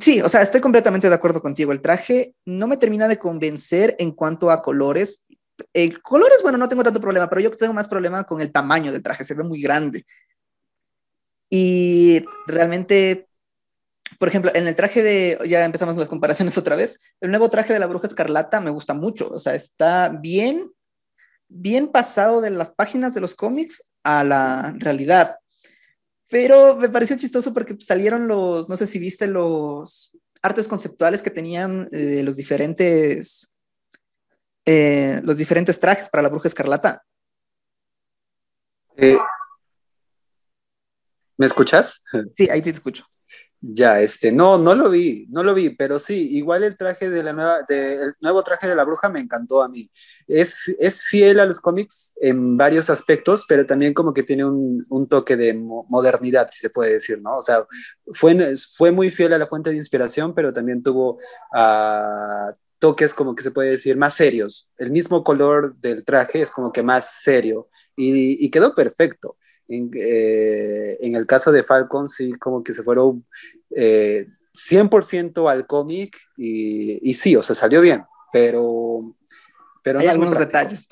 Sí, 0.00 0.22
o 0.22 0.28
sea, 0.30 0.40
estoy 0.40 0.62
completamente 0.62 1.10
de 1.10 1.14
acuerdo 1.14 1.42
contigo, 1.42 1.72
el 1.72 1.82
traje 1.82 2.34
no 2.46 2.66
me 2.66 2.78
termina 2.78 3.08
de 3.08 3.18
convencer 3.18 3.94
en 3.98 4.12
cuanto 4.12 4.50
a 4.50 4.62
colores. 4.62 5.26
Colores, 6.02 6.38
bueno, 6.42 6.56
no 6.56 6.70
tengo 6.70 6.82
tanto 6.82 7.02
problema, 7.02 7.28
pero 7.28 7.42
yo 7.42 7.50
tengo 7.50 7.74
más 7.74 7.88
problema 7.88 8.24
con 8.24 8.40
el 8.40 8.52
tamaño 8.52 8.90
del 8.90 9.02
traje, 9.02 9.22
se 9.22 9.34
ve 9.34 9.44
muy 9.44 9.60
grande. 9.60 10.06
Y 11.50 12.24
realmente 12.46 13.27
por 14.18 14.28
ejemplo, 14.28 14.50
en 14.52 14.66
el 14.66 14.74
traje 14.74 15.02
de, 15.02 15.38
ya 15.48 15.64
empezamos 15.64 15.96
las 15.96 16.08
comparaciones 16.08 16.58
otra 16.58 16.74
vez, 16.74 17.00
el 17.20 17.30
nuevo 17.30 17.48
traje 17.50 17.72
de 17.72 17.78
la 17.78 17.86
bruja 17.86 18.08
escarlata 18.08 18.60
me 18.60 18.70
gusta 18.70 18.92
mucho, 18.92 19.28
o 19.28 19.38
sea, 19.38 19.54
está 19.54 20.08
bien, 20.08 20.72
bien 21.46 21.88
pasado 21.88 22.40
de 22.40 22.50
las 22.50 22.70
páginas 22.70 23.14
de 23.14 23.20
los 23.20 23.36
cómics 23.36 23.90
a 24.02 24.24
la 24.24 24.74
realidad. 24.78 25.36
Pero 26.28 26.76
me 26.76 26.88
pareció 26.88 27.16
chistoso 27.16 27.54
porque 27.54 27.76
salieron 27.78 28.26
los, 28.26 28.68
no 28.68 28.76
sé 28.76 28.86
si 28.86 28.98
viste 28.98 29.26
los 29.28 30.16
artes 30.42 30.68
conceptuales 30.68 31.22
que 31.22 31.30
tenían 31.30 31.88
eh, 31.92 32.22
los 32.24 32.36
diferentes, 32.36 33.54
eh, 34.66 35.20
los 35.22 35.38
diferentes 35.38 35.78
trajes 35.78 36.08
para 36.08 36.22
la 36.22 36.28
bruja 36.28 36.48
escarlata. 36.48 37.02
Eh, 38.96 39.16
¿Me 41.36 41.46
escuchas? 41.46 42.02
Sí, 42.34 42.50
ahí 42.50 42.60
te 42.60 42.70
escucho. 42.70 43.06
Ya, 43.60 44.00
este, 44.00 44.30
no, 44.30 44.56
no 44.56 44.72
lo 44.76 44.88
vi, 44.88 45.26
no 45.30 45.42
lo 45.42 45.52
vi, 45.52 45.70
pero 45.70 45.98
sí, 45.98 46.28
igual 46.36 46.62
el 46.62 46.76
traje 46.76 47.10
de 47.10 47.24
la 47.24 47.32
nueva, 47.32 47.58
el 47.68 48.14
nuevo 48.20 48.44
traje 48.44 48.68
de 48.68 48.76
la 48.76 48.84
bruja 48.84 49.08
me 49.08 49.18
encantó 49.18 49.62
a 49.62 49.68
mí. 49.68 49.90
Es, 50.28 50.56
es 50.78 51.02
fiel 51.02 51.40
a 51.40 51.44
los 51.46 51.60
cómics 51.60 52.12
en 52.20 52.56
varios 52.56 52.88
aspectos, 52.88 53.44
pero 53.48 53.66
también 53.66 53.94
como 53.94 54.14
que 54.14 54.22
tiene 54.22 54.44
un, 54.44 54.86
un 54.88 55.08
toque 55.08 55.36
de 55.36 55.54
modernidad, 55.54 56.48
si 56.50 56.60
se 56.60 56.70
puede 56.70 56.92
decir, 56.92 57.20
¿no? 57.20 57.38
O 57.38 57.42
sea, 57.42 57.66
fue, 58.12 58.54
fue 58.76 58.92
muy 58.92 59.10
fiel 59.10 59.32
a 59.32 59.38
la 59.38 59.46
fuente 59.48 59.70
de 59.70 59.76
inspiración, 59.76 60.34
pero 60.36 60.52
también 60.52 60.80
tuvo 60.80 61.18
uh, 61.52 62.52
toques 62.78 63.12
como 63.12 63.34
que 63.34 63.42
se 63.42 63.50
puede 63.50 63.70
decir 63.70 63.96
más 63.96 64.14
serios. 64.14 64.70
El 64.76 64.92
mismo 64.92 65.24
color 65.24 65.74
del 65.78 66.04
traje 66.04 66.42
es 66.42 66.52
como 66.52 66.72
que 66.72 66.84
más 66.84 67.22
serio 67.22 67.68
y 67.96 68.48
quedó 68.52 68.76
perfecto. 68.76 69.36
Eh, 69.68 70.98
en, 71.00 71.14
el 71.14 71.26
caso 71.26 71.52
de 71.52 71.62
Falcon, 71.62 72.08
sí, 72.08 72.32
como 72.32 72.62
que 72.62 72.72
se 72.72 72.82
fueron 72.82 73.24
100% 73.70 73.72
eh, 75.46 75.50
al 75.50 75.66
cómic 75.66 76.16
y, 76.36 77.12
sí, 77.14 77.36
o 77.36 77.42
sea, 77.42 77.54
salió 77.54 77.80
bien, 77.80 78.04
pero... 78.32 79.14
Pero 79.80 80.00
hay 80.00 80.08
algunos 80.08 80.38
detalles. 80.38 80.86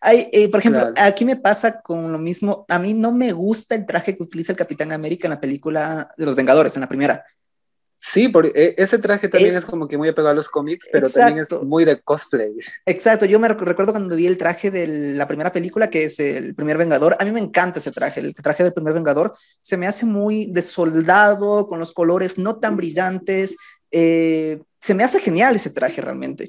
Hay, 0.00 0.30
eh, 0.32 0.48
por 0.48 0.60
ejemplo, 0.60 0.92
aquí 0.96 1.24
me 1.24 1.36
pasa 1.36 1.82
con 1.82 2.10
lo 2.12 2.18
mismo. 2.18 2.64
A 2.68 2.78
mí 2.78 2.94
no 2.94 3.12
me 3.12 3.32
gusta 3.32 3.74
el 3.74 3.84
traje 3.84 4.16
que 4.16 4.22
utiliza 4.22 4.52
el 4.52 4.56
Capitán 4.56 4.92
América 4.92 5.26
en 5.26 5.32
la 5.32 5.40
película 5.40 6.08
de 6.16 6.24
los 6.24 6.34
Vengadores, 6.34 6.74
en 6.76 6.80
la 6.80 6.88
primera. 6.88 7.24
Sí, 8.00 8.28
porque 8.28 8.74
ese 8.76 8.98
traje 8.98 9.28
también 9.28 9.56
es, 9.56 9.64
como 9.64 9.88
que 9.88 9.98
muy 9.98 10.08
apegado 10.08 10.30
a 10.30 10.34
los 10.34 10.48
cómics, 10.48 10.88
pero 10.92 11.10
también 11.10 11.40
es 11.40 11.50
muy 11.62 11.84
de 11.84 12.00
cosplay. 12.00 12.54
Exacto, 12.86 13.24
yo 13.24 13.40
me 13.40 13.48
recuerdo 13.48 13.92
cuando 13.92 14.14
vi 14.14 14.26
el 14.26 14.38
traje 14.38 14.70
de 14.70 14.86
la 15.14 15.26
primera 15.26 15.50
película, 15.50 15.90
que 15.90 16.04
es 16.04 16.20
el 16.20 16.54
primer 16.54 16.78
Vengador, 16.78 17.16
a 17.18 17.24
mí 17.24 17.32
me 17.32 17.40
encanta 17.40 17.80
ese 17.80 17.90
traje, 17.90 18.20
el 18.20 18.34
traje 18.36 18.62
del 18.62 18.72
primer 18.72 18.94
Vengador, 18.94 19.34
se 19.60 19.76
me 19.76 19.88
hace 19.88 20.06
muy 20.06 20.46
de 20.46 20.62
soldado, 20.62 21.66
con 21.66 21.80
los 21.80 21.92
colores 21.92 22.38
no 22.38 22.56
tan 22.56 22.76
brillantes, 22.76 23.56
eh, 23.90 24.62
se 24.78 24.94
me 24.94 25.02
hace 25.02 25.18
genial 25.18 25.56
ese 25.56 25.70
traje 25.70 26.00
realmente. 26.00 26.48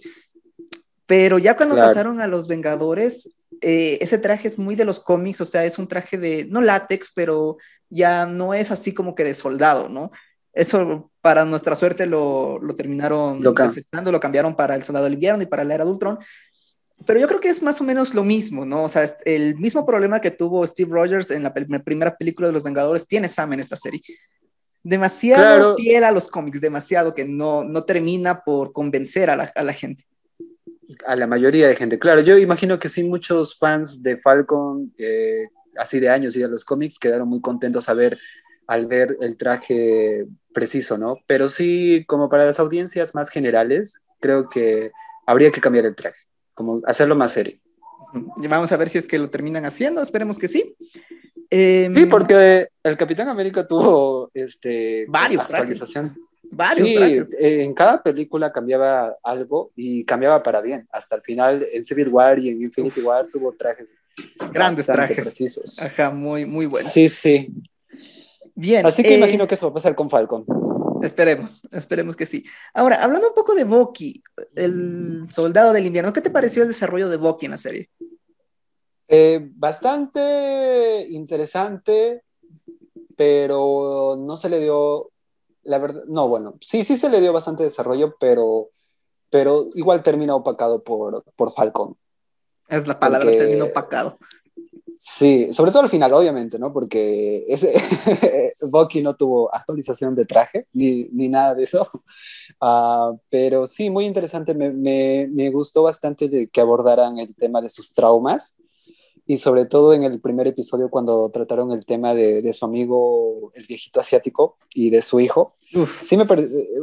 Pero 1.08 1.39
ya 1.39 1.58
cuando 1.58 1.76
pasaron 1.76 2.22
a 2.22 2.28
los 2.28 2.47
Vengadores, 2.47 3.34
eh, 3.62 3.97
ese 4.00 4.20
traje 4.20 4.47
es 4.47 4.60
muy 4.60 4.76
de 4.76 4.86
los 4.86 5.00
cómics, 5.00 5.41
o 5.41 5.45
sea, 5.45 5.66
es 5.66 5.80
un 5.80 5.88
traje 5.88 6.20
de, 6.20 6.45
no 6.45 6.62
látex, 6.62 7.12
pero 7.16 7.58
ya 7.89 8.28
no 8.28 8.54
es 8.54 8.70
así 8.70 8.93
como 8.93 9.16
que 9.16 9.24
de 9.24 9.34
soldado, 9.34 9.89
¿no? 9.89 10.12
Eso, 10.54 11.12
para 11.22 11.45
nuestra 11.45 11.76
suerte, 11.76 12.06
lo, 12.06 12.60
lo 12.60 12.76
terminaron 12.76 13.41
lo, 13.41 13.54
lo 14.12 14.20
cambiaron 14.20 14.56
para 14.56 14.76
el 14.76 14.84
Soldado 14.84 15.06
del 15.06 15.14
Invierno 15.14 15.43
y 15.43 15.45
para 15.45 15.64
la 15.64 15.76
Era 15.76 15.86
de 15.86 15.91
Ultron. 15.91 16.20
Pero 17.06 17.20
yo 17.20 17.28
creo 17.28 17.39
que 17.39 17.50
es 17.50 17.62
más 17.62 17.80
o 17.80 17.84
menos 17.84 18.14
lo 18.14 18.24
mismo, 18.24 18.66
¿no? 18.66 18.84
O 18.84 18.89
sea, 18.89 19.16
el 19.24 19.56
mismo 19.56 19.86
problema 19.86 20.20
que 20.20 20.32
tuvo 20.32 20.66
Steve 20.68 20.91
Rogers 20.91 21.32
en 21.32 21.43
la 21.43 21.54
primera 21.54 22.18
película 22.18 22.47
de 22.47 22.54
Los 22.54 22.64
Vengadores 22.64 23.08
tiene 23.08 23.30
Sam 23.30 23.54
en 23.54 23.62
esta 23.62 23.76
serie. 23.76 24.02
Demasiado 24.84 25.76
fiel 25.76 26.04
a 26.04 26.12
los 26.12 26.28
cómics, 26.28 26.60
demasiado 26.60 27.14
que 27.14 27.26
no, 27.26 27.64
no 27.64 27.84
termina 27.86 28.43
por 28.43 28.74
convencer 28.74 29.30
a 29.30 29.36
la, 29.36 29.52
a 29.56 29.64
la 29.64 29.74
gente 29.74 30.06
a 31.06 31.16
la 31.16 31.28
mayoría 31.28 31.68
de 31.68 31.76
gente. 31.76 32.00
Claro, 32.00 32.22
yo 32.22 32.38
imagino 32.38 32.80
que 32.80 32.89
sí, 32.89 33.04
muchos 33.04 33.58
fans 33.58 34.02
de 34.02 34.18
Falcon, 34.18 34.93
eh, 34.97 35.47
así 35.78 36.00
de 36.00 36.10
años 36.10 36.36
y 36.36 36.39
de 36.39 36.47
los 36.47 36.66
cómics, 36.66 36.97
quedaron 36.97 37.30
muy 37.30 37.41
contentos 37.41 37.89
a 37.89 37.93
ver, 37.93 38.18
al 38.70 38.86
ver 38.86 39.17
el 39.20 39.36
traje 39.36 40.28
preciso, 40.53 40.95
¿no? 40.95 41.17
Pero 41.26 41.49
sí, 41.49 42.05
como 42.07 42.30
para 42.30 42.45
las 42.45 42.59
audiencias 42.59 43.15
más 43.15 43.30
generales, 43.30 44.03
creo 44.20 44.47
que 44.47 44.91
habría 45.26 45.51
que 45.51 45.59
cambiar 45.59 45.88
el 45.88 45.95
traje, 45.95 46.22
como 46.53 46.80
hacerlo 46.86 47.15
más 47.15 47.32
serio. 47.32 47.59
Vamos 48.47 48.72
a 48.72 48.78
ver 48.78 48.89
si 48.89 48.99
es 48.99 49.07
que 49.07 49.17
lo 49.17 49.32
terminan 49.32 49.65
haciendo, 49.65 50.03
esperemos 50.03 50.38
que 50.38 50.47
sí. 50.47 50.76
Em, 51.49 51.95
sí, 51.95 52.05
porque 52.05 52.67
el 52.84 52.95
Capitán 52.95 53.28
América 53.28 53.67
tuvo 53.67 54.30
este, 54.36 55.07
varios 55.09 55.47
trajes. 55.47 55.82
Varios 56.51 56.88
sí, 56.88 56.95
eh, 57.39 57.63
en 57.63 57.74
cada 57.74 58.03
película 58.03 58.51
cambiaba 58.51 59.15
algo 59.24 59.72
y 59.76 60.05
cambiaba 60.05 60.43
para 60.43 60.61
bien. 60.61 60.88
Hasta 60.91 61.15
el 61.15 61.24
final, 61.24 61.65
en 61.74 61.84
Civil 61.84 62.09
War 62.09 62.38
y 62.38 62.49
en 62.49 62.61
Infinity 62.61 63.01
War 63.01 63.28
tuvo 63.32 63.51
trajes 63.53 63.93
grandes 64.51 64.86
trajes 64.86 65.15
precisos. 65.15 65.80
Ajá, 65.80 66.11
muy, 66.11 66.45
muy 66.45 66.67
buenos. 66.67 66.91
Sí, 66.91 67.09
sí. 67.09 67.51
Bien. 68.60 68.86
Así 68.86 69.03
que 69.03 69.14
eh, 69.14 69.18
imagino 69.18 69.47
que 69.47 69.55
eso 69.55 69.68
va 69.68 69.72
a 69.72 69.74
pasar 69.76 69.95
con 69.95 70.10
Falcon. 70.10 70.45
Esperemos, 71.01 71.64
esperemos 71.72 72.16
que 72.16 72.26
sí. 72.26 72.43
Ahora, 72.74 73.01
hablando 73.01 73.30
un 73.30 73.34
poco 73.34 73.55
de 73.55 73.64
Bucky, 73.64 74.22
el 74.53 75.26
soldado 75.32 75.72
del 75.72 75.86
invierno, 75.86 76.12
¿qué 76.12 76.20
te 76.20 76.30
pareció 76.30 76.64
el 76.64 76.68
desarrollo 76.68 77.07
de 77.07 77.16
Bucky 77.16 77.45
en 77.45 77.51
la 77.51 77.57
serie? 77.57 77.89
Eh, 79.07 79.49
bastante 79.55 81.07
interesante, 81.10 82.24
pero 83.16 84.18
no 84.20 84.36
se 84.36 84.49
le 84.49 84.60
dio 84.60 85.10
la 85.64 85.78
verdad, 85.78 86.03
no, 86.07 86.28
bueno, 86.28 86.55
sí, 86.62 86.84
sí 86.84 86.97
se 86.97 87.10
le 87.10 87.22
dio 87.22 87.32
bastante 87.32 87.64
desarrollo, 87.64 88.16
pero, 88.20 88.72
pero 89.30 89.68
igual 89.76 90.03
termina 90.03 90.36
opacado 90.36 90.84
por, 90.84 91.24
por 91.36 91.53
Falcon. 91.53 91.95
Es 92.68 92.88
la 92.88 92.99
palabra, 92.99 93.30
termina 93.30 93.66
opacado. 93.66 94.18
Sí, 95.02 95.54
sobre 95.54 95.72
todo 95.72 95.84
al 95.84 95.89
final, 95.89 96.12
obviamente, 96.14 96.60
¿no? 96.60 96.74
Porque 96.74 97.45
ese 97.47 97.72
Bucky 98.62 99.02
no 99.02 99.16
tuvo 99.16 99.54
actualización 99.56 100.14
de 100.14 100.26
traje 100.26 100.68
ni, 100.74 101.06
ni 101.14 101.30
nada 101.30 101.56
de 101.56 101.64
eso. 101.64 101.89
Uh, 102.60 103.18
pero 103.30 103.66
sí, 103.66 103.89
muy 103.89 104.04
interesante. 104.06 104.54
Me, 104.54 104.74
me, 104.74 105.30
me, 105.32 105.50
gustó 105.52 105.84
bastante 105.84 106.50
que 106.52 106.62
abordaran 106.62 107.18
el 107.18 107.34
tema 107.34 107.62
de 107.62 107.70
sus 107.70 107.93
traumas 107.93 108.58
y 109.30 109.38
sobre 109.38 109.68
todo 109.68 109.94
en 109.94 110.02
el 110.02 110.20
primer 110.20 110.48
episodio 110.48 110.90
cuando 110.90 111.30
trataron 111.30 111.72
el 111.72 111.86
tema 111.86 112.16
de, 112.16 112.42
de 112.42 112.52
su 112.52 112.66
amigo, 112.66 113.52
el 113.54 113.68
viejito 113.68 114.00
asiático, 114.00 114.58
y 114.74 114.90
de 114.90 115.04
su 115.04 115.20
hijo. 115.20 115.54
Sí 116.02 116.18
me 116.18 116.26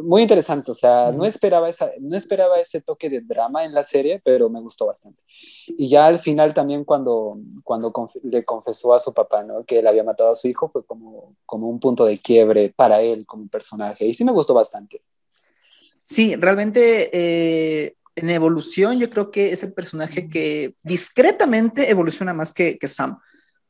muy 0.05 0.23
interesante, 0.23 0.71
o 0.71 0.75
sea, 0.75 1.11
no, 1.11 1.25
esperaba 1.25 1.69
esa, 1.69 1.91
no 1.99 2.17
esperaba 2.17 2.61
ese 2.61 2.81
toque 2.81 3.11
de 3.11 3.21
drama 3.23 3.65
en 3.65 3.75
la 3.75 3.83
serie, 3.83 4.23
pero 4.25 4.49
me 4.49 4.61
gustó 4.61 4.87
bastante. 4.87 5.21
Y 5.67 5.89
ya 5.89 6.07
al 6.07 6.21
final 6.21 6.55
también 6.55 6.85
cuando, 6.85 7.37
cuando 7.65 7.93
le 8.23 8.45
confesó 8.45 8.95
a 8.95 9.01
su 9.01 9.13
papá, 9.13 9.43
¿no? 9.43 9.65
Que 9.65 9.81
él 9.81 9.89
había 9.89 10.05
matado 10.05 10.31
a 10.31 10.37
su 10.37 10.47
hijo, 10.47 10.69
fue 10.69 10.87
como, 10.87 11.35
como 11.47 11.69
un 11.69 11.81
punto 11.81 12.05
de 12.05 12.17
quiebre 12.17 12.73
para 12.77 13.03
él 13.03 13.27
como 13.27 13.49
personaje, 13.49 14.07
y 14.07 14.15
sí 14.15 14.25
me 14.25 14.31
gustó 14.31 14.55
bastante. 14.55 15.01
Sí, 16.01 16.37
realmente 16.37 17.11
eh, 17.13 17.96
en 18.17 18.31
evolución, 18.31 18.99
yo 18.99 19.11
creo 19.11 19.31
que 19.31 19.53
es 19.53 19.63
el 19.63 19.73
personaje 19.73 20.29
que 20.29 20.75
discretamente 20.83 21.91
evoluciona 21.91 22.33
más 22.33 22.53
que, 22.53 22.79
que 22.79 22.89
Sam, 22.89 23.19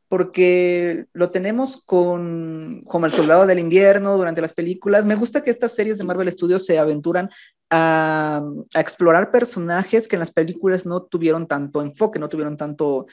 porque 0.08 1.06
lo 1.12 1.30
tenemos 1.30 1.82
con 1.84 2.82
como 2.86 3.06
el 3.06 3.12
soldado 3.12 3.44
del 3.46 3.58
invierno 3.58 4.16
durante 4.16 4.40
las 4.40 4.54
películas. 4.54 5.04
Me 5.04 5.16
gusta 5.16 5.42
que 5.42 5.50
estas 5.50 5.74
series 5.74 5.98
de 5.98 6.04
Marvel 6.04 6.30
Studios 6.30 6.64
se 6.64 6.78
aventuran 6.78 7.28
a, 7.70 8.40
a 8.74 8.80
explorar 8.80 9.32
personajes 9.32 10.06
que 10.06 10.14
en 10.14 10.20
las 10.20 10.30
películas 10.30 10.86
no 10.86 11.02
tuvieron 11.02 11.48
tanto 11.48 11.82
enfoque, 11.82 12.20
no 12.20 12.28
tuvieron 12.28 12.56
tanto 12.56 13.06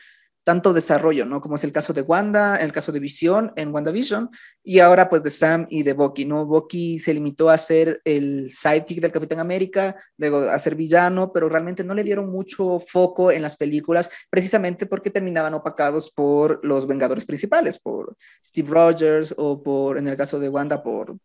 tanto 0.44 0.74
desarrollo, 0.74 1.26
¿no? 1.26 1.42
Como 1.42 1.56
es 1.56 1.64
el 1.64 1.72
caso 1.72 1.94
de 1.94 2.02
Wanda, 2.02 2.58
el 2.58 2.72
caso 2.72 2.92
de 2.92 3.00
Visión 3.00 3.54
en 3.56 3.74
WandaVision, 3.74 4.30
y 4.64 4.80
ahora 4.80 5.10
pues 5.10 5.24
de 5.24 5.30
Sam 5.30 5.68
y 5.70 5.84
de 5.84 5.94
Bucky, 5.94 6.26
¿no? 6.26 6.46
Bucky 6.46 7.00
se 7.00 7.14
limitó 7.14 7.50
a 7.50 7.58
ser 7.58 8.02
el 8.04 8.52
sidekick 8.52 9.02
del 9.02 9.12
Capitán 9.12 9.40
América, 9.40 9.96
luego 10.18 10.40
a 10.40 10.60
ser 10.60 10.76
villano, 10.76 11.32
pero 11.32 11.50
realmente 11.50 11.84
no 11.84 11.94
le 11.94 12.04
dieron 12.04 12.30
mucho 12.30 12.80
foco 12.80 13.32
en 13.32 13.42
las 13.42 13.56
películas, 13.56 14.12
precisamente 14.30 14.86
porque 14.86 15.10
terminaban 15.10 15.54
opacados 15.54 16.12
por 16.12 16.60
los 16.64 16.88
Vengadores 16.88 17.26
principales, 17.26 17.80
por 17.80 18.16
Steve 18.46 18.70
Rogers 18.70 19.34
o 19.38 19.64
por, 19.64 19.98
en 19.98 20.08
el 20.08 20.18
caso 20.18 20.40
de 20.40 20.50
Wanda, 20.50 20.84
por 20.84 21.18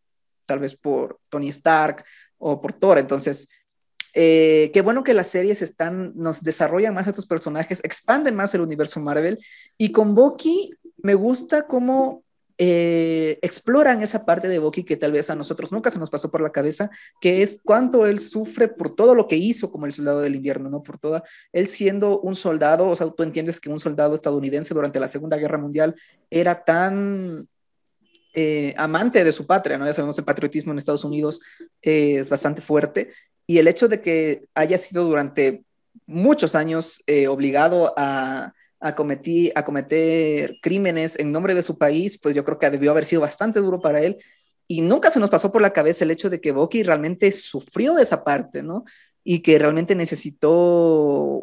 tal 0.47 0.61
vez 0.61 0.75
por 0.75 1.19
Tony 1.29 1.49
Stark 1.49 2.05
o 2.39 2.61
por 2.61 2.73
Thor. 2.73 2.99
Entonces, 2.99 3.49
eh, 4.15 4.71
qué 4.73 4.81
bueno 4.81 5.05
que 5.05 5.15
las 5.15 5.29
series 5.29 5.63
están, 5.63 6.13
nos 6.15 6.43
desarrollan 6.43 6.95
más 6.95 7.07
a 7.07 7.11
estos 7.11 7.27
personajes, 7.27 7.81
expanden 7.85 8.35
más 8.35 8.55
el 8.55 8.61
universo 8.61 9.01
Marvel. 9.01 9.39
Y 9.77 9.93
con 9.93 10.15
Bucky 10.15 10.73
me 10.99 11.15
gusta 11.15 11.67
cómo 11.67 12.25
eh, 12.61 13.39
exploran 13.41 14.03
esa 14.03 14.25
parte 14.27 14.49
de 14.49 14.59
Bucky 14.59 14.83
que 14.83 14.97
tal 14.97 15.13
vez 15.13 15.31
a 15.31 15.37
nosotros 15.37 15.71
nunca 15.71 15.93
se 15.93 15.99
nos 16.01 16.11
pasó 16.11 16.29
por 16.29 16.41
la 16.41 16.51
cabeza, 16.51 16.91
que 17.21 17.43
es 17.43 17.61
cuánto 17.65 18.05
él 18.05 18.19
sufre 18.19 18.67
por 18.67 18.97
todo 18.97 19.15
lo 19.15 19.29
que 19.29 19.37
hizo 19.37 19.71
como 19.71 19.87
el 19.87 19.93
soldado 19.93 20.21
del 20.21 20.35
invierno, 20.35 20.69
¿no? 20.69 20.83
Por 20.83 20.99
toda, 20.99 21.23
él 21.53 21.69
siendo 21.69 22.21
un 22.21 22.35
soldado, 22.35 22.89
o 22.89 22.97
sea, 22.97 23.09
tú 23.11 23.23
entiendes 23.23 23.61
que 23.61 23.71
un 23.71 23.79
soldado 23.79 24.17
estadounidense 24.17 24.75
durante 24.75 24.99
la 24.99 25.07
Segunda 25.07 25.37
Guerra 25.37 25.57
Mundial 25.57 25.95
era 26.31 26.65
tan 26.65 27.47
eh, 28.35 28.75
amante 28.77 29.23
de 29.23 29.33
su 29.33 29.47
patria, 29.47 29.79
¿no? 29.79 29.87
Ya 29.87 29.93
sabemos, 29.93 30.19
el 30.19 30.25
patriotismo 30.25 30.73
en 30.73 30.79
Estados 30.79 31.05
Unidos 31.05 31.41
es 31.81 32.29
bastante 32.29 32.61
fuerte 32.61 33.13
y 33.49 33.59
el 33.59 33.67
hecho 33.67 33.89
de 33.89 34.03
que 34.03 34.45
haya 34.55 34.77
sido 34.77 35.05
durante 35.05 35.65
muchos 36.07 36.55
años 36.55 37.03
eh, 37.07 37.29
obligado 37.29 37.95
a, 37.97 38.53
a, 38.79 38.95
cometer, 38.95 39.53
a 39.55 39.65
cometer 39.65 40.59
crímenes 40.61 41.19
en 41.19 41.33
nombre 41.33 41.55
de 41.55 41.63
su 41.63 41.79
país, 41.79 42.19
pues 42.19 42.35
yo 42.35 42.45
creo 42.45 42.59
que 42.59 42.69
debió 42.69 42.91
haber 42.91 43.07
sido 43.07 43.23
bastante 43.23 43.59
duro 43.61 43.81
para 43.81 44.01
él. 44.03 44.19
Y 44.67 44.83
nunca 44.83 45.11
se 45.11 45.19
nos 45.19 45.31
pasó 45.31 45.51
por 45.51 45.63
la 45.63 45.73
cabeza 45.73 46.05
el 46.05 46.11
hecho 46.11 46.29
de 46.29 46.43
que 46.43 46.53
Bucky 46.53 46.83
realmente 46.83 47.33
sufrió 47.33 47.95
de 47.95 48.03
esa 48.03 48.23
parte, 48.23 48.63
¿no? 48.63 48.85
Y 49.25 49.41
que 49.41 49.59
realmente 49.59 49.95
necesitó 49.95 50.53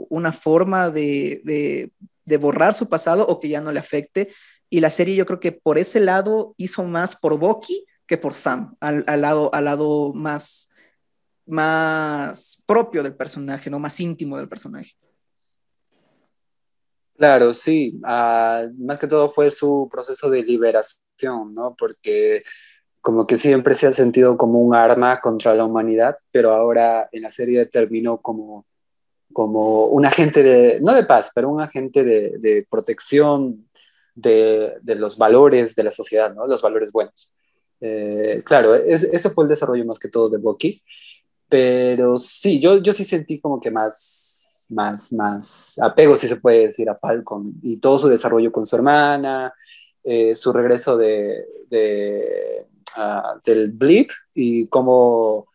una 0.10 0.32
forma 0.32 0.91
de, 0.91 1.41
de, 1.43 2.38
borrar 2.38 2.76
su 2.76 2.88
pasado 2.88 3.26
o 3.26 3.39
que 3.39 3.49
ya 3.49 3.62
no 3.62 3.72
le 3.72 3.80
afecte. 3.80 4.30
Y 4.70 4.80
la 4.80 4.91
serie 4.91 5.16
yo 5.16 5.26
creo 5.26 5.39
que 5.39 5.51
por 5.51 5.80
ese 5.80 5.99
lado 6.01 6.53
hizo 6.58 6.84
más 6.84 7.16
por 7.16 7.39
Bucky 7.39 7.84
que 8.06 8.20
por 8.20 8.36
Sam, 8.36 8.76
al, 8.80 9.03
al 9.08 9.22
lado, 9.22 9.49
al 9.56 9.66
lado 9.66 10.14
más, 10.14 10.70
más 11.46 12.64
propio 12.66 13.04
del 13.04 13.16
personaje, 13.16 13.70
¿no? 13.70 13.80
Más 13.80 14.00
íntimo 14.00 14.38
del 14.38 14.50
personaje. 14.50 14.93
Claro, 17.18 17.54
sí. 17.54 18.00
Ah, 18.04 18.66
más 18.78 19.00
que 19.00 19.08
todo 19.08 19.30
fue 19.30 19.50
su 19.50 19.88
proceso 19.91 20.30
de 20.30 20.43
liberación, 20.43 21.54
¿no? 21.54 21.76
Porque 21.78 22.43
como 23.02 23.28
que 23.28 23.38
siempre 23.38 23.76
se 23.76 23.88
ha 23.88 23.91
sentido 23.91 24.38
como 24.38 24.60
un 24.60 24.76
arma 24.76 25.22
contra 25.22 25.56
la 25.56 25.64
humanidad, 25.64 26.18
pero 26.32 26.52
ahora 26.54 27.08
en 27.12 27.22
la 27.22 27.32
serie 27.32 27.66
terminó 27.68 28.20
como, 28.20 28.66
como 29.32 29.86
un 29.86 30.06
agente 30.06 30.43
de, 30.43 30.82
no 30.82 30.93
de 30.93 31.04
paz, 31.04 31.32
pero 31.34 31.50
un 31.50 31.62
agente 31.62 32.04
de, 32.04 32.66
protección 32.70 33.70
de, 34.16 34.74
los 34.84 35.18
valores 35.18 35.76
de 35.76 35.84
la 35.84 35.91
sociedad, 35.91 36.34
¿no? 36.34 36.48
Los 36.48 36.62
valores 36.62 36.91
buenos. 36.91 37.32
Eh, 37.80 38.41
claro, 38.43 38.74
ese 38.74 39.30
fue 39.30 39.43
el 39.43 39.50
desarrollo 39.50 39.86
más 39.86 40.00
que 40.00 40.10
todo 40.10 40.30
de 40.30 40.38
Bucky. 40.38 40.82
Pero 41.48 42.18
sí, 42.18 42.60
yo, 42.60 42.78
yo 42.78 42.93
sí 42.93 43.04
sentí 43.04 43.39
como 43.39 43.60
que 43.60 43.72
más, 43.72 44.68
más, 44.70 45.14
más 45.14 45.80
apego, 45.80 46.16
si 46.16 46.28
se 46.28 46.38
puede 46.38 46.66
decir, 46.66 46.89
a 46.89 46.96
Falcon 46.96 47.54
y 47.62 47.78
todo 47.78 47.98
su 47.98 48.08
desarrollo 48.08 48.52
con 48.52 48.66
su 48.66 48.76
hermana, 48.76 49.54
eh, 50.04 50.36
su 50.36 50.52
regreso 50.54 50.98
de, 50.98 51.46
uh, 52.98 53.39
del 53.43 53.72
blip 53.72 54.12
y 54.34 54.68
cómo 54.68 55.48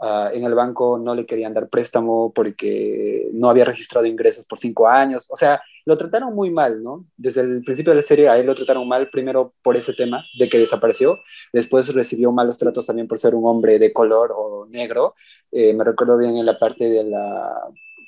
uh, 0.00 0.28
en 0.32 0.44
el 0.44 0.54
banco 0.54 0.98
no 0.98 1.14
le 1.14 1.26
querían 1.26 1.54
dar 1.54 1.68
préstamo 1.68 2.32
porque 2.32 3.28
no 3.32 3.50
había 3.50 3.64
registrado 3.64 4.06
ingresos 4.06 4.46
por 4.46 4.58
cinco 4.58 4.88
años. 4.88 5.26
O 5.30 5.36
sea, 5.36 5.60
lo 5.88 5.96
trataron 5.96 6.34
muy 6.34 6.50
mal, 6.50 6.82
¿no? 6.82 7.06
Desde 7.16 7.40
el 7.40 7.62
principio 7.64 7.92
de 7.92 7.96
la 7.96 8.02
serie 8.02 8.28
a 8.28 8.36
él 8.36 8.44
lo 8.44 8.54
trataron 8.54 8.86
mal, 8.86 9.08
primero 9.08 9.54
por 9.62 9.74
ese 9.74 9.94
tema 9.94 10.22
de 10.38 10.46
que 10.46 10.58
desapareció, 10.58 11.18
después 11.50 11.94
recibió 11.94 12.30
malos 12.30 12.58
tratos 12.58 12.84
también 12.84 13.08
por 13.08 13.18
ser 13.18 13.34
un 13.34 13.46
hombre 13.46 13.78
de 13.78 13.90
color 13.90 14.34
o 14.36 14.66
negro. 14.68 15.14
Eh, 15.50 15.72
me 15.72 15.84
recuerdo 15.84 16.18
bien 16.18 16.36
en 16.36 16.44
la 16.44 16.58
parte 16.58 16.90
de 16.90 17.04
la 17.04 17.62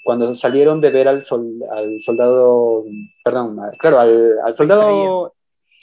cuando 0.04 0.34
salieron 0.34 0.82
de 0.82 0.90
ver 0.90 1.08
al, 1.08 1.22
al 1.70 2.00
soldado, 2.00 2.84
perdón, 3.24 3.58
claro, 3.78 3.98
al, 3.98 4.38
al 4.44 4.54
soldado 4.54 5.32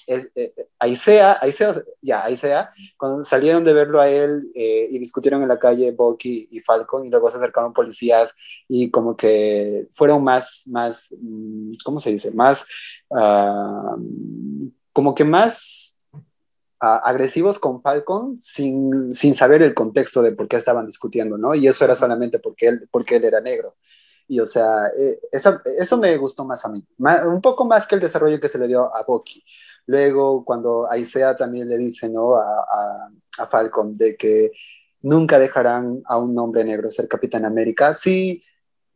es, 0.08 0.30
eh, 0.36 0.53
Aisea, 0.80 1.38
ya, 2.01 2.24
Aisea, 2.24 2.72
cuando 2.97 3.24
salieron 3.26 3.64
de 3.66 3.74
verlo 3.74 3.99
a 3.99 4.10
él 4.10 4.49
eh, 4.55 4.88
y 4.89 4.99
discutieron 4.99 5.41
en 5.41 5.49
la 5.49 5.60
calle 5.60 5.91
Bucky 5.91 6.47
y 6.49 6.62
Falcon 6.62 7.05
y 7.05 7.10
luego 7.10 7.30
se 7.30 7.38
acercaron 7.38 7.74
policías 7.74 8.34
y 8.70 8.89
como 8.89 9.18
que 9.18 9.88
fueron 9.91 10.24
más, 10.24 10.64
más, 10.68 11.14
mm, 11.20 11.74
¿cómo 11.84 11.99
se 11.99 12.12
dice? 12.12 12.32
Más, 12.32 12.66
uh, 13.10 14.01
como 14.93 15.14
que 15.14 15.26
más 15.26 16.01
uh, 16.82 17.03
agresivos 17.03 17.60
con 17.60 17.82
Falcon 17.82 18.39
sin, 18.39 19.14
sin, 19.14 19.36
saber 19.36 19.62
el 19.62 19.74
contexto 19.74 20.22
de 20.22 20.32
por 20.32 20.47
qué 20.47 20.55
estaban 20.55 20.86
discutiendo, 20.86 21.38
¿no? 21.38 21.53
Y 21.53 21.68
eso 21.68 21.84
era 21.84 21.95
solamente 21.95 22.39
porque 22.39 22.68
él, 22.68 22.88
porque 22.91 23.18
él 23.18 23.26
era 23.26 23.41
negro. 23.41 23.74
Y 24.28 24.39
o 24.41 24.45
sea, 24.45 24.88
eh, 24.97 25.20
esa, 25.32 25.62
eso 25.80 25.97
me 25.97 26.16
gustó 26.18 26.43
más 26.43 26.66
a 26.66 26.70
mí, 26.70 26.86
un 27.26 27.41
poco 27.41 27.64
más 27.64 27.88
que 27.88 27.95
el 27.95 28.01
desarrollo 28.01 28.39
que 28.39 28.49
se 28.49 28.58
le 28.58 28.68
dio 28.68 28.93
a 28.93 29.03
Bucky. 29.03 29.43
Luego, 29.88 30.45
cuando 30.45 30.89
Aisea 30.91 31.35
también 31.35 31.67
le 31.69 31.77
dice 31.77 32.09
¿no? 32.09 32.35
a, 32.35 32.65
a, 33.38 33.47
Falcon 33.47 33.95
de 33.95 34.15
que 34.17 34.51
nunca 35.01 35.39
dejarán 35.39 36.01
a 36.05 36.17
un 36.17 36.38
hombre 36.38 36.63
negro 36.63 36.89
ser 36.89 37.07
Capitán 37.07 37.45
América, 37.45 37.93
sí 37.93 38.43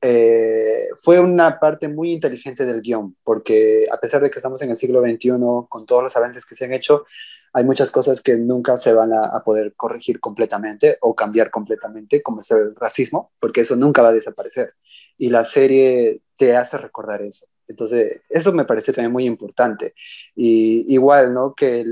eh, 0.01 0.87
fue 0.95 1.19
una 1.19 1.59
parte 1.59 1.87
muy 1.87 2.11
inteligente 2.11 2.65
del 2.65 2.81
guion, 2.81 3.15
porque 3.23 3.87
a 3.91 3.97
pesar 3.97 4.21
de 4.21 4.31
que 4.31 4.39
estamos 4.39 4.61
en 4.61 4.71
el 4.71 4.75
siglo 4.75 5.01
XXI, 5.01 5.29
con 5.69 5.85
todos 5.85 6.03
los 6.03 6.15
avances 6.17 6.45
que 6.45 6.55
se 6.55 6.65
han 6.65 6.73
hecho, 6.73 7.05
hay 7.53 7.63
muchas 7.63 7.91
cosas 7.91 8.21
que 8.21 8.35
nunca 8.35 8.77
se 8.77 8.93
van 8.93 9.13
a, 9.13 9.25
a, 9.25 9.43
poder 9.43 9.73
corregir 9.75 10.19
completamente 10.19 10.97
o 11.01 11.15
cambiar 11.15 11.51
completamente, 11.51 12.23
como 12.23 12.39
es 12.39 12.49
el 12.51 12.75
racismo, 12.75 13.31
porque 13.39 13.61
eso 13.61 13.75
nunca 13.75 14.01
va 14.01 14.09
a 14.09 14.13
desaparecer. 14.13 14.73
Y 15.17 15.29
la 15.29 15.43
serie 15.43 16.21
te 16.35 16.55
hace 16.55 16.77
recordar 16.77 17.21
eso. 17.21 17.45
Entonces, 17.71 18.21
eso 18.29 18.51
me 18.51 18.65
pareció 18.65 18.93
también 18.93 19.11
muy 19.11 19.25
importante. 19.25 19.93
Y 20.35 20.93
igual, 20.93 21.33
¿no? 21.33 21.55
Que 21.55 21.85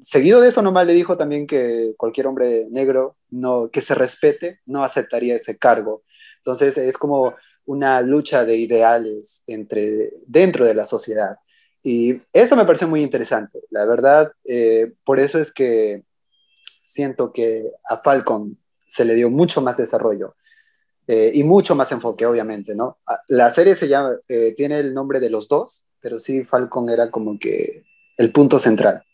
seguido 0.00 0.40
de 0.40 0.48
eso 0.48 0.62
nomás 0.62 0.86
le 0.86 0.94
dijo 0.94 1.16
también 1.16 1.46
que 1.46 1.94
cualquier 1.96 2.28
hombre 2.28 2.66
negro 2.70 3.16
no, 3.30 3.68
que 3.70 3.82
se 3.82 3.94
respete 3.94 4.60
no 4.66 4.84
aceptaría 4.84 5.34
ese 5.34 5.58
cargo. 5.58 6.02
Entonces, 6.38 6.78
es 6.78 6.96
como 6.96 7.34
una 7.66 8.00
lucha 8.00 8.44
de 8.44 8.56
ideales 8.56 9.42
entre, 9.48 10.12
dentro 10.26 10.64
de 10.64 10.74
la 10.74 10.84
sociedad. 10.84 11.36
Y 11.82 12.22
eso 12.32 12.56
me 12.56 12.64
pareció 12.64 12.86
muy 12.86 13.02
interesante. 13.02 13.60
La 13.70 13.84
verdad, 13.84 14.32
eh, 14.44 14.92
por 15.04 15.18
eso 15.18 15.38
es 15.40 15.52
que 15.52 16.04
siento 16.84 17.32
que 17.32 17.64
a 17.88 17.98
Falcon 17.98 18.56
se 18.86 19.04
le 19.04 19.16
dio 19.16 19.28
mucho 19.28 19.60
más 19.60 19.76
desarrollo. 19.76 20.34
Eh, 21.08 21.30
y 21.34 21.44
mucho 21.44 21.74
más 21.76 21.92
enfoque, 21.92 22.26
obviamente, 22.26 22.74
¿no? 22.74 22.98
Ah, 23.06 23.20
la 23.28 23.50
serie 23.50 23.76
se 23.76 23.86
llama, 23.86 24.16
eh, 24.28 24.54
tiene 24.56 24.80
el 24.80 24.92
nombre 24.92 25.20
de 25.20 25.30
los 25.30 25.46
dos, 25.48 25.86
pero 26.00 26.18
sí 26.18 26.44
Falcon 26.44 26.90
era 26.90 27.10
como 27.10 27.38
que 27.38 27.84
el 28.16 28.32
punto 28.32 28.58
central. 28.58 29.04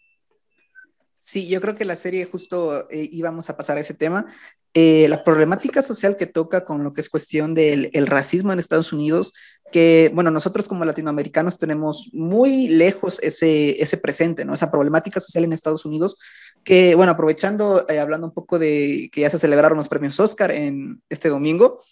Sí, 1.20 1.46
yo 1.46 1.60
creo 1.60 1.74
que 1.74 1.84
la 1.84 1.96
serie 1.96 2.24
justo 2.24 2.88
eh, 2.90 3.08
íbamos 3.12 3.50
a 3.50 3.56
pasar 3.56 3.76
a 3.76 3.80
ese 3.80 3.94
tema. 3.94 4.26
la 4.74 5.22
problemática 5.22 5.82
social 5.82 6.16
que 6.16 6.26
toca 6.26 6.64
con 6.64 6.82
lo 6.82 6.94
que 6.94 7.02
es 7.02 7.10
cuestión 7.10 7.54
del 7.54 7.90
el 7.92 8.06
racismo 8.06 8.52
en 8.52 8.58
Estados 8.58 8.94
Unidos, 8.94 9.34
que, 9.70 10.10
bueno, 10.14 10.30
nosotros 10.30 10.66
como 10.66 10.86
latinoamericanos 10.86 11.58
tenemos 11.58 12.08
muy 12.14 12.68
lejos 12.68 13.18
ese, 13.22 13.82
ese 13.82 13.98
presente, 13.98 14.46
¿no? 14.46 14.54
Esa 14.54 14.70
problemática 14.70 15.20
social 15.20 15.44
en 15.44 15.52
Estados 15.52 15.84
Unidos, 15.84 16.16
que, 16.64 16.94
bueno, 16.94 17.12
aprovechando, 17.12 17.86
eh, 17.88 17.98
hablando 17.98 18.26
un 18.28 18.34
poco 18.34 18.58
de 18.58 19.10
que 19.12 19.22
ya 19.22 19.30
se 19.30 19.38
celebraron 19.38 19.76
los 19.76 19.88
premios 19.88 20.18
Oscar 20.20 20.50
en 20.50 21.02
este 21.08 21.28
domingo, 21.28 21.82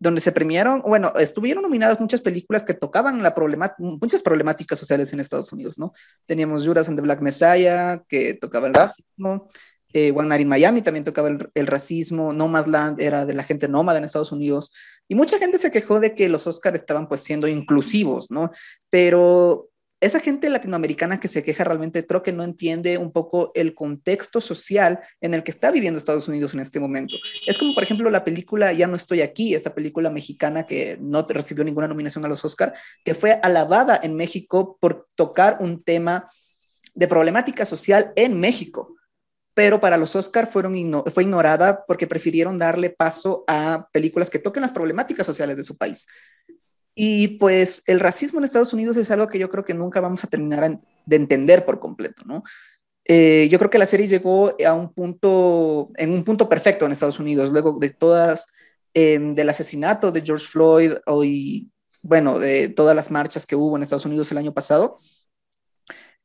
donde 0.00 0.20
se 0.20 0.32
premiaron, 0.32 0.82
bueno, 0.82 1.12
estuvieron 1.18 1.62
nominadas 1.62 2.00
muchas 2.00 2.20
películas 2.20 2.62
que 2.62 2.74
tocaban 2.74 3.22
la 3.22 3.34
muchas 3.78 4.22
problemáticas 4.22 4.78
sociales 4.78 5.12
en 5.12 5.20
Estados 5.20 5.52
Unidos, 5.52 5.78
¿no? 5.78 5.92
Teníamos 6.26 6.66
Judas 6.66 6.88
and 6.88 6.96
the 6.96 7.02
Black 7.02 7.20
Messiah, 7.20 8.02
que 8.08 8.34
tocaba 8.34 8.68
el 8.68 8.74
racismo, 8.74 9.48
eh, 9.92 10.12
One 10.14 10.28
Night 10.28 10.42
in 10.42 10.48
Miami 10.48 10.82
también 10.82 11.04
tocaba 11.04 11.28
el, 11.28 11.50
el, 11.54 11.66
racismo, 11.66 12.32
Nomadland 12.32 13.00
era 13.00 13.24
de 13.26 13.34
la 13.34 13.42
gente 13.42 13.68
nómada 13.68 13.98
en 13.98 14.04
Estados 14.04 14.32
Unidos, 14.32 14.72
y 15.08 15.14
mucha 15.14 15.38
gente 15.38 15.58
se 15.58 15.70
quejó 15.70 15.98
de 15.98 16.14
que 16.14 16.28
los 16.28 16.46
Oscars 16.46 16.76
estaban 16.76 17.08
pues 17.08 17.22
siendo 17.22 17.48
inclusivos, 17.48 18.30
¿no? 18.30 18.52
Pero 18.90 19.67
esa 20.00 20.20
gente 20.20 20.48
latinoamericana 20.48 21.18
que 21.18 21.26
se 21.26 21.42
queja 21.42 21.64
realmente 21.64 22.06
creo 22.06 22.22
que 22.22 22.32
no 22.32 22.44
entiende 22.44 22.98
un 22.98 23.10
poco 23.10 23.50
el 23.54 23.74
contexto 23.74 24.40
social 24.40 25.00
en 25.20 25.34
el 25.34 25.42
que 25.42 25.50
está 25.50 25.70
viviendo 25.70 25.98
Estados 25.98 26.28
Unidos 26.28 26.54
en 26.54 26.60
este 26.60 26.78
momento. 26.78 27.16
Es 27.46 27.58
como, 27.58 27.74
por 27.74 27.82
ejemplo, 27.82 28.08
la 28.10 28.24
película 28.24 28.72
Ya 28.72 28.86
no 28.86 28.94
estoy 28.94 29.22
aquí, 29.22 29.54
esta 29.54 29.74
película 29.74 30.10
mexicana 30.10 30.66
que 30.66 30.98
no 31.00 31.26
recibió 31.28 31.64
ninguna 31.64 31.88
nominación 31.88 32.24
a 32.24 32.28
los 32.28 32.44
Oscar, 32.44 32.74
que 33.04 33.14
fue 33.14 33.40
alabada 33.42 33.98
en 34.02 34.14
México 34.14 34.78
por 34.80 35.08
tocar 35.16 35.58
un 35.60 35.82
tema 35.82 36.30
de 36.94 37.08
problemática 37.08 37.64
social 37.64 38.12
en 38.14 38.38
México. 38.38 38.94
Pero 39.54 39.80
para 39.80 39.96
los 39.96 40.14
Oscar 40.14 40.46
fueron 40.46 41.02
fue 41.12 41.24
ignorada 41.24 41.84
porque 41.86 42.06
prefirieron 42.06 42.58
darle 42.58 42.90
paso 42.90 43.42
a 43.48 43.88
películas 43.92 44.30
que 44.30 44.38
toquen 44.38 44.60
las 44.60 44.70
problemáticas 44.70 45.26
sociales 45.26 45.56
de 45.56 45.64
su 45.64 45.76
país. 45.76 46.06
Y 47.00 47.28
pues 47.38 47.84
el 47.86 48.00
racismo 48.00 48.40
en 48.40 48.44
Estados 48.44 48.72
Unidos 48.72 48.96
es 48.96 49.08
algo 49.12 49.28
que 49.28 49.38
yo 49.38 49.48
creo 49.48 49.64
que 49.64 49.72
nunca 49.72 50.00
vamos 50.00 50.24
a 50.24 50.26
terminar 50.26 50.80
de 51.06 51.16
entender 51.16 51.64
por 51.64 51.78
completo, 51.78 52.24
¿no? 52.26 52.42
Eh, 53.04 53.48
yo 53.52 53.58
creo 53.60 53.70
que 53.70 53.78
la 53.78 53.86
serie 53.86 54.08
llegó 54.08 54.52
a 54.66 54.72
un 54.72 54.92
punto, 54.92 55.90
en 55.94 56.10
un 56.10 56.24
punto 56.24 56.48
perfecto 56.48 56.86
en 56.86 56.90
Estados 56.90 57.20
Unidos, 57.20 57.50
luego 57.50 57.78
de 57.78 57.90
todas, 57.90 58.48
em, 58.94 59.36
del 59.36 59.48
asesinato 59.48 60.10
de 60.10 60.22
George 60.22 60.44
Floyd 60.48 60.94
y, 61.22 61.70
bueno, 62.02 62.40
de 62.40 62.68
todas 62.68 62.96
las 62.96 63.12
marchas 63.12 63.46
que 63.46 63.54
hubo 63.54 63.76
en 63.76 63.84
Estados 63.84 64.06
Unidos 64.06 64.32
el 64.32 64.38
año 64.38 64.52
pasado. 64.52 64.96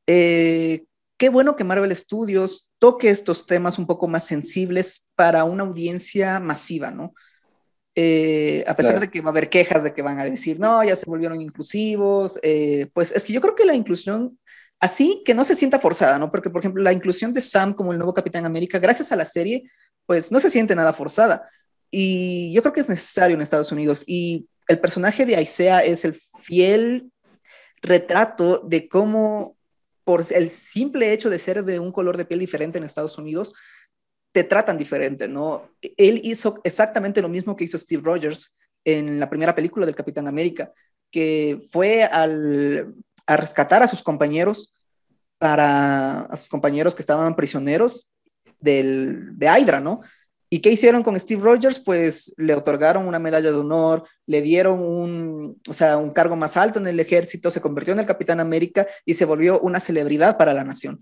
Eh, 0.08 0.86
qué 1.18 1.30
bueno 1.30 1.56
que 1.56 1.64
Marvel 1.64 1.96
Studios 1.96 2.72
toque 2.80 3.12
estos 3.12 3.46
temas 3.46 3.78
un 3.78 3.86
poco 3.86 4.08
más 4.08 4.26
sensibles 4.26 5.12
para 5.14 5.44
una 5.44 5.66
audiencia 5.66 6.40
masiva, 6.40 6.90
¿no? 6.90 7.14
Eh, 7.96 8.64
a 8.66 8.76
pesar 8.76 9.00
de 9.00 9.10
que 9.10 9.22
va 9.22 9.28
a 9.28 9.32
haber 9.32 9.50
quejas 9.50 9.84
de 9.84 9.94
que 9.94 10.02
van 10.02 10.20
a 10.20 10.26
decir, 10.26 10.60
no, 10.60 10.84
ya 10.84 10.96
se 10.96 11.06
volvieron 11.06 11.40
inclusivos, 11.40 12.40
eh, 12.42 12.88
pues 12.94 13.12
es 13.12 13.26
que 13.26 13.34
yo 13.34 13.42
creo 13.42 13.56
que 13.56 13.66
la 13.66 13.76
inclusión, 13.76 14.40
así 14.80 15.22
que 15.24 15.36
no 15.36 15.44
se 15.44 15.56
sienta 15.56 15.80
forzada, 15.80 16.18
¿no? 16.18 16.32
Porque, 16.32 16.50
por 16.50 16.62
ejemplo, 16.62 16.82
la 16.82 16.94
inclusión 16.94 17.34
de 17.34 17.42
Sam 17.42 17.74
como 17.74 17.92
el 17.92 18.00
nuevo 18.00 18.14
Capitán 18.14 18.46
América, 18.46 18.80
gracias 18.80 19.12
a 19.12 19.16
la 19.16 19.26
serie, 19.26 19.70
pues 20.06 20.32
no 20.32 20.40
se 20.40 20.50
siente 20.50 20.76
nada 20.76 20.92
forzada. 20.94 21.48
Y 21.92 22.52
yo 22.54 22.64
creo 22.64 22.74
que 22.74 22.80
es 22.80 22.90
necesario 22.90 23.36
en 23.36 23.42
Estados 23.42 23.72
Unidos. 23.72 24.04
Y 24.08 24.48
el 24.68 24.80
personaje 24.80 25.26
de 25.26 25.36
Aisea 25.36 25.84
es 25.84 26.06
el 26.06 26.20
fiel 26.42 27.12
retrato 27.84 28.60
de 28.66 28.88
cómo, 28.88 29.56
por 30.04 30.26
el 30.32 30.50
simple 30.50 31.14
hecho 31.14 31.30
de 31.30 31.38
ser 31.38 31.64
de 31.64 31.80
un 31.80 31.92
color 31.92 32.18
de 32.18 32.26
piel 32.26 32.40
diferente 32.40 32.80
en 32.80 32.84
Estados 32.84 33.18
Unidos, 33.20 33.54
te 34.34 34.44
tratan 34.44 34.78
diferente, 34.78 35.28
¿no? 35.28 35.70
Él 35.96 36.20
hizo 36.24 36.60
exactamente 36.64 37.22
lo 37.22 37.30
mismo 37.30 37.56
que 37.56 37.64
hizo 37.64 37.78
Steve 37.78 38.02
Rogers 38.04 38.56
en 38.84 39.20
la 39.20 39.30
primera 39.30 39.56
película 39.56 39.86
del 39.86 39.96
Capitán 39.96 40.28
América, 40.28 40.72
que 41.12 41.62
fue 41.72 42.04
al, 42.04 42.96
a 43.28 43.38
rescatar 43.38 43.84
a 43.84 43.88
sus 43.88 44.04
compañeros 44.04 44.74
para 45.38 46.22
a 46.22 46.38
sus 46.38 46.50
compañeros 46.50 46.96
que 46.96 47.02
estaban 47.02 47.36
prisioneros 47.36 48.10
del, 48.60 49.38
de 49.38 49.48
Hydra, 49.48 49.80
¿no? 49.80 50.02
¿Y 50.50 50.60
qué 50.60 50.72
hicieron 50.72 51.04
con 51.04 51.20
Steve 51.20 51.42
Rogers? 51.42 51.80
Pues 51.80 52.34
le 52.38 52.54
otorgaron 52.56 53.08
una 53.08 53.20
medalla 53.20 53.52
de 53.52 53.58
honor, 53.58 54.04
le 54.26 54.42
dieron 54.42 54.80
un, 54.80 55.62
o 55.68 55.74
sea, 55.74 55.98
un 55.98 56.12
cargo 56.12 56.36
más 56.36 56.58
alto 56.58 56.80
en 56.80 56.88
el 56.88 57.00
ejército, 57.00 57.52
se 57.52 57.62
convirtió 57.62 57.94
en 57.94 58.00
el 58.00 58.06
Capitán 58.06 58.40
América 58.40 58.88
y 59.06 59.16
se 59.16 59.26
volvió 59.26 59.60
una 59.60 59.80
celebridad 59.80 60.38
para 60.38 60.54
la 60.54 60.64
nación. 60.64 61.00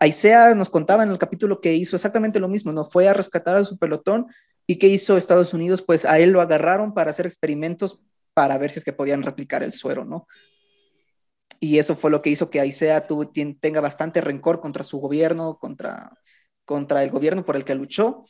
Aisea 0.00 0.54
nos 0.54 0.70
contaba 0.70 1.02
en 1.02 1.10
el 1.10 1.18
capítulo 1.18 1.60
que 1.60 1.74
hizo 1.74 1.94
exactamente 1.94 2.40
lo 2.40 2.48
mismo, 2.48 2.72
¿no? 2.72 2.84
Fue 2.84 3.06
a 3.06 3.12
rescatar 3.12 3.58
a 3.58 3.64
su 3.64 3.78
pelotón 3.78 4.26
y 4.66 4.76
¿qué 4.76 4.88
hizo 4.88 5.16
Estados 5.16 5.52
Unidos? 5.52 5.82
Pues 5.82 6.06
a 6.06 6.18
él 6.18 6.30
lo 6.30 6.40
agarraron 6.40 6.94
para 6.94 7.10
hacer 7.10 7.26
experimentos 7.26 8.00
para 8.32 8.56
ver 8.56 8.70
si 8.70 8.78
es 8.78 8.84
que 8.84 8.94
podían 8.94 9.22
replicar 9.22 9.62
el 9.62 9.72
suero, 9.72 10.04
¿no? 10.06 10.26
Y 11.60 11.78
eso 11.78 11.94
fue 11.94 12.10
lo 12.10 12.22
que 12.22 12.30
hizo 12.30 12.48
que 12.48 12.60
Aisea 12.60 13.06
tenga 13.60 13.82
bastante 13.82 14.22
rencor 14.22 14.60
contra 14.60 14.82
su 14.82 14.98
gobierno, 14.98 15.58
contra, 15.58 16.16
contra 16.64 17.02
el 17.02 17.10
gobierno 17.10 17.44
por 17.44 17.56
el 17.56 17.66
que 17.66 17.74
luchó. 17.74 18.24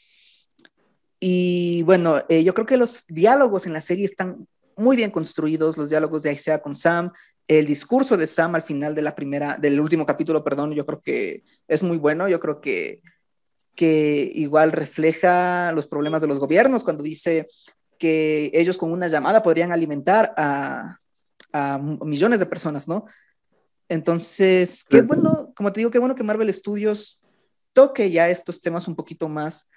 Y 1.21 1.83
bueno, 1.85 2.25
eh, 2.29 2.43
yo 2.43 2.53
creo 2.55 2.67
que 2.67 2.77
los 2.77 3.05
diálogos 3.07 3.67
en 3.67 3.75
la 3.75 3.81
serie 3.81 4.07
están 4.07 4.49
muy 4.77 4.97
bien 4.97 5.13
construidos, 5.13 5.77
los 5.77 5.91
diálogos 5.91 6.23
de 6.23 6.31
Aisea 6.31 6.61
con 6.61 6.75
Sam, 6.75 7.13
el 7.59 7.67
discurso 7.67 8.17
de 8.17 8.29
Sam 8.29 8.55
al 8.55 8.63
final 8.63 8.95
de 8.95 9.03
la 9.03 9.17
primera, 9.17 9.57
del 9.57 9.81
último 9.81 10.07
capítulo, 10.07 10.45
perdón, 10.45 10.73
yo 10.73 10.87
creo 10.87 11.01
que 11.01 11.43
es 11.67 11.83
muy 11.83 11.97
bueno. 11.97 12.29
Yo 12.29 12.39
creo 12.39 12.61
que, 12.61 13.03
que 13.75 14.31
igual 14.37 14.71
refleja 14.71 15.73
los 15.73 15.85
problemas 15.85 16.23
de 16.23 16.29
los 16.29 16.39
gobiernos 16.39 16.85
cuando 16.85 17.03
dice 17.03 17.49
que 17.99 18.53
ellos 18.55 18.79
con 18.79 18.93
una 18.93 19.09
llamada 19.09 19.43
podrían 19.43 19.73
alimentar 19.73 20.33
a, 20.37 20.99
a 21.53 21.79
millones 21.79 22.39
de 22.39 22.47
personas, 22.47 22.87
¿no? 22.87 23.07
Entonces, 23.89 24.85
qué 24.89 25.03
bueno, 25.03 25.53
como 25.57 25.73
te 25.73 25.81
digo, 25.81 25.91
qué 25.91 25.99
bueno 25.99 26.15
que 26.15 26.23
Marvel 26.23 26.55
Studios 26.55 27.21
toque 27.73 28.13
ya 28.13 28.29
estos 28.29 28.61
temas 28.61 28.87
un 28.87 28.95
poquito 28.95 29.29
más, 29.29 29.69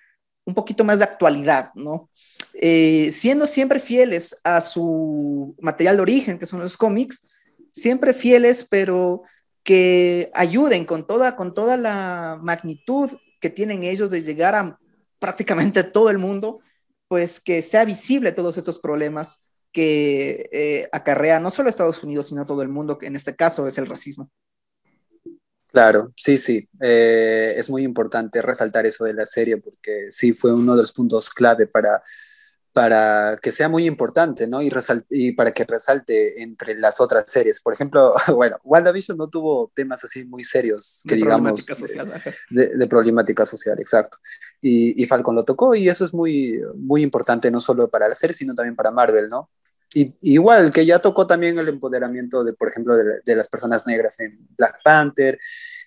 un 0.45 0.53
poquito 0.53 0.83
más 0.83 0.99
de 0.99 1.05
actualidad, 1.05 1.71
¿no? 1.73 2.11
eh, 2.53 3.11
siendo 3.11 3.45
siempre 3.45 3.79
fieles 3.79 4.37
a 4.43 4.61
su 4.61 5.55
material 5.59 5.97
de 5.97 6.01
origen, 6.01 6.39
que 6.39 6.45
son 6.45 6.61
los 6.61 6.77
cómics, 6.77 7.29
siempre 7.73 8.13
fieles, 8.13 8.65
pero 8.69 9.23
que 9.63 10.31
ayuden 10.33 10.85
con 10.85 11.05
toda, 11.07 11.35
con 11.35 11.53
toda 11.53 11.75
la 11.77 12.39
magnitud 12.41 13.11
que 13.41 13.49
tienen 13.49 13.83
ellos 13.83 14.11
de 14.11 14.21
llegar 14.21 14.55
a 14.55 14.79
prácticamente 15.19 15.83
todo 15.83 16.09
el 16.09 16.17
mundo, 16.17 16.59
pues 17.07 17.39
que 17.39 17.61
sea 17.61 17.85
visible 17.85 18.31
todos 18.31 18.57
estos 18.57 18.79
problemas 18.79 19.47
que 19.71 20.49
eh, 20.51 20.89
acarrea 20.91 21.39
no 21.39 21.49
solo 21.49 21.69
Estados 21.69 22.03
Unidos, 22.03 22.27
sino 22.27 22.45
todo 22.45 22.61
el 22.61 22.69
mundo, 22.69 22.97
que 22.97 23.07
en 23.07 23.15
este 23.15 23.35
caso 23.35 23.67
es 23.67 23.77
el 23.77 23.87
racismo. 23.87 24.29
Claro, 25.71 26.13
sí, 26.15 26.37
sí. 26.37 26.69
Eh, 26.79 27.55
es 27.57 27.69
muy 27.69 27.83
importante 27.83 28.41
resaltar 28.43 28.85
eso 28.85 29.05
de 29.05 29.13
la 29.13 29.25
serie 29.25 29.57
porque 29.57 30.11
sí 30.11 30.31
fue 30.31 30.53
uno 30.53 30.75
de 30.75 30.81
los 30.83 30.91
puntos 30.91 31.31
clave 31.31 31.65
para, 31.65 32.03
para 32.73 33.37
que 33.39 33.51
sea 33.51 33.69
muy 33.69 33.85
importante, 33.85 34.47
¿no? 34.47 34.61
Y, 34.61 34.71
y 35.11 35.31
para 35.33 35.51
que 35.51 35.63
resalte 35.63 36.41
entre 36.41 36.73
las 36.75 36.99
otras 36.99 37.25
series. 37.27 37.61
Por 37.61 37.73
ejemplo, 37.73 38.13
bueno, 38.35 38.57
WandaVision 38.63 39.17
no 39.17 39.29
tuvo 39.29 39.71
temas 39.75 40.03
así 40.03 40.25
muy 40.25 40.43
serios, 40.43 41.03
que 41.07 41.13
De 41.13 41.21
digamos, 41.21 41.63
problemática 41.63 41.75
social, 41.75 42.21
de, 42.49 42.67
de 42.75 42.87
problemática 42.87 43.45
social, 43.45 43.79
exacto. 43.79 44.17
Y, 44.59 45.01
y 45.01 45.05
Falcon 45.05 45.35
lo 45.35 45.45
tocó 45.45 45.75
y 45.75 45.87
eso 45.87 46.03
es 46.03 46.13
muy, 46.13 46.59
muy 46.75 47.03
importante 47.03 47.51
no 47.51 47.59
solo 47.59 47.89
para 47.89 48.09
la 48.09 48.15
serie, 48.15 48.33
sino 48.33 48.55
también 48.55 48.75
para 48.75 48.89
Marvel, 48.89 49.27
¿no? 49.29 49.51
Y, 49.93 50.15
igual 50.21 50.71
que 50.71 50.85
ya 50.85 50.97
tocó 50.97 51.27
también 51.27 51.59
el 51.59 51.67
empoderamiento 51.67 52.43
de, 52.43 52.53
por 52.53 52.69
ejemplo, 52.69 52.97
de, 52.97 53.21
de 53.23 53.35
las 53.35 53.47
personas 53.49 53.85
negras 53.85 54.19
en 54.19 54.31
Black 54.57 54.77
Panther, 54.83 55.37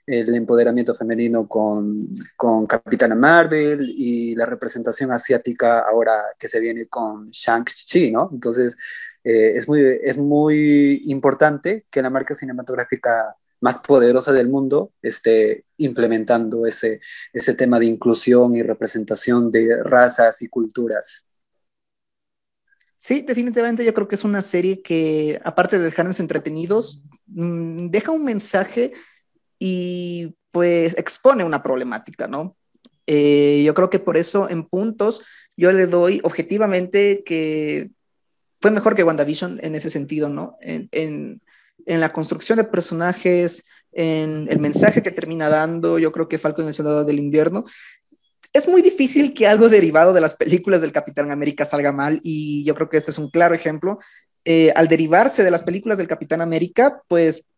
el 0.07 0.35
empoderamiento 0.35 0.95
femenino 0.95 1.49
con, 1.49 2.09
con 2.37 2.67
Capitana 2.67 3.17
Marvel 3.17 3.93
y 3.95 4.35
la 4.37 4.47
representación 4.47 5.11
asiática 5.11 5.81
ahora 5.81 6.23
que 6.39 6.49
se 6.49 6.61
viene 6.61 6.87
con 6.87 7.31
Shang-Chi, 7.31 8.13
¿no? 8.13 8.31
Entonces, 8.33 8.77
eh, 9.25 9.53
es, 9.57 9.67
muy, 9.67 9.81
es 10.03 10.17
muy 10.17 11.03
importante 11.07 11.87
que 11.91 12.03
la 12.03 12.11
marca 12.11 12.35
cinematográfica 12.35 13.35
más 13.61 13.79
poderosa 13.81 14.33
del 14.33 14.49
mundo 14.49 14.93
esté 15.03 15.65
implementando 15.79 16.67
ese, 16.67 17.01
ese 17.33 17.55
tema 17.55 17.81
de 17.81 17.87
inclusión 17.87 18.55
y 18.55 18.63
representación 18.63 19.51
de 19.51 19.83
razas 19.83 20.43
y 20.43 20.49
culturas. 20.49 21.27
Sí, 23.01 23.23
definitivamente 23.23 23.85
yo 23.85 23.95
creo 23.95 24.09
que 24.09 24.17
es 24.17 24.25
una 24.25 24.43
serie 24.43 24.83
que, 24.83 25.41
aparte 25.45 25.79
de 25.79 25.85
dejarnos 25.85 26.21
entretenidos, 26.21 27.05
mm, 27.27 27.89
deja 27.89 28.11
un 28.11 28.25
mensaje 28.25 28.93
y 29.59 30.35
pues 30.51 30.97
expone 30.97 31.45
una 31.45 31.63
problemática, 31.63 32.27
¿no? 32.27 32.57
Eh, 33.07 33.63
yo 33.65 33.75
creo 33.75 33.91
que 33.91 33.99
por 33.99 34.17
eso 34.17 34.49
en 34.51 34.65
puntos 34.65 35.23
yo 35.57 35.73
le 35.73 35.87
doy 35.87 36.21
objetivamente 36.25 37.23
que 37.25 37.91
fue 38.61 38.71
mejor 38.71 38.95
que 38.95 39.05
WandaVision 39.05 39.61
en 39.63 39.75
ese 39.75 39.91
sentido, 39.91 40.29
¿no? 40.29 40.57
En, 40.61 40.89
en, 40.93 41.41
la 42.01 42.13
construcción 42.13 42.59
de 42.59 42.65
personajes, 42.65 43.65
en 43.93 44.49
el 44.51 44.59
mensaje 44.59 45.03
que 45.03 45.13
termina 45.13 45.49
dando, 45.49 45.99
yo 45.99 46.11
creo 46.11 46.27
que 46.27 46.39
Falcon 46.39 46.67
el 46.67 46.75
Soldado 46.75 47.05
del 47.05 47.21
Invierno 47.21 47.65
es 48.57 48.67
muy 48.67 48.81
difícil 48.81 49.35
que 49.35 49.47
algo 49.47 49.69
derivado 49.69 50.13
de 50.13 50.21
las 50.21 50.35
películas 50.35 50.81
del 50.81 50.93
Capitán 50.93 51.31
América 51.31 51.65
salga 51.65 51.93
mal 51.93 52.21
y 52.23 52.65
yo 52.65 52.75
creo 52.75 52.89
que 52.89 52.97
este 52.97 53.11
es 53.11 53.19
un 53.19 53.31
claro 53.31 53.55
ejemplo. 53.55 53.99
Eh, 54.45 54.73
al 54.75 54.89
derivarse 54.89 55.45
de 55.45 55.51
las 55.51 55.63
películas 55.63 55.99
del 55.99 56.09
Capitán 56.09 56.41
América, 56.41 57.03
pues 57.09 57.49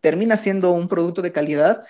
termina 0.00 0.36
siendo 0.36 0.72
un 0.72 0.88
producto 0.88 1.22
de 1.22 1.32
calidad. 1.32 1.84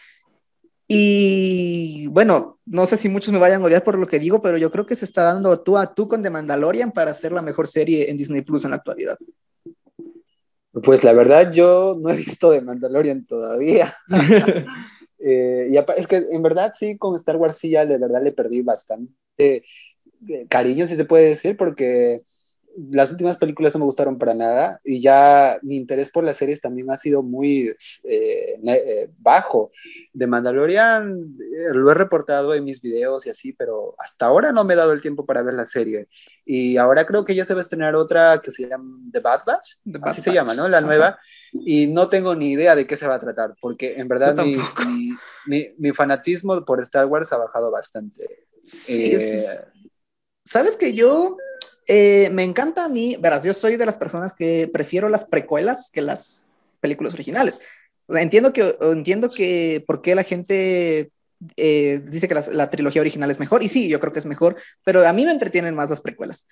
Y 0.86 2.06
bueno, 2.08 2.58
no 2.64 2.86
sé 2.86 2.96
si 2.96 3.08
muchos 3.08 3.32
me 3.32 3.38
vayan 3.38 3.62
a 3.62 3.66
odiar 3.66 3.84
por 3.84 3.98
lo 3.98 4.06
que 4.06 4.18
digo, 4.18 4.40
pero 4.40 4.56
yo 4.56 4.70
creo 4.70 4.86
que 4.86 4.96
se 4.96 5.04
está 5.04 5.22
dando 5.22 5.60
tú 5.60 5.76
a 5.76 5.94
tú 5.94 6.08
con 6.08 6.22
The 6.22 6.30
Mandalorian 6.30 6.92
para 6.92 7.10
hacer 7.10 7.32
la 7.32 7.42
mejor 7.42 7.66
serie 7.66 8.10
en 8.10 8.16
Disney 8.16 8.42
Plus 8.42 8.64
en 8.64 8.70
la 8.70 8.76
actualidad. 8.76 9.18
Pues 10.82 11.04
la 11.04 11.12
verdad, 11.12 11.52
yo 11.52 11.96
no 12.00 12.10
he 12.10 12.16
visto 12.16 12.52
The 12.52 12.60
Mandalorian 12.60 13.26
todavía. 13.26 13.96
Eh, 15.20 15.70
y 15.72 15.76
es 15.76 16.06
que 16.06 16.24
en 16.30 16.42
verdad 16.42 16.72
sí, 16.74 16.96
con 16.96 17.16
Star 17.16 17.34
Wars 17.34 17.58
sí 17.58 17.70
ya 17.70 17.84
de 17.84 17.98
verdad 17.98 18.22
le 18.22 18.30
perdí 18.30 18.62
bastante 18.62 19.64
eh, 20.28 20.46
cariño, 20.48 20.86
si 20.86 20.94
se 20.94 21.04
puede 21.04 21.30
decir, 21.30 21.56
porque 21.56 22.22
las 22.90 23.10
últimas 23.10 23.36
películas 23.36 23.74
no 23.74 23.80
me 23.80 23.84
gustaron 23.86 24.18
para 24.18 24.34
nada 24.34 24.80
y 24.84 25.00
ya 25.00 25.58
mi 25.62 25.76
interés 25.76 26.10
por 26.10 26.22
las 26.24 26.36
series 26.36 26.60
también 26.60 26.90
ha 26.90 26.96
sido 26.96 27.22
muy 27.22 27.74
eh, 28.04 28.60
eh, 28.64 29.10
bajo. 29.18 29.70
De 30.12 30.26
Mandalorian 30.26 31.36
eh, 31.40 31.74
lo 31.74 31.90
he 31.90 31.94
reportado 31.94 32.54
en 32.54 32.64
mis 32.64 32.80
videos 32.80 33.26
y 33.26 33.30
así, 33.30 33.52
pero 33.52 33.94
hasta 33.98 34.26
ahora 34.26 34.52
no 34.52 34.64
me 34.64 34.74
he 34.74 34.76
dado 34.76 34.92
el 34.92 35.00
tiempo 35.00 35.26
para 35.26 35.42
ver 35.42 35.54
la 35.54 35.66
serie. 35.66 36.08
Y 36.44 36.76
ahora 36.76 37.04
creo 37.06 37.24
que 37.24 37.34
ya 37.34 37.44
se 37.44 37.54
va 37.54 37.60
a 37.60 37.62
estrenar 37.62 37.94
otra 37.96 38.40
que 38.42 38.50
se 38.50 38.68
llama 38.68 39.00
The 39.12 39.20
Bad 39.20 39.40
Batch, 39.46 39.76
The 39.84 39.98
Bad 39.98 40.10
así 40.10 40.22
se 40.22 40.32
llama, 40.32 40.54
¿no? 40.54 40.68
La 40.68 40.78
Ajá. 40.78 40.86
nueva. 40.86 41.18
Y 41.52 41.86
no 41.88 42.08
tengo 42.08 42.34
ni 42.34 42.52
idea 42.52 42.74
de 42.76 42.86
qué 42.86 42.96
se 42.96 43.06
va 43.06 43.16
a 43.16 43.20
tratar, 43.20 43.54
porque 43.60 43.94
en 43.96 44.08
verdad 44.08 44.36
mi, 44.36 44.54
mi, 44.86 45.10
mi, 45.46 45.66
mi 45.78 45.92
fanatismo 45.92 46.64
por 46.64 46.80
Star 46.82 47.06
Wars 47.06 47.32
ha 47.32 47.38
bajado 47.38 47.70
bastante. 47.70 48.46
Sí, 48.62 49.12
es- 49.12 49.64
sabes 50.44 50.76
que 50.76 50.94
yo 50.94 51.36
eh, 51.88 52.28
me 52.32 52.44
encanta 52.44 52.84
a 52.84 52.88
mí, 52.88 53.16
verás, 53.18 53.42
yo 53.44 53.52
soy 53.52 53.76
de 53.76 53.86
las 53.86 53.96
personas 53.96 54.32
que 54.32 54.68
prefiero 54.72 55.08
las 55.08 55.24
precuelas 55.24 55.90
que 55.92 56.02
las 56.02 56.52
películas 56.80 57.14
originales. 57.14 57.60
O 58.06 58.12
sea, 58.14 58.22
entiendo 58.22 58.52
que, 58.52 58.76
entiendo 58.80 59.30
que 59.30 59.82
por 59.86 60.00
qué 60.02 60.14
la 60.14 60.22
gente 60.22 61.10
eh, 61.56 62.00
dice 62.04 62.28
que 62.28 62.34
la, 62.34 62.44
la 62.52 62.70
trilogía 62.70 63.00
original 63.02 63.30
es 63.30 63.40
mejor, 63.40 63.62
y 63.62 63.68
sí, 63.68 63.88
yo 63.88 64.00
creo 64.00 64.12
que 64.12 64.18
es 64.18 64.26
mejor, 64.26 64.56
pero 64.84 65.06
a 65.06 65.12
mí 65.12 65.24
me 65.24 65.32
entretienen 65.32 65.74
más 65.74 65.90
las 65.90 66.00
precuelas. 66.00 66.46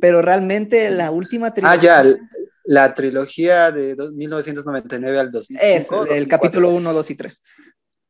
Pero 0.00 0.20
realmente 0.22 0.90
la 0.90 1.10
última 1.10 1.48
Ah, 1.48 1.54
trilogía... 1.54 1.80
ya, 1.80 2.00
l- 2.00 2.18
la 2.64 2.94
trilogía 2.94 3.70
de 3.70 3.94
do- 3.94 4.10
1999 4.12 5.18
al 5.18 5.30
2005. 5.30 5.64
Es 5.64 5.84
el 5.92 6.06
2004. 6.06 6.28
capítulo 6.28 6.70
1, 6.70 6.92
2 6.92 7.10
y 7.10 7.14
3. 7.14 7.42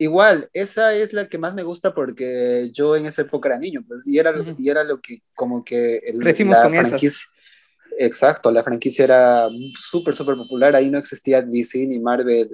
Igual, 0.01 0.49
esa 0.55 0.95
es 0.95 1.13
la 1.13 1.29
que 1.29 1.37
más 1.39 1.55
me 1.55 1.63
gusta 1.63 1.93
porque 1.95 2.71
yo 2.73 2.97
en 2.97 3.05
esa 3.05 3.21
época 3.23 3.51
era 3.51 3.59
niño, 3.59 3.85
pues, 3.87 4.07
y 4.07 4.19
era, 4.19 4.33
Ujú. 4.35 4.57
y 4.57 4.71
era 4.71 4.83
lo 4.83 4.99
que, 5.01 5.23
como 5.35 5.63
que 5.63 5.97
el, 5.99 6.19
Crecimos 6.19 6.59
la 6.59 6.63
con 6.63 6.75
esas. 6.75 7.03
franquicia. 7.03 7.27
Exacto, 7.99 8.51
la 8.51 8.63
franquicia 8.65 9.05
era 9.05 9.49
súper, 9.79 10.15
súper 10.15 10.37
popular. 10.37 10.75
Ahí 10.77 10.91
no 10.91 10.99
existía 10.99 11.43
DC 11.43 11.87
ni 11.87 11.99
Marvel 12.01 12.49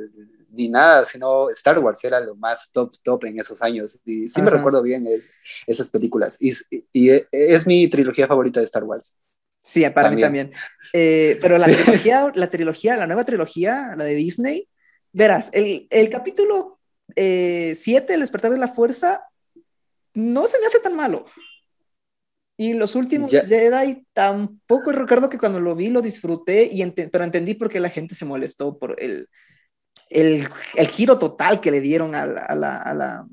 ni 0.52 0.68
nada, 0.68 1.04
sino 1.04 1.50
Star 1.50 1.78
Wars 1.78 2.02
era 2.04 2.20
lo 2.20 2.34
más 2.36 2.72
top, 2.72 2.94
top 3.02 3.24
en 3.26 3.38
esos 3.40 3.62
años. 3.62 4.00
Y 4.04 4.28
sí 4.28 4.42
me 4.42 4.50
Ajá. 4.50 4.50
recuerdo 4.50 4.82
bien 4.82 5.06
es- 5.06 5.30
esas 5.66 5.88
películas. 5.88 6.36
Y, 6.40 6.52
y 6.92 7.10
es 7.30 7.66
mi 7.66 7.88
trilogía 7.88 8.26
favorita 8.26 8.60
de 8.60 8.66
Star 8.66 8.84
Wars. 8.84 9.16
Sí, 9.62 9.88
para 9.90 10.08
mí 10.08 10.16
También. 10.16 10.18
también. 10.18 10.52
Eh, 10.92 11.38
pero 11.40 11.58
la 11.58 11.68
trilogía, 11.72 12.30
la 12.34 12.50
trilogía, 12.50 12.96
la 12.96 13.06
nueva 13.06 13.24
trilogía, 13.24 13.94
la 13.96 14.04
de 14.04 14.14
Disney, 14.14 14.68
verás, 15.12 15.50
el, 15.52 15.86
el 15.90 16.08
capítulo 16.10 16.75
7, 17.14 18.14
El 18.14 18.20
despertar 18.20 18.50
de 18.52 18.58
la 18.58 18.68
fuerza, 18.68 19.28
no 20.14 20.46
se 20.46 20.58
me 20.60 20.66
hace 20.66 20.80
tan 20.80 20.94
malo. 20.96 21.26
Y 22.58 22.72
los 22.72 22.94
últimos 22.94 23.30
Ya. 23.32 23.42
Jedi 23.42 24.06
tampoco 24.14 24.90
recuerdo 24.90 25.28
que 25.28 25.38
cuando 25.38 25.60
lo 25.60 25.74
vi 25.74 25.88
lo 25.90 26.00
disfruté, 26.00 26.64
y 26.72 26.82
ente- 26.82 27.08
pero 27.10 27.24
entendí 27.24 27.54
por 27.54 27.68
qué 27.68 27.80
la 27.80 27.90
gente 27.90 28.14
se 28.14 28.24
molestó 28.24 28.78
por 28.78 28.96
el, 29.02 29.28
el, 30.08 30.48
el 30.74 30.88
giro 30.88 31.18
total 31.18 31.60
que 31.60 31.70
le 31.70 31.80
dieron 31.82 32.14
a 32.14 32.26
la, 32.26 32.40
a 32.40 32.54
la, 32.54 32.76
a 32.76 32.94
la, 32.94 33.26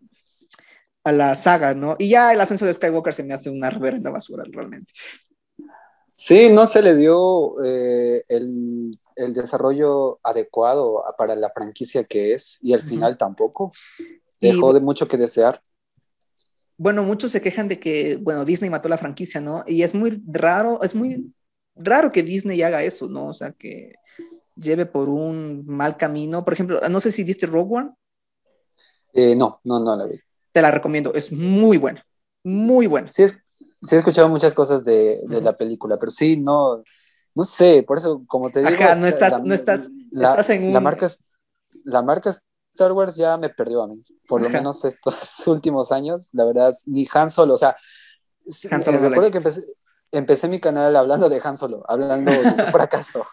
a 1.05 1.11
la 1.13 1.35
saga, 1.35 1.73
¿no? 1.73 1.95
Y 1.97 2.09
ya 2.09 2.33
el 2.33 2.41
ascenso 2.41 2.65
de 2.65 2.73
Skywalker 2.73 3.13
se 3.13 3.23
me 3.23 3.33
hace 3.33 3.49
una 3.49 3.69
reverenda 3.69 4.09
basura 4.09 4.43
realmente. 4.45 4.91
Sí, 6.11 6.49
no 6.49 6.67
se 6.67 6.81
le 6.81 6.95
dio 6.95 7.63
eh, 7.63 8.23
el, 8.27 8.97
el 9.15 9.33
desarrollo 9.33 10.19
adecuado 10.23 11.03
para 11.17 11.35
la 11.35 11.49
franquicia 11.49 12.03
que 12.03 12.33
es 12.33 12.59
y 12.61 12.73
al 12.73 12.81
final 12.81 13.17
tampoco. 13.17 13.71
Y- 14.39 14.47
Dejó 14.49 14.73
de 14.73 14.81
mucho 14.81 15.07
que 15.07 15.17
desear. 15.17 15.61
bueno, 16.77 17.03
muchos 17.03 17.31
se 17.31 17.41
quejan 17.41 17.67
de 17.67 17.79
que, 17.79 18.17
bueno, 18.17 18.45
Disney 18.45 18.69
mató 18.69 18.89
la 18.89 18.97
franquicia, 18.97 19.39
¿no? 19.39 19.63
Y 19.67 19.83
es 19.83 19.93
muy 19.93 20.21
raro, 20.27 20.81
es 20.83 20.95
muy 20.95 21.33
raro 21.75 22.11
que 22.11 22.23
Disney 22.23 22.61
haga 22.61 22.83
eso, 22.83 23.07
¿no? 23.07 23.27
O 23.27 23.33
sea, 23.33 23.51
que 23.53 23.93
lleve 24.55 24.85
por 24.85 25.07
un 25.09 25.65
mal 25.65 25.97
camino. 25.97 26.43
Por 26.43 26.53
ejemplo, 26.53 26.81
no 26.89 26.99
sé 26.99 27.11
si 27.11 27.23
viste 27.23 27.45
Rogue 27.45 27.75
One, 27.77 27.91
Eh, 29.13 29.35
no, 29.35 29.61
no, 29.63 29.79
no 29.79 29.95
la 29.95 30.05
vi. 30.05 30.19
te 30.51 30.61
la 30.61 30.71
recomiendo, 30.71 31.13
es 31.13 31.31
muy 31.31 31.77
buena, 31.77 32.03
muy 32.43 32.87
buena. 32.87 33.11
Sí, 33.11 33.23
es- 33.23 33.37
sí 33.81 33.95
he 33.95 33.99
escuchado 33.99 34.27
muchas 34.29 34.53
cosas 34.53 34.83
de, 34.83 35.21
de 35.27 35.41
la 35.41 35.55
película, 35.55 35.97
pero 35.97 36.11
sí, 36.11 36.37
no, 36.37 36.83
no 37.35 37.43
sé, 37.43 37.83
por 37.83 37.97
eso, 37.97 38.23
como 38.27 38.49
te 38.51 38.59
digo, 38.63 38.71
Ajá, 38.83 38.95
no 38.95 39.07
esta- 39.07 39.27
estás- 39.27 39.39
la, 39.41 39.45
no 39.47 39.53
estás- 39.53 39.89
la, 40.11 40.29
estás 40.31 40.49
en 40.51 40.71
la 40.71 40.77
un- 40.79 40.83
marca, 40.83 41.07
la 41.85 42.01
marca 42.01 42.29
Star 42.75 42.91
Wars 42.91 43.15
ya 43.15 43.37
me 43.37 43.49
perdió 43.49 43.83
a 43.83 43.87
mí, 43.87 44.03
por 44.27 44.41
lo 44.41 44.47
Ajá. 44.47 44.57
menos 44.57 44.83
estos 44.85 45.15
últimos 45.47 45.91
años, 45.91 46.29
la 46.33 46.45
verdad, 46.45 46.73
ni 46.85 47.07
Han 47.13 47.29
Solo, 47.29 47.55
o 47.55 47.57
sea, 47.57 47.75
Han 48.71 48.83
Solo 48.83 48.97
eh, 48.97 49.01
no 49.01 49.09
la 49.09 49.09
recuerdo 49.09 49.31
que 49.31 49.37
empecé, 49.37 49.61
empecé 50.11 50.47
mi 50.47 50.59
canal 50.59 50.95
hablando 50.95 51.29
de 51.29 51.41
Han 51.43 51.57
Solo, 51.57 51.83
hablando 51.87 52.31
de 52.31 52.55
su 52.55 52.63
fracaso. 52.71 53.23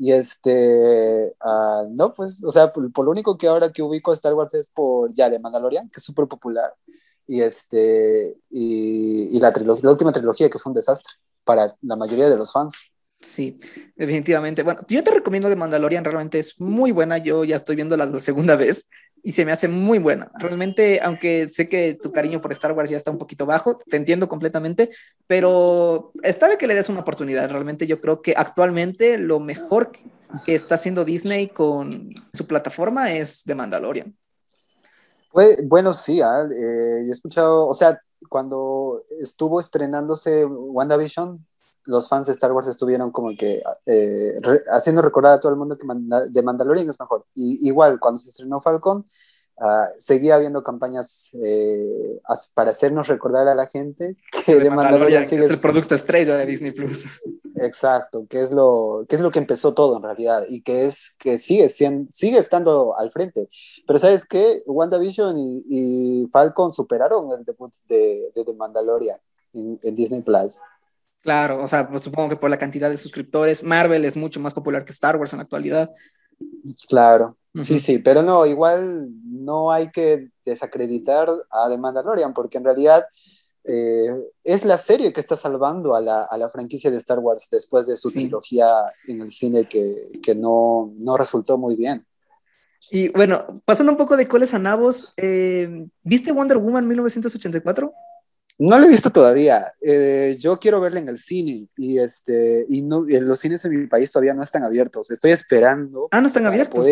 Y 0.00 0.12
este, 0.12 1.34
ah, 1.40 1.84
no, 1.90 2.14
pues, 2.14 2.42
o 2.44 2.50
sea, 2.52 2.72
por, 2.72 2.92
por 2.92 3.04
lo 3.04 3.10
único 3.10 3.36
que 3.36 3.48
ahora 3.48 3.72
que 3.72 3.82
ubico 3.82 4.12
a 4.12 4.14
Star 4.14 4.34
Wars 4.34 4.54
es 4.54 4.68
por 4.68 5.12
ya 5.14 5.28
de 5.28 5.38
Mandalorian, 5.40 5.88
que 5.88 5.98
es 5.98 6.04
súper 6.04 6.26
popular. 6.28 6.72
y, 7.26 7.40
este, 7.42 8.36
y, 8.50 9.38
la, 9.40 9.52
trilogía, 9.52 9.82
la 9.84 9.90
última 9.90 10.12
trilogía 10.12 10.48
que 10.48 10.58
fue 10.58 10.70
un 10.70 10.74
desastre 10.74 11.14
para 11.44 11.74
la 11.82 11.96
mayoría 11.96 12.28
de 12.30 12.36
los 12.36 12.52
fans. 12.52 12.92
Sí, 13.20 13.60
definitivamente. 13.96 14.62
Bueno, 14.62 14.82
yo 14.88 15.02
te 15.02 15.10
recomiendo 15.10 15.48
de 15.48 15.56
Mandalorian, 15.56 16.04
realmente 16.04 16.38
es 16.38 16.60
muy 16.60 16.92
buena. 16.92 17.18
Yo 17.18 17.44
ya 17.44 17.56
estoy 17.56 17.74
viendo 17.76 17.96
la 17.96 18.20
segunda 18.20 18.54
vez 18.54 18.88
y 19.22 19.32
se 19.32 19.44
me 19.44 19.52
hace 19.52 19.66
muy 19.66 19.98
buena. 19.98 20.30
Realmente, 20.38 21.00
aunque 21.02 21.48
sé 21.48 21.68
que 21.68 21.98
tu 22.00 22.12
cariño 22.12 22.40
por 22.40 22.52
Star 22.52 22.72
Wars 22.72 22.90
ya 22.90 22.96
está 22.96 23.10
un 23.10 23.18
poquito 23.18 23.44
bajo, 23.44 23.76
te 23.76 23.96
entiendo 23.96 24.28
completamente, 24.28 24.90
pero 25.26 26.12
está 26.22 26.48
de 26.48 26.56
que 26.56 26.68
le 26.68 26.74
des 26.74 26.88
una 26.88 27.00
oportunidad. 27.00 27.50
Realmente 27.50 27.86
yo 27.86 28.00
creo 28.00 28.22
que 28.22 28.34
actualmente 28.36 29.18
lo 29.18 29.40
mejor 29.40 29.90
que 30.46 30.54
está 30.54 30.76
haciendo 30.76 31.04
Disney 31.04 31.48
con 31.48 32.10
su 32.32 32.46
plataforma 32.46 33.12
es 33.12 33.44
de 33.44 33.54
Mandalorian. 33.54 34.16
Pues, 35.32 35.66
bueno, 35.68 35.92
sí, 35.92 36.20
ah, 36.22 36.48
eh, 36.50 37.02
yo 37.04 37.08
he 37.08 37.12
escuchado, 37.12 37.66
o 37.66 37.74
sea, 37.74 38.00
cuando 38.28 39.04
estuvo 39.20 39.60
estrenándose 39.60 40.44
WandaVision, 40.44 41.44
los 41.88 42.06
fans 42.06 42.26
de 42.26 42.32
Star 42.32 42.52
Wars 42.52 42.68
estuvieron 42.68 43.10
como 43.10 43.30
que 43.34 43.62
eh, 43.86 44.40
haciendo 44.70 45.00
recordar 45.00 45.32
a 45.32 45.40
todo 45.40 45.50
el 45.50 45.58
mundo 45.58 45.78
que 45.78 45.86
de 46.28 46.42
Mandalorian 46.42 46.88
es 46.88 47.00
mejor. 47.00 47.24
Y 47.34 47.66
igual, 47.66 47.98
cuando 47.98 48.18
se 48.18 48.28
estrenó 48.28 48.60
Falcon, 48.60 49.06
uh, 49.56 49.86
seguía 49.96 50.34
habiendo 50.34 50.62
campañas 50.62 51.30
eh, 51.42 52.20
para 52.54 52.72
hacernos 52.72 53.08
recordar 53.08 53.48
a 53.48 53.54
la 53.54 53.66
gente 53.68 54.16
que 54.44 54.56
de, 54.56 54.70
Mandalorian, 54.70 55.26
sigue... 55.26 55.46
es 55.46 55.50
el 55.50 55.60
producto 55.60 55.94
estrella 55.94 56.36
de 56.36 56.44
Disney 56.44 56.72
Plus. 56.72 57.06
Exacto, 57.56 58.26
que 58.28 58.42
es 58.42 58.50
lo 58.52 59.06
que 59.08 59.16
es 59.16 59.22
lo 59.22 59.30
que 59.30 59.38
empezó 59.38 59.72
todo 59.72 59.96
en 59.96 60.02
realidad 60.02 60.44
y 60.46 60.60
que 60.60 60.84
es 60.84 61.16
que 61.18 61.38
sigue 61.38 61.70
siendo, 61.70 62.10
sigue 62.12 62.38
estando 62.38 62.98
al 62.98 63.10
frente. 63.10 63.48
Pero 63.86 63.98
sabes 63.98 64.26
qué, 64.26 64.62
WandaVision 64.66 65.38
y, 65.38 65.64
y 65.70 66.26
Falcon 66.26 66.70
superaron 66.70 67.32
el 67.32 67.46
debut 67.46 67.72
de, 67.88 68.30
de, 68.34 68.52
Mandalorian 68.52 69.18
en, 69.54 69.80
en 69.82 69.96
Disney 69.96 70.20
Plus. 70.20 70.58
Claro, 71.22 71.62
o 71.62 71.68
sea, 71.68 71.88
pues 71.88 72.04
supongo 72.04 72.28
que 72.28 72.36
por 72.36 72.50
la 72.50 72.58
cantidad 72.58 72.90
de 72.90 72.96
suscriptores, 72.96 73.64
Marvel 73.64 74.04
es 74.04 74.16
mucho 74.16 74.40
más 74.40 74.54
popular 74.54 74.84
que 74.84 74.92
Star 74.92 75.16
Wars 75.16 75.32
en 75.32 75.38
la 75.38 75.42
actualidad. 75.42 75.90
Claro, 76.88 77.36
sí, 77.62 77.80
sí, 77.80 77.98
pero 77.98 78.22
no, 78.22 78.46
igual 78.46 79.08
no 79.24 79.72
hay 79.72 79.90
que 79.90 80.28
desacreditar 80.44 81.28
a 81.50 81.68
The 81.68 81.76
Mandalorian, 81.76 82.32
porque 82.32 82.58
en 82.58 82.64
realidad 82.64 83.04
eh, 83.64 84.08
es 84.44 84.64
la 84.64 84.78
serie 84.78 85.12
que 85.12 85.20
está 85.20 85.36
salvando 85.36 85.94
a 85.94 86.00
la, 86.00 86.22
a 86.22 86.38
la, 86.38 86.48
franquicia 86.48 86.90
de 86.90 86.96
Star 86.96 87.18
Wars 87.18 87.48
después 87.50 87.86
de 87.86 87.96
su 87.96 88.10
trilogía 88.10 88.66
en 89.06 89.20
el 89.20 89.30
cine 89.30 89.68
que, 89.68 89.94
que 90.22 90.34
no, 90.34 90.94
no, 91.00 91.16
resultó 91.16 91.58
muy 91.58 91.76
bien. 91.76 92.06
Y 92.90 93.08
bueno, 93.08 93.60
pasando 93.66 93.92
un 93.92 93.98
poco 93.98 94.16
de 94.16 94.28
coles 94.28 94.54
a 94.54 94.58
nabos, 94.58 95.12
eh, 95.18 95.86
¿viste 96.02 96.32
Wonder 96.32 96.56
Woman 96.56 96.88
1984? 96.88 97.92
No 98.58 98.76
la 98.76 98.86
he 98.86 98.88
visto 98.88 99.10
todavía. 99.10 99.72
Eh, 99.80 100.36
yo 100.40 100.58
quiero 100.58 100.80
verla 100.80 100.98
en 100.98 101.08
el 101.08 101.18
cine 101.18 101.68
y 101.76 101.98
este 101.98 102.66
y 102.68 102.82
no, 102.82 103.04
los 103.08 103.38
cines 103.38 103.64
en 103.64 103.80
mi 103.80 103.86
país 103.86 104.10
todavía 104.10 104.34
no 104.34 104.42
están 104.42 104.64
abiertos. 104.64 105.10
Estoy 105.12 105.30
esperando. 105.30 106.08
Ah, 106.10 106.20
no 106.20 106.26
están 106.26 106.46
abiertos. 106.46 106.84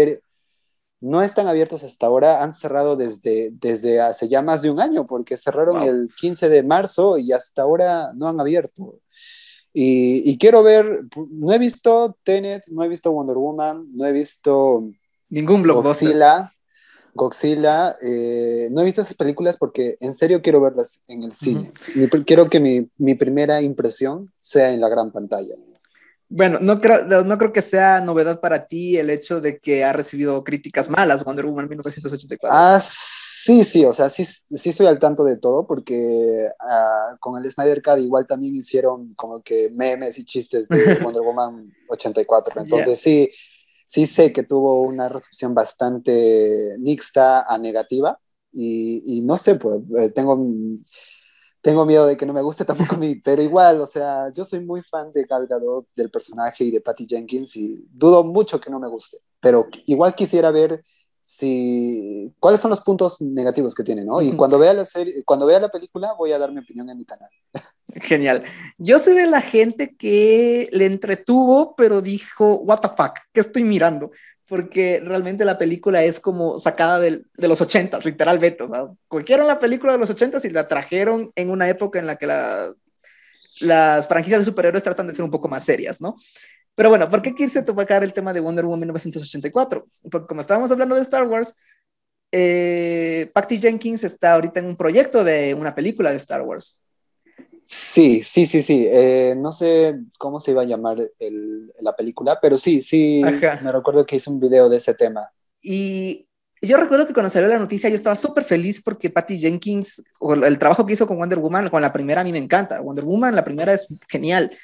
no 1.01 1.23
están 1.23 1.49
abiertos 1.49 1.83
hasta 1.83 2.07
ahora. 2.07 2.45
Han 2.45 2.53
cerrado 2.53 2.95
desde, 2.95 3.51
desde 3.53 4.01
hace 4.01 4.29
ya 4.29 4.43
más 4.43 4.63
de 4.63 4.71
un 4.71 4.81
año 4.81 5.07
porque 5.07 5.37
cerraron 5.37 5.83
el 5.83 6.09
15 6.17 6.49
de 6.49 6.63
marzo 6.63 7.19
y 7.19 7.33
hasta 7.33 7.63
ahora 7.63 8.13
no 8.15 8.29
han 8.29 8.39
abierto. 8.39 9.01
Y, 9.73 10.23
y, 10.31 10.39
quiero 10.39 10.63
ver. 10.63 11.03
No 11.31 11.53
he 11.53 11.59
visto 11.59 12.17
Tenet, 12.23 12.63
no 12.69 12.85
he 12.85 12.89
visto 12.89 13.11
Wonder 13.11 13.37
Woman, 13.37 13.89
no 13.93 14.07
he 14.07 14.13
visto 14.13 14.89
ningún 15.29 15.63
blockbuster. 15.63 16.09
Godzilla. 16.09 16.56
Godzilla, 17.17 17.97
eh, 18.03 18.69
no 18.71 18.83
he 18.83 18.85
visto 18.85 19.01
esas 19.01 19.15
películas 19.15 19.57
porque 19.57 19.97
en 20.01 20.15
serio 20.15 20.43
quiero 20.43 20.61
verlas 20.61 21.03
en 21.09 21.25
el 21.25 21.33
cine. 21.33 21.73
quiero 22.25 22.49
que 22.49 22.61
mi, 22.61 22.89
mi, 22.99 23.15
primera 23.15 23.63
impresión 23.63 24.31
sea 24.39 24.73
en 24.73 24.81
la 24.81 24.89
gran 24.89 25.11
pantalla. 25.11 25.55
Bueno, 26.29 26.59
no 26.61 26.81
creo, 26.81 27.05
no 27.25 27.39
creo 27.39 27.53
que 27.53 27.63
sea 27.63 28.01
novedad 28.01 28.41
para 28.41 28.67
ti 28.67 28.99
el 28.99 29.11
hecho 29.11 29.41
de 29.41 29.59
que 29.59 29.85
ha 29.85 29.93
recibido 29.93 30.45
críticas 30.45 30.91
malas 30.91 31.25
Wonder 31.25 31.47
Woman 31.47 31.69
1984. 31.69 32.49
Ah, 32.53 32.81
sí, 32.81 33.65
sí, 33.65 33.85
o 33.85 33.95
sea, 33.95 34.09
sí, 34.09 34.25
sí 34.25 34.71
estoy 34.71 34.87
al 34.87 34.99
tanto 34.99 35.25
de 35.25 35.37
todo 35.37 35.67
porque 35.67 36.49
uh, 36.61 37.17
con 37.19 37.43
el 37.43 37.51
Snyder 37.51 37.81
Cut 37.81 37.99
igual 38.01 38.27
también 38.27 38.57
hicieron 38.57 39.15
como 39.15 39.41
que 39.41 39.71
memes 39.73 40.19
y 40.19 40.25
chistes 40.25 40.69
de 40.69 40.77
Wonder 41.03 41.23
Woman 41.23 41.73
84. 41.89 42.61
Entonces 42.61 42.99
sí 42.99 43.31
sí 43.87 44.07
sé 44.07 44.33
que 44.33 44.43
tuvo 44.43 44.83
una 44.83 45.09
recepción 45.09 45.55
bastante 45.55 46.77
mixta 46.79 47.43
a 47.43 47.57
negativa 47.59 48.19
y, 48.53 49.21
no 49.23 49.37
sé, 49.37 49.57
pues 49.57 49.81
eh, 49.99 50.11
tengo, 50.11 50.39
tengo 51.61 51.85
miedo 51.85 52.07
de 52.07 52.17
que 52.17 52.27
no 52.27 52.33
me 52.33 52.43
guste 52.43 52.65
tampoco 52.67 52.97
a 52.97 52.99
mí, 52.99 53.17
pero 53.17 53.43
igual, 53.43 53.81
o 53.81 53.87
sea, 53.87 54.33
yo 54.33 54.45
soy 54.45 54.61
muy 54.61 54.83
fan 54.83 55.13
de 55.13 55.25
Gal 55.25 55.47
Gadot, 55.47 55.87
del 55.95 56.11
personaje 56.11 56.65
y 56.65 56.71
de 56.71 56.81
Patty 56.81 57.07
Jenkins 57.09 57.57
y 57.57 57.85
dudo 57.91 58.25
mucho 58.25 58.61
que 58.61 58.71
no 58.71 58.81
me 58.81 58.89
guste, 58.89 59.19
pero 59.41 59.69
igual 59.87 60.15
quisiera 60.15 60.51
ver 60.51 60.83
si 61.23 62.33
cuáles 62.39 62.61
son 62.61 62.71
los 62.71 62.81
puntos 62.81 63.21
negativos 63.21 63.75
que 63.75 63.83
tiene, 63.83 64.05
¿no? 64.05 64.23
Y 64.23 64.33
cuando 64.37 64.61
vea 64.61 64.73
la 64.73 64.85
serie, 64.85 65.25
cuando 65.25 65.45
vea 65.45 65.59
la 65.59 65.71
película 65.71 66.15
voy 66.17 66.31
a 66.31 66.39
dar 66.39 66.53
mi 66.53 66.61
opinión 66.61 66.89
en 66.89 66.99
mi 66.99 67.05
canal. 67.05 67.31
Genial. 67.95 68.45
Yo 68.79 68.99
soy 68.99 69.15
de 69.15 69.27
la 69.27 69.41
gente 69.41 69.95
que 69.97 70.69
le 70.73 70.87
entretuvo, 70.87 71.75
pero 71.77 72.03
dijo, 72.03 72.57
what 72.57 72.81
the 72.81 72.89
fuck, 72.89 73.19
¿qué 73.33 73.41
estoy 73.41 73.65
mirando? 73.65 74.11
Porque 74.47 75.01
realmente 75.05 75.45
la 75.45 75.59
película 75.59 76.05
es 76.05 76.21
como 76.21 76.59
sacada 76.59 77.01
de, 77.01 77.23
de 77.37 77.49
los 77.49 77.61
ochentas, 77.61 78.05
literalmente. 78.05 78.65
O 78.65 78.69
sea, 78.69 78.89
cogieron 79.09 79.47
la 79.47 79.59
película 79.59 79.93
de 79.93 79.99
los 79.99 80.11
ochentas 80.11 80.45
y 80.45 80.51
la 80.51 80.69
trajeron 80.69 81.33
en 81.35 81.51
una 81.51 81.69
época 81.69 81.99
en 81.99 82.07
la 82.07 82.17
que 82.17 82.27
la, 82.27 82.73
las 83.61 84.07
franquicias 84.09 84.41
de 84.41 84.45
superhéroes 84.45 84.85
tratan 84.85 85.07
de 85.07 85.15
ser 85.15 85.25
un 85.25 85.31
poco 85.31 85.49
más 85.49 85.65
serias, 85.65 86.01
¿no? 86.01 86.17
Pero 86.75 86.91
bueno, 86.91 87.09
¿por 87.09 87.23
qué 87.23 87.35
quise 87.35 87.63
tocar 87.63 88.05
el 88.05 88.13
tema 88.13 88.33
de 88.33 88.41
Wonder 88.41 88.67
Woman 88.67 88.81
1984? 88.81 89.87
Porque 90.11 90.27
como 90.27 90.43
estábamos 90.43 90.71
hablando 90.71 90.95
de 90.95 91.03
Star 91.03 91.27
Wars, 91.27 91.55
eh, 92.33 93.31
Patty 93.33 93.59
Jenkins 93.59 94.05
está 94.05 94.35
ahorita 94.35 94.61
en 94.61 94.67
un 94.67 94.77
proyecto 94.77 95.25
de 95.25 95.55
una 95.55 95.75
película 95.75 96.11
de 96.11 96.19
Star 96.19 96.43
Wars. 96.43 96.83
Sí, 97.69 98.23
sí, 98.23 98.47
sí, 98.47 98.63
sí. 98.63 98.87
Eh, 98.89 99.35
no 99.37 99.51
sé 99.51 99.99
cómo 100.19 100.39
se 100.39 100.53
iba 100.53 100.63
a 100.63 100.67
llamar 100.67 100.99
el, 101.19 101.73
la 101.81 101.97
película, 101.97 102.39
pero 102.41 102.57
sí, 102.57 102.81
sí, 102.81 103.23
me 103.25 103.73
recuerdo 103.73 104.07
que 104.07 104.17
hice 104.17 104.31
un 104.31 104.39
video 104.39 104.69
de 104.69 104.77
ese 104.77 104.95
tema. 104.95 105.29
Y 105.61 106.29
yo 106.63 106.77
recuerdo 106.77 107.07
que 107.07 107.13
cuando 107.13 107.29
salió 107.29 107.49
la 107.49 107.59
noticia 107.59 107.91
yo 107.91 107.97
estaba 107.97 108.15
súper 108.15 108.45
feliz 108.45 108.81
porque 108.81 109.11
Patty 109.11 109.39
Jenkins, 109.39 110.05
el 110.45 110.59
trabajo 110.59 110.87
que 110.87 110.93
hizo 110.93 111.09
con 111.09 111.19
Wonder 111.19 111.41
Woman, 111.41 111.69
con 111.69 111.83
la 111.83 111.93
primera 111.93 112.21
a 112.21 112.25
mí 112.25 112.31
me 112.31 112.39
encanta. 112.39 112.81
Wonder 112.81 113.05
Woman, 113.05 113.35
la 113.35 113.45
primera 113.45 113.73
es 113.73 113.89
genial. 114.09 114.57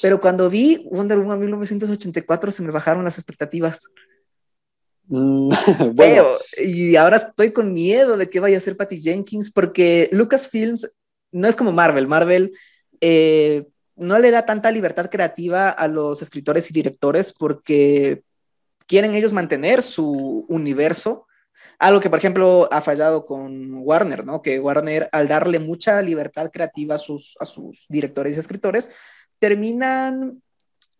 Pero 0.00 0.20
cuando 0.20 0.48
vi 0.48 0.86
Wonder 0.88 1.18
Woman 1.18 1.40
1984 1.40 2.52
se 2.52 2.62
me 2.62 2.70
bajaron 2.70 3.04
las 3.04 3.18
expectativas. 3.18 3.88
Mm, 5.08 5.50
y 6.58 6.94
ahora 6.94 7.16
estoy 7.16 7.52
con 7.52 7.72
miedo 7.72 8.16
de 8.16 8.30
que 8.30 8.38
vaya 8.38 8.56
a 8.56 8.60
ser 8.60 8.76
Patty 8.76 9.00
Jenkins 9.00 9.50
porque 9.50 10.08
Lucasfilms 10.12 10.88
no 11.32 11.48
es 11.48 11.56
como 11.56 11.72
Marvel. 11.72 12.06
Marvel 12.06 12.52
eh, 13.00 13.66
no 13.96 14.18
le 14.18 14.30
da 14.30 14.46
tanta 14.46 14.70
libertad 14.70 15.10
creativa 15.10 15.68
a 15.70 15.88
los 15.88 16.22
escritores 16.22 16.70
y 16.70 16.74
directores 16.74 17.32
porque 17.32 18.22
quieren 18.86 19.14
ellos 19.14 19.32
mantener 19.32 19.82
su 19.82 20.46
universo. 20.48 21.26
Algo 21.78 22.00
que, 22.00 22.10
por 22.10 22.18
ejemplo, 22.18 22.68
ha 22.72 22.80
fallado 22.80 23.24
con 23.24 23.74
Warner, 23.82 24.24
¿no? 24.24 24.42
Que 24.42 24.58
Warner, 24.58 25.08
al 25.12 25.28
darle 25.28 25.58
mucha 25.58 26.02
libertad 26.02 26.50
creativa 26.50 26.96
a 26.96 26.98
sus, 26.98 27.36
directores 27.88 28.36
y 28.36 28.40
escritores, 28.40 28.90
terminan 29.38 30.42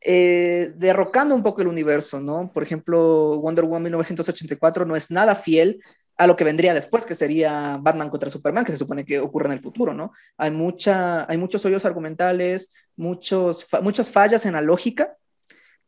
eh, 0.01 0.73
derrocando 0.77 1.35
un 1.35 1.43
poco 1.43 1.61
el 1.61 1.69
universo, 1.69 2.21
¿no? 2.21 2.51
Por 2.53 2.63
ejemplo, 2.63 3.39
Wonder 3.41 3.65
Woman 3.65 3.83
1984 3.83 4.87
no 4.87 4.97
es 4.97 5.11
nada 5.11 5.35
fiel 5.35 5.83
a 6.21 6.27
lo 6.27 6.37
que 6.37 6.45
vendría 6.45 6.75
después, 6.75 7.07
que 7.07 7.15
sería 7.15 7.79
Batman 7.81 8.11
contra 8.11 8.29
Superman, 8.29 8.63
que 8.63 8.73
se 8.73 8.77
supone 8.77 9.07
que 9.07 9.19
ocurre 9.21 9.47
en 9.47 9.53
el 9.53 9.59
futuro, 9.59 9.95
¿no? 9.95 10.13
Hay, 10.37 10.51
mucha, 10.51 11.25
hay 11.31 11.39
muchos 11.39 11.65
hoyos 11.65 11.87
argumentales, 11.87 12.75
muchos, 12.95 13.67
muchas 13.81 14.11
fallas 14.11 14.45
en 14.45 14.53
la 14.53 14.61
lógica, 14.61 15.17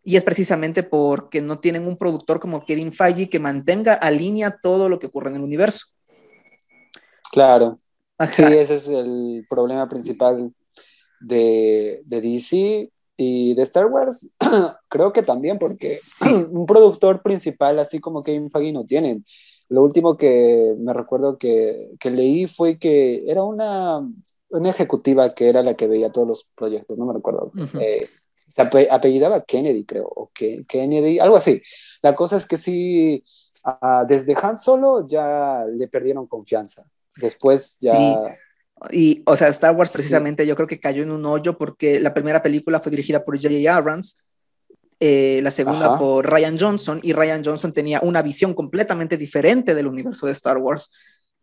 y 0.03 0.17
es 0.17 0.25
precisamente 0.25 0.83
porque 0.83 1.43
no 1.43 1.61
tienen 1.61 1.87
un 1.87 1.99
productor 1.99 2.41
como 2.41 2.65
Kevin 2.65 2.95
Feige 2.95 3.29
que 3.29 3.39
mantenga 3.39 3.93
a 3.93 4.11
línea 4.11 4.59
todo 4.63 4.89
lo 4.89 4.99
que 4.99 5.09
ocurre 5.09 5.29
en 5.29 5.37
el 5.37 5.43
universo. 5.43 5.89
Claro. 7.31 7.79
Sí, 8.31 8.43
ese 8.43 8.77
es 8.77 8.89
el 8.89 9.45
problema 9.51 9.87
principal 9.87 10.51
de, 11.21 12.01
de 12.07 12.21
DC 12.23 12.91
y 13.19 13.53
de 13.53 13.63
Star 13.65 13.85
Wars, 13.85 14.31
creo 14.89 15.13
que 15.13 15.23
también, 15.23 15.59
porque 15.59 15.95
un 16.51 16.65
productor 16.65 17.23
principal 17.23 17.79
así 17.79 18.01
como 18.01 18.23
Kevin 18.23 18.51
Feige 18.51 18.73
no 18.73 18.87
tienen. 18.87 19.27
Lo 19.73 19.83
último 19.83 20.19
que 20.19 20.75
me 20.79 20.93
recuerdo 20.93 21.39
que, 21.39 21.93
que 21.99 22.11
leí 22.11 22.47
fue 22.47 22.79
que 22.79 23.25
era 23.27 23.43
una, 23.43 24.07
una, 24.51 24.69
ejecutiva 24.69 25.31
que 25.31 25.49
era 25.49 25.63
la 25.63 25.75
que 25.75 25.89
veía 25.89 26.13
todos 26.13 26.29
los 26.29 26.45
proyectos, 26.55 26.99
no 26.99 27.07
me 27.07 27.15
recuerdo. 27.15 27.51
Eh, 27.81 28.07
se 28.49 28.61
apellidaba 28.61 29.41
Kennedy, 29.41 29.87
creo, 29.87 30.07
o 30.07 30.31
Kennedy, 30.35 31.19
algo 31.21 31.37
así. 31.37 31.63
La 32.03 32.15
cosa 32.15 32.37
es 32.37 32.47
que 32.47 32.59
sí, 32.59 33.25
desde 34.07 34.37
Han 34.43 34.59
Solo 34.59 35.09
ya 35.09 35.65
le 35.65 35.89
perdieron 35.89 36.27
confianza 36.27 36.83
Después 37.17 37.79
ya... 37.81 38.37
Y, 38.91 39.23
o 39.25 39.37
sea, 39.37 39.49
Star 39.49 39.75
Wars 39.75 39.93
precisamente 39.93 40.47
yo 40.47 40.55
creo 40.55 40.67
que 40.67 40.81
cayó 40.81 41.03
en 41.03 41.13
un 41.13 41.25
hoyo 41.25 41.57
porque 41.57 41.99
la 41.99 42.13
primera 42.13 42.43
película 42.43 42.81
fue 42.81 42.91
dirigida 42.91 43.25
por 43.25 43.41
J.J. 43.41 43.75
Abrams, 43.75 44.23
eh, 45.05 45.41
la 45.43 45.51
segunda 45.51 45.99
por 45.99 46.31
Ryan 46.31 46.57
Johnson, 46.57 47.01
y 47.03 47.13
Ryan 47.13 47.43
Johnson 47.45 47.73
tenía 47.73 47.99
una 48.03 48.23
visión 48.23 48.55
completamente 48.55 49.17
diferente 49.17 49.75
del 49.75 49.89
universo 49.89 50.27
de 50.27 50.33
Star 50.33 50.59
Wars. 50.59 50.93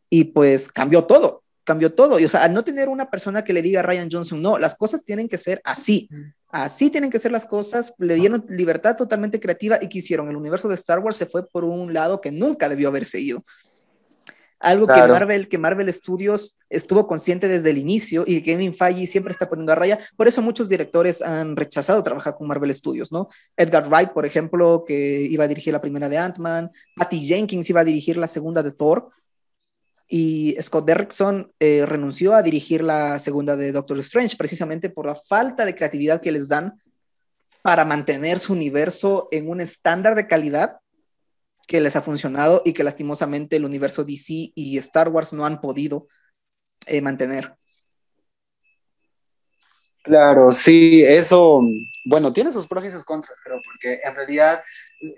Y 0.10 0.24
pues 0.24 0.70
cambió 0.70 1.04
todo, 1.04 1.44
cambió 1.66 1.94
todo. 1.94 2.22
Y 2.22 2.24
o 2.24 2.30
sea, 2.30 2.44
al 2.44 2.54
no 2.54 2.64
tener 2.64 2.88
una 2.88 3.10
persona 3.10 3.44
que 3.44 3.52
le 3.52 3.62
diga 3.62 3.82
a 3.82 3.84
Ryan 3.84 4.08
Johnson, 4.10 4.42
no, 4.42 4.58
las 4.58 4.76
cosas 4.76 5.04
tienen 5.04 5.28
que 5.28 5.38
ser 5.38 5.60
así, 5.66 6.10
así 6.48 6.90
tienen 6.90 7.10
que 7.12 7.20
ser 7.20 7.34
las 7.34 7.46
cosas, 7.46 7.94
le 7.98 8.16
dieron 8.16 8.46
libertad 8.48 8.96
totalmente 8.96 9.42
creativa 9.42 9.78
y 9.82 9.90
quisieron. 9.90 10.30
El 10.30 10.38
universo 10.38 10.70
de 10.70 10.76
Star 10.76 11.00
Wars 11.00 11.18
se 11.18 11.26
fue 11.26 11.46
por 11.46 11.66
un 11.66 11.94
lado 11.94 12.22
que 12.22 12.32
nunca 12.32 12.70
debió 12.70 12.88
haberse 12.88 13.20
ido. 13.20 13.44
Algo 14.60 14.88
que, 14.88 14.94
Marvel, 14.94 15.48
que 15.48 15.58
Marvel 15.58 15.94
Studios 15.94 16.58
estuvo 16.70 17.08
consciente 17.08 17.48
desde 17.48 17.70
el 17.70 17.78
inicio 17.78 18.26
y 18.28 18.42
que 18.42 18.52
Kevin 18.52 18.74
Feige 18.74 19.08
siempre 19.08 19.32
está 19.32 19.48
poniendo 19.48 19.72
a 19.72 19.76
raya. 19.76 20.00
Por 20.18 20.28
eso 20.28 20.42
muchos 20.42 20.68
directores 20.68 21.22
han 21.22 21.56
rechazado 21.56 22.04
trabajar 22.04 22.36
con 22.36 22.48
Marvel 22.48 22.74
Studios, 22.74 23.10
¿no? 23.10 23.30
Edgar 23.56 23.88
Wright, 23.88 24.10
por 24.10 24.26
ejemplo, 24.26 24.84
que 24.86 25.22
iba 25.22 25.46
a 25.46 25.48
dirigir 25.48 25.72
la 25.72 25.80
primera 25.80 26.10
de 26.10 26.18
Ant-Man. 26.18 26.72
Patty 26.96 27.26
Jenkins 27.26 27.70
iba 27.70 27.80
a 27.80 27.86
dirigir 27.86 28.18
la 28.18 28.28
segunda 28.28 28.62
de 28.62 28.74
Thor. 28.74 29.10
Y 30.10 30.58
Scott 30.62 30.86
Derrickson 30.86 31.54
eh, 31.60 31.86
renunció 31.86 32.34
a 32.34 32.42
dirigir 32.42 32.84
la 32.84 33.18
segunda 33.20 33.56
de 33.56 33.72
Doctor 33.72 34.00
Strange 34.00 34.36
precisamente 34.36 34.90
por 34.90 35.06
la 35.06 35.16
falta 35.16 35.66
de 35.66 35.76
creatividad 35.76 36.20
que 36.20 36.32
les 36.32 36.50
dan 36.50 36.74
para 37.62 37.86
mantener 37.86 38.40
su 38.40 38.54
universo 38.54 39.30
en 39.32 39.50
un 39.50 39.62
estándar 39.62 40.16
de 40.16 40.28
calidad 40.28 40.80
que 41.70 41.80
les 41.80 41.96
ha 41.96 42.02
funcionado 42.02 42.64
y 42.66 42.74
que 42.74 42.84
lastimosamente 42.84 43.56
el 43.56 43.64
universo 43.64 44.04
DC 44.04 44.54
y 44.56 44.80
Star 44.80 45.10
Wars 45.10 45.34
no 45.34 45.46
han 45.46 45.62
podido 45.62 46.08
eh, 46.88 47.00
mantener. 47.00 47.54
Claro, 50.02 50.52
sí, 50.52 51.04
eso, 51.04 51.62
bueno, 52.06 52.34
tiene 52.34 52.52
sus 52.52 52.66
pros 52.66 52.86
y 52.86 52.90
sus 52.90 53.04
contras, 53.04 53.40
creo, 53.44 53.62
porque 53.64 54.02
en 54.04 54.16
realidad 54.16 54.64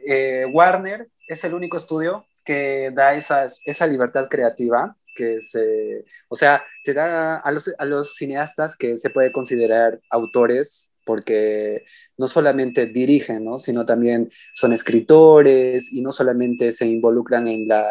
eh, 0.06 0.46
Warner 0.52 1.08
es 1.26 1.42
el 1.46 1.54
único 1.54 1.78
estudio 1.78 2.26
que 2.44 2.92
da 2.94 3.14
esa 3.14 3.88
libertad 3.88 4.28
creativa 4.30 4.98
que 5.16 5.42
se, 5.42 6.04
o 6.28 6.36
sea, 6.36 6.66
te 6.84 6.94
da 6.94 7.38
a 7.38 7.52
los, 7.52 7.72
a 7.78 7.86
los 7.86 8.16
cineastas 8.16 8.76
que 8.76 8.98
se 8.98 9.10
puede 9.10 9.32
considerar 9.32 10.02
autores 10.10 10.91
porque 11.06 11.84
no 12.18 12.28
solamente 12.28 12.86
dirigen, 12.86 13.46
¿no? 13.46 13.60
sino 13.60 13.86
también 13.86 14.30
son 14.54 14.74
escritores 14.74 15.92
y 15.92 16.02
no 16.02 16.12
solamente 16.12 16.72
se 16.72 16.88
involucran 16.88 17.48
en, 17.48 17.68
la, 17.68 17.88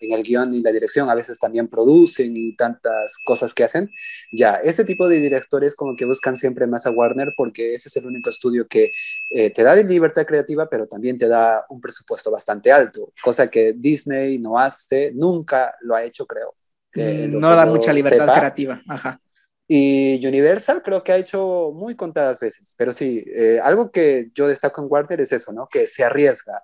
en 0.00 0.12
el 0.12 0.22
guion 0.22 0.54
y 0.54 0.62
la 0.62 0.72
dirección, 0.72 1.10
a 1.10 1.14
veces 1.14 1.38
también 1.38 1.68
producen 1.68 2.36
y 2.36 2.56
tantas 2.56 3.18
cosas 3.18 3.52
que 3.52 3.64
hacen. 3.64 3.90
Ya, 4.32 4.54
este 4.54 4.84
tipo 4.84 5.08
de 5.08 5.20
directores 5.20 5.76
como 5.76 5.94
que 5.96 6.04
buscan 6.04 6.36
siempre 6.36 6.66
más 6.66 6.86
a 6.86 6.90
Warner 6.90 7.34
porque 7.36 7.74
ese 7.74 7.88
es 7.88 7.96
el 7.96 8.06
único 8.06 8.30
estudio 8.30 8.66
que 8.66 8.92
eh, 9.30 9.50
te 9.50 9.62
da 9.62 9.76
libertad 9.76 10.24
creativa, 10.24 10.68
pero 10.68 10.86
también 10.86 11.18
te 11.18 11.28
da 11.28 11.64
un 11.68 11.80
presupuesto 11.80 12.30
bastante 12.30 12.72
alto, 12.72 13.12
cosa 13.22 13.48
que 13.48 13.74
Disney 13.74 14.38
no 14.38 14.58
hace, 14.58 15.12
nunca 15.14 15.74
lo 15.80 15.94
ha 15.94 16.04
hecho, 16.04 16.26
creo. 16.26 16.54
Mm, 16.94 17.38
no 17.38 17.50
da 17.50 17.66
mucha 17.66 17.92
libertad 17.92 18.32
creativa, 18.34 18.80
ajá. 18.88 19.20
Y 19.68 20.24
Universal 20.24 20.82
creo 20.82 21.02
que 21.02 21.12
ha 21.12 21.16
hecho 21.16 21.72
muy 21.74 21.96
contadas 21.96 22.38
veces, 22.38 22.74
pero 22.76 22.92
sí, 22.92 23.24
eh, 23.34 23.58
algo 23.62 23.90
que 23.90 24.30
yo 24.32 24.46
destaco 24.46 24.80
en 24.80 24.88
Warner 24.88 25.20
es 25.20 25.32
eso, 25.32 25.52
¿no? 25.52 25.68
Que 25.68 25.88
se 25.88 26.04
arriesga. 26.04 26.62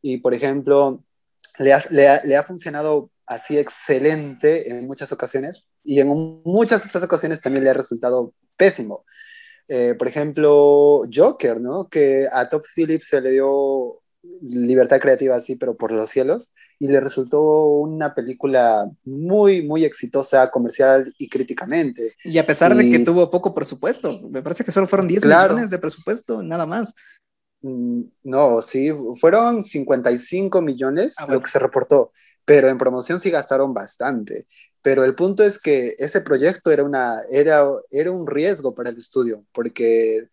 Y, 0.00 0.18
por 0.18 0.34
ejemplo, 0.34 1.04
le 1.58 1.72
ha, 1.72 1.82
le 1.90 2.36
ha, 2.36 2.44
funcionado 2.44 3.10
así 3.26 3.58
excelente 3.58 4.70
en 4.70 4.86
muchas 4.86 5.10
ocasiones 5.12 5.66
y 5.82 6.00
en 6.00 6.08
muchas 6.44 6.84
otras 6.86 7.02
ocasiones 7.02 7.40
también 7.40 7.64
le 7.64 7.70
ha 7.70 7.74
resultado 7.74 8.34
pésimo. 8.56 9.04
Eh, 9.66 9.94
por 9.98 10.08
ejemplo, 10.08 11.02
Joker, 11.12 11.60
¿no? 11.60 11.88
Que 11.88 12.28
a 12.30 12.48
Top 12.48 12.64
Phillips 12.74 13.08
se 13.08 13.20
le 13.20 13.30
dio 13.32 14.02
libertad 14.42 15.00
creativa 15.00 15.36
así, 15.36 15.56
pero 15.56 15.76
por 15.76 15.92
los 15.92 16.10
cielos, 16.10 16.50
y 16.78 16.88
le 16.88 17.00
resultó 17.00 17.66
una 17.66 18.14
película 18.14 18.90
muy, 19.04 19.62
muy 19.62 19.84
exitosa 19.84 20.50
comercial 20.50 21.14
y 21.18 21.28
críticamente. 21.28 22.14
Y 22.24 22.38
a 22.38 22.46
pesar 22.46 22.74
de 22.74 22.90
que 22.90 22.98
tuvo 23.00 23.30
poco 23.30 23.54
presupuesto, 23.54 24.20
me 24.28 24.42
parece 24.42 24.64
que 24.64 24.72
solo 24.72 24.86
fueron 24.86 25.08
10 25.08 25.24
millones 25.24 25.70
de 25.70 25.78
presupuesto, 25.78 26.42
nada 26.42 26.66
más. 26.66 26.94
Mm, 27.62 28.02
no, 28.24 28.60
sí, 28.60 28.92
fueron 29.18 29.64
55 29.64 30.60
millones 30.60 31.16
ah, 31.18 31.26
lo 31.28 31.40
que 31.40 31.50
se 31.50 31.58
reportó, 31.58 32.12
pero 32.44 32.68
en 32.68 32.78
promoción 32.78 33.20
sí 33.20 33.30
gastaron 33.30 33.72
bastante. 33.72 34.46
Pero 34.82 35.04
el 35.04 35.14
punto 35.14 35.42
es 35.42 35.58
que 35.58 35.94
ese 35.98 36.20
proyecto 36.20 36.70
era, 36.70 36.84
una, 36.84 37.22
era, 37.30 37.66
era 37.90 38.10
un 38.10 38.26
riesgo 38.26 38.74
para 38.74 38.90
el 38.90 38.98
estudio, 38.98 39.46
porque 39.52 40.28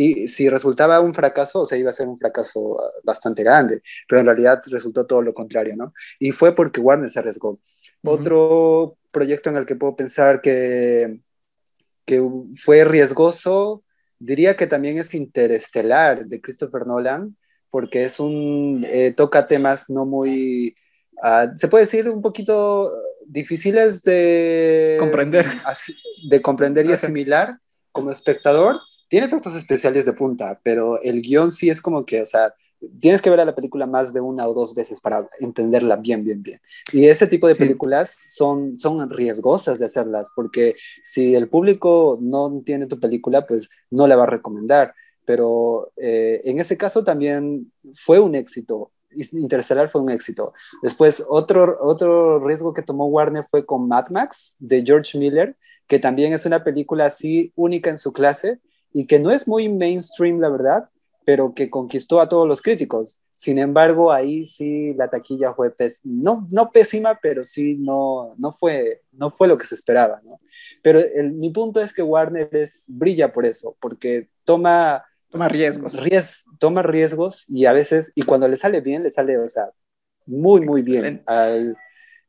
y 0.00 0.28
si 0.28 0.48
resultaba 0.48 1.00
un 1.00 1.12
fracaso, 1.12 1.62
o 1.62 1.66
sea, 1.66 1.76
iba 1.76 1.90
a 1.90 1.92
ser 1.92 2.06
un 2.06 2.16
fracaso 2.16 2.80
ah, 2.80 2.84
bastante 3.02 3.42
grande, 3.42 3.82
pero 4.06 4.20
en 4.20 4.26
realidad 4.26 4.62
resultó 4.66 5.04
todo 5.06 5.22
lo 5.22 5.34
contrario, 5.34 5.74
¿no? 5.74 5.92
Y 6.20 6.30
fue 6.30 6.54
porque 6.54 6.80
Warner 6.80 7.10
se 7.10 7.18
arriesgó. 7.18 7.58
Otro 8.04 8.96
proyecto 9.10 9.50
en 9.50 9.56
el 9.56 9.66
que 9.66 9.74
puedo 9.74 9.96
pensar 9.96 10.40
que, 10.40 11.20
que 12.04 12.22
fue 12.54 12.84
riesgoso, 12.84 13.82
diría 14.20 14.56
que 14.56 14.68
también 14.68 14.98
es 14.98 15.14
Interestelar 15.14 16.26
de 16.26 16.40
Christopher 16.40 16.86
Nolan, 16.86 17.36
porque 17.68 18.04
es 18.04 18.20
un, 18.20 18.86
eh, 18.88 19.12
toca 19.16 19.48
temas 19.48 19.90
no 19.90 20.06
muy, 20.06 20.76
ah, 21.20 21.48
se 21.56 21.66
puede 21.66 21.86
decir 21.86 22.08
un 22.08 22.22
poquito 22.22 22.92
difíciles 23.26 24.04
de 24.04 24.94
comprender, 25.00 25.46
de 26.30 26.40
comprender 26.40 26.86
y 26.86 26.92
asimilar 26.92 27.58
como 27.90 28.12
espectador, 28.12 28.78
tiene 29.08 29.26
efectos 29.26 29.54
especiales 29.54 30.04
de 30.04 30.12
punta, 30.12 30.60
pero 30.62 31.00
el 31.02 31.22
guion 31.22 31.50
sí 31.50 31.70
es 31.70 31.80
como 31.80 32.04
que, 32.04 32.22
o 32.22 32.26
sea, 32.26 32.54
tienes 33.00 33.22
que 33.22 33.30
ver 33.30 33.40
a 33.40 33.44
la 33.44 33.54
película 33.54 33.86
más 33.86 34.12
de 34.12 34.20
una 34.20 34.46
o 34.46 34.54
dos 34.54 34.74
veces 34.74 35.00
para 35.00 35.28
entenderla 35.40 35.96
bien, 35.96 36.24
bien, 36.24 36.42
bien. 36.42 36.58
Y 36.92 37.06
ese 37.06 37.26
tipo 37.26 37.48
de 37.48 37.54
películas 37.54 38.16
son, 38.26 38.78
son 38.78 39.10
riesgosas 39.10 39.78
de 39.78 39.86
hacerlas, 39.86 40.30
porque 40.34 40.76
si 41.02 41.34
el 41.34 41.48
público 41.48 42.18
no 42.20 42.48
entiende 42.48 42.86
tu 42.86 43.00
película, 43.00 43.46
pues 43.46 43.68
no 43.90 44.06
la 44.06 44.16
va 44.16 44.24
a 44.24 44.28
recomendar. 44.28 44.94
Pero 45.24 45.90
eh, 45.96 46.40
en 46.44 46.58
ese 46.58 46.76
caso 46.76 47.04
también 47.04 47.72
fue 47.94 48.18
un 48.18 48.34
éxito. 48.34 48.92
Interstellar 49.32 49.88
fue 49.88 50.02
un 50.02 50.10
éxito. 50.10 50.52
Después, 50.82 51.22
otro, 51.28 51.76
otro 51.80 52.46
riesgo 52.46 52.72
que 52.72 52.82
tomó 52.82 53.06
Warner 53.06 53.46
fue 53.50 53.66
con 53.66 53.88
Mad 53.88 54.08
Max 54.10 54.54
de 54.58 54.82
George 54.84 55.18
Miller, 55.18 55.56
que 55.86 55.98
también 55.98 56.32
es 56.32 56.46
una 56.46 56.62
película 56.62 57.06
así 57.06 57.52
única 57.56 57.90
en 57.90 57.98
su 57.98 58.12
clase, 58.12 58.60
y 58.92 59.06
que 59.06 59.18
no 59.18 59.30
es 59.30 59.46
muy 59.46 59.68
mainstream, 59.68 60.40
la 60.40 60.48
verdad, 60.48 60.88
pero 61.28 61.52
que 61.52 61.68
conquistó 61.68 62.22
a 62.22 62.28
todos 62.30 62.48
los 62.48 62.62
críticos. 62.62 63.20
Sin 63.34 63.58
embargo, 63.58 64.10
ahí 64.12 64.46
sí 64.46 64.94
la 64.94 65.10
taquilla 65.10 65.52
fue 65.52 65.74
no, 66.04 66.48
no 66.50 66.70
pésima, 66.70 67.18
pero 67.20 67.44
sí 67.44 67.76
no, 67.78 68.34
no, 68.38 68.52
fue, 68.52 69.02
no 69.12 69.28
fue 69.28 69.46
lo 69.46 69.58
que 69.58 69.66
se 69.66 69.74
esperaba. 69.74 70.22
¿no? 70.24 70.40
Pero 70.82 71.00
el, 71.00 71.32
mi 71.32 71.50
punto 71.50 71.82
es 71.82 71.92
que 71.92 72.02
Warner 72.02 72.48
es, 72.52 72.86
brilla 72.88 73.30
por 73.30 73.44
eso, 73.44 73.76
porque 73.78 74.30
toma, 74.44 75.04
toma 75.28 75.50
riesgos. 75.50 76.00
toma 76.58 76.82
riesgos 76.82 77.44
y 77.46 77.66
a 77.66 77.72
veces, 77.72 78.10
y 78.14 78.22
cuando 78.22 78.48
le 78.48 78.56
sale 78.56 78.80
bien, 78.80 79.02
le 79.02 79.10
sale, 79.10 79.36
o 79.36 79.48
sea, 79.48 79.70
muy, 80.24 80.62
muy 80.62 80.80
bien. 80.80 81.22
Al, 81.26 81.76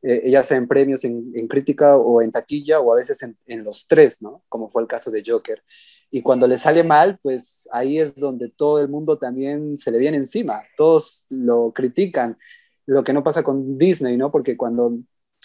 eh, 0.02 0.30
ya 0.30 0.44
sea 0.44 0.58
en 0.58 0.68
premios, 0.68 1.04
en, 1.04 1.32
en, 1.34 1.48
crítica 1.48 1.96
o 1.96 2.20
en 2.20 2.32
taquilla, 2.32 2.80
o 2.80 2.92
a 2.92 2.96
veces 2.96 3.22
en, 3.22 3.36
en 3.46 3.64
los 3.64 3.86
tres, 3.86 4.20
¿no? 4.20 4.44
Como 4.50 4.70
fue 4.70 4.82
el 4.82 4.88
caso 4.88 5.10
de 5.10 5.22
Joker 5.26 5.62
y 6.10 6.22
cuando 6.22 6.48
le 6.48 6.58
sale 6.58 6.82
mal, 6.82 7.18
pues 7.22 7.68
ahí 7.72 7.98
es 7.98 8.14
donde 8.14 8.48
todo 8.48 8.80
el 8.80 8.88
mundo 8.88 9.18
también 9.18 9.78
se 9.78 9.90
le 9.90 9.98
viene 9.98 10.16
encima, 10.16 10.62
todos 10.76 11.26
lo 11.28 11.72
critican, 11.72 12.36
lo 12.86 13.04
que 13.04 13.12
no 13.12 13.22
pasa 13.22 13.42
con 13.42 13.78
Disney, 13.78 14.16
¿no? 14.16 14.32
Porque 14.32 14.56
cuando, 14.56 14.98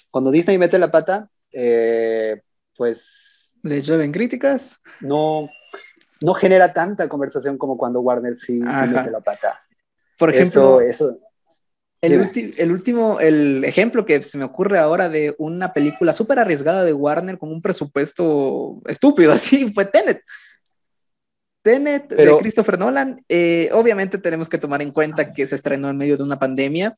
cuando 0.09 0.31
Disney 0.31 0.57
mete 0.57 0.79
la 0.79 0.89
pata, 0.89 1.29
eh, 1.51 2.41
pues... 2.75 3.59
¿Les 3.61 3.85
llueven 3.85 4.11
críticas? 4.11 4.81
No, 5.01 5.49
no 6.21 6.33
genera 6.33 6.73
tanta 6.73 7.07
conversación 7.07 7.57
como 7.57 7.77
cuando 7.77 8.01
Warner 8.01 8.33
sí, 8.33 8.59
mete 8.59 9.11
la 9.11 9.21
pata. 9.21 9.61
Por 10.17 10.29
ejemplo, 10.29 10.81
eso, 10.81 11.19
el, 12.01 12.53
el, 12.57 12.71
último, 12.71 13.19
el 13.19 13.63
ejemplo 13.65 14.05
que 14.05 14.21
se 14.23 14.37
me 14.37 14.43
ocurre 14.43 14.79
ahora 14.79 15.09
de 15.09 15.35
una 15.37 15.73
película 15.73 16.13
súper 16.13 16.39
arriesgada 16.39 16.83
de 16.83 16.93
Warner 16.93 17.37
con 17.37 17.51
un 17.51 17.61
presupuesto 17.61 18.81
estúpido, 18.87 19.31
así 19.33 19.71
fue 19.71 19.85
Tenet. 19.85 20.21
Tenet 21.65 22.09
de 22.09 22.37
Christopher 22.37 22.77
Nolan, 22.77 23.25
eh, 23.27 23.71
obviamente 23.73 24.19
tenemos 24.19 24.47
que 24.47 24.59
tomar 24.59 24.83
en 24.83 24.91
cuenta 24.91 25.33
que 25.33 25.47
se 25.47 25.55
estrenó 25.55 25.89
en 25.89 25.97
medio 25.97 26.15
de 26.15 26.21
una 26.21 26.37
pandemia, 26.37 26.95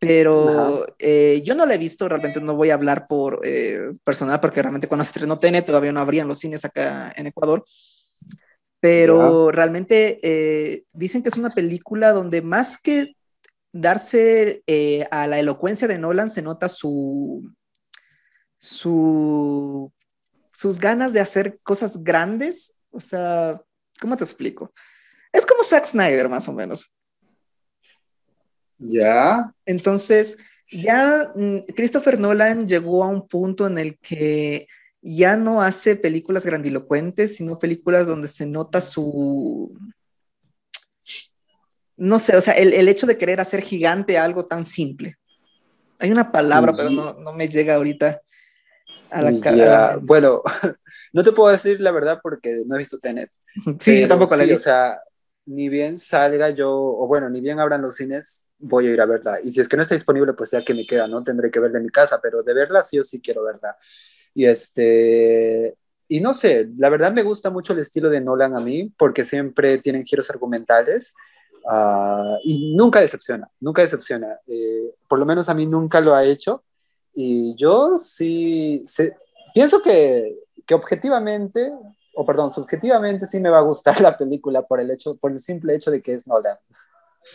pero 0.00 0.84
eh, 0.98 1.42
yo 1.44 1.54
no 1.54 1.64
la 1.64 1.74
he 1.74 1.78
visto, 1.78 2.08
realmente 2.08 2.40
no 2.40 2.56
voy 2.56 2.70
a 2.70 2.74
hablar 2.74 3.06
por 3.06 3.42
eh, 3.44 3.92
personal, 4.02 4.40
porque 4.40 4.60
realmente 4.62 4.88
cuando 4.88 5.04
se 5.04 5.10
estrenó 5.10 5.38
Tenet 5.38 5.64
todavía 5.64 5.92
no 5.92 6.00
abrían 6.00 6.26
los 6.26 6.40
cines 6.40 6.64
acá 6.64 7.14
en 7.16 7.28
Ecuador, 7.28 7.62
pero 8.80 9.52
realmente 9.52 10.82
dicen 10.92 11.22
que 11.22 11.28
es 11.28 11.36
una 11.36 11.50
película 11.50 12.10
donde 12.10 12.42
más 12.42 12.76
que 12.76 13.14
darse 13.70 14.64
a 15.12 15.28
la 15.28 15.38
elocuencia 15.38 15.86
de 15.86 16.00
Nolan 16.00 16.30
se 16.30 16.42
nota 16.42 16.68
su, 16.68 17.48
su, 18.56 19.92
sus 20.50 20.80
ganas 20.80 21.12
de 21.12 21.20
hacer 21.20 21.60
cosas 21.62 22.02
grandes. 22.02 22.80
O 22.90 23.00
sea, 23.00 23.62
¿cómo 24.04 24.18
te 24.18 24.24
explico? 24.24 24.70
Es 25.32 25.46
como 25.46 25.64
Zack 25.64 25.86
Snyder, 25.86 26.28
más 26.28 26.46
o 26.46 26.52
menos. 26.52 26.92
Ya. 28.76 29.50
Entonces, 29.64 30.36
ya 30.68 31.32
mm, 31.34 31.60
Christopher 31.74 32.20
Nolan 32.20 32.68
llegó 32.68 33.02
a 33.02 33.08
un 33.08 33.26
punto 33.26 33.66
en 33.66 33.78
el 33.78 33.98
que 33.98 34.68
ya 35.00 35.36
no 35.36 35.62
hace 35.62 35.96
películas 35.96 36.44
grandilocuentes, 36.44 37.36
sino 37.36 37.58
películas 37.58 38.06
donde 38.06 38.28
se 38.28 38.44
nota 38.44 38.82
su... 38.82 39.74
No 41.96 42.18
sé, 42.18 42.36
o 42.36 42.42
sea, 42.42 42.52
el, 42.52 42.74
el 42.74 42.88
hecho 42.90 43.06
de 43.06 43.16
querer 43.16 43.40
hacer 43.40 43.62
gigante 43.62 44.18
algo 44.18 44.44
tan 44.44 44.66
simple. 44.66 45.16
Hay 45.98 46.10
una 46.10 46.30
palabra, 46.30 46.74
pero 46.76 46.90
no, 46.90 47.14
no 47.14 47.32
me 47.32 47.48
llega 47.48 47.76
ahorita 47.76 48.20
a 49.14 49.22
la 49.22 49.40
cara. 49.40 49.98
Bueno, 50.00 50.42
no 51.12 51.22
te 51.22 51.32
puedo 51.32 51.50
decir 51.50 51.80
la 51.80 51.90
verdad 51.90 52.20
porque 52.22 52.62
no 52.66 52.74
he 52.74 52.78
visto 52.78 52.98
Tenet. 52.98 53.30
Sí, 53.80 54.00
yo 54.00 54.08
tampoco 54.08 54.36
la 54.36 54.44
he 54.44 54.46
visto. 54.46 54.60
O 54.60 54.64
sea, 54.64 55.00
ni 55.46 55.68
bien 55.68 55.98
salga 55.98 56.50
yo, 56.50 56.72
o 56.72 57.06
bueno, 57.06 57.28
ni 57.28 57.40
bien 57.40 57.60
abran 57.60 57.82
los 57.82 57.96
cines, 57.96 58.46
voy 58.58 58.86
a 58.86 58.92
ir 58.92 59.00
a 59.00 59.06
verla. 59.06 59.38
Y 59.42 59.50
si 59.50 59.60
es 59.60 59.68
que 59.68 59.76
no 59.76 59.82
está 59.82 59.94
disponible, 59.94 60.32
pues 60.32 60.50
ya 60.50 60.62
que 60.62 60.74
me 60.74 60.86
queda, 60.86 61.06
¿no? 61.06 61.22
Tendré 61.22 61.50
que 61.50 61.60
verla 61.60 61.78
en 61.78 61.84
mi 61.84 61.90
casa, 61.90 62.20
pero 62.22 62.42
de 62.42 62.54
verla 62.54 62.82
sí 62.82 62.98
o 62.98 63.04
sí 63.04 63.20
quiero 63.20 63.44
verla. 63.44 63.76
Y 64.34 64.46
este, 64.46 65.76
y 66.08 66.20
no 66.20 66.34
sé, 66.34 66.70
la 66.76 66.88
verdad 66.88 67.12
me 67.12 67.22
gusta 67.22 67.50
mucho 67.50 67.72
el 67.72 67.80
estilo 67.80 68.10
de 68.10 68.20
Nolan 68.20 68.56
a 68.56 68.60
mí, 68.60 68.92
porque 68.96 69.24
siempre 69.24 69.78
tienen 69.78 70.04
giros 70.04 70.30
argumentales. 70.30 71.14
Uh, 71.66 72.36
y 72.42 72.74
nunca 72.76 73.00
decepciona, 73.00 73.48
nunca 73.60 73.82
decepciona. 73.82 74.38
Eh, 74.46 74.94
por 75.08 75.18
lo 75.18 75.24
menos 75.24 75.48
a 75.48 75.54
mí 75.54 75.66
nunca 75.66 76.00
lo 76.00 76.14
ha 76.14 76.24
hecho. 76.24 76.62
Y 77.14 77.54
yo 77.56 77.96
sí, 77.96 78.82
se, 78.86 79.16
pienso 79.54 79.80
que, 79.80 80.36
que 80.66 80.74
objetivamente 80.74 81.72
o 82.14 82.24
perdón, 82.24 82.52
subjetivamente 82.52 83.26
sí 83.26 83.40
me 83.40 83.50
va 83.50 83.58
a 83.58 83.62
gustar 83.62 84.00
la 84.00 84.16
película 84.16 84.62
por 84.62 84.80
el 84.80 84.90
hecho, 84.90 85.16
por 85.16 85.32
el 85.32 85.38
simple 85.38 85.74
hecho 85.74 85.90
de 85.90 86.02
que 86.02 86.14
es 86.14 86.26
Nolan. 86.26 86.56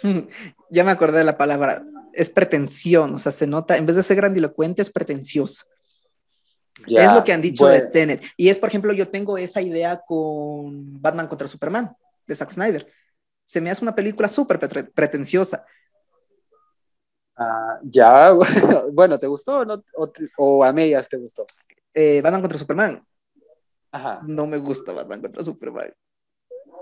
ya 0.69 0.83
me 0.83 0.91
acordé 0.91 1.19
de 1.19 1.23
la 1.23 1.37
palabra, 1.37 1.83
es 2.13 2.29
pretensión, 2.29 3.15
o 3.15 3.19
sea, 3.19 3.31
se 3.31 3.47
nota, 3.47 3.77
en 3.77 3.85
vez 3.85 3.95
de 3.95 4.03
ser 4.03 4.17
grandilocuente, 4.17 4.81
es 4.81 4.89
pretenciosa. 4.89 5.63
es 6.87 7.13
lo 7.13 7.23
que 7.23 7.33
han 7.33 7.41
dicho 7.41 7.67
de 7.67 7.81
Tenet. 7.81 8.23
Y 8.37 8.49
es, 8.49 8.57
por 8.57 8.69
ejemplo, 8.69 8.93
yo 8.93 9.09
tengo 9.09 9.37
esa 9.37 9.61
idea 9.61 10.01
con 10.05 11.01
Batman 11.01 11.27
contra 11.27 11.47
Superman, 11.47 11.95
de 12.25 12.35
Zack 12.35 12.51
Snyder. 12.51 12.87
Se 13.43 13.61
me 13.61 13.71
hace 13.71 13.83
una 13.83 13.95
película 13.95 14.29
súper 14.29 14.59
pretenciosa. 14.93 15.65
Uh, 17.39 17.79
ya, 17.83 18.33
bueno, 18.93 19.17
¿te 19.17 19.25
gustó 19.27 19.61
o, 19.95 20.11
o, 20.37 20.63
a 20.63 20.73
medias 20.73 21.07
te 21.07 21.15
gustó? 21.15 21.45
Eh, 21.93 22.19
Batman 22.21 22.41
contra 22.41 22.59
Superman. 22.59 23.01
No 24.27 24.45
me 24.45 24.57
gusta 24.57 24.91
Batman 24.91 25.21
contra 25.21 25.41
Superman. 25.41 25.93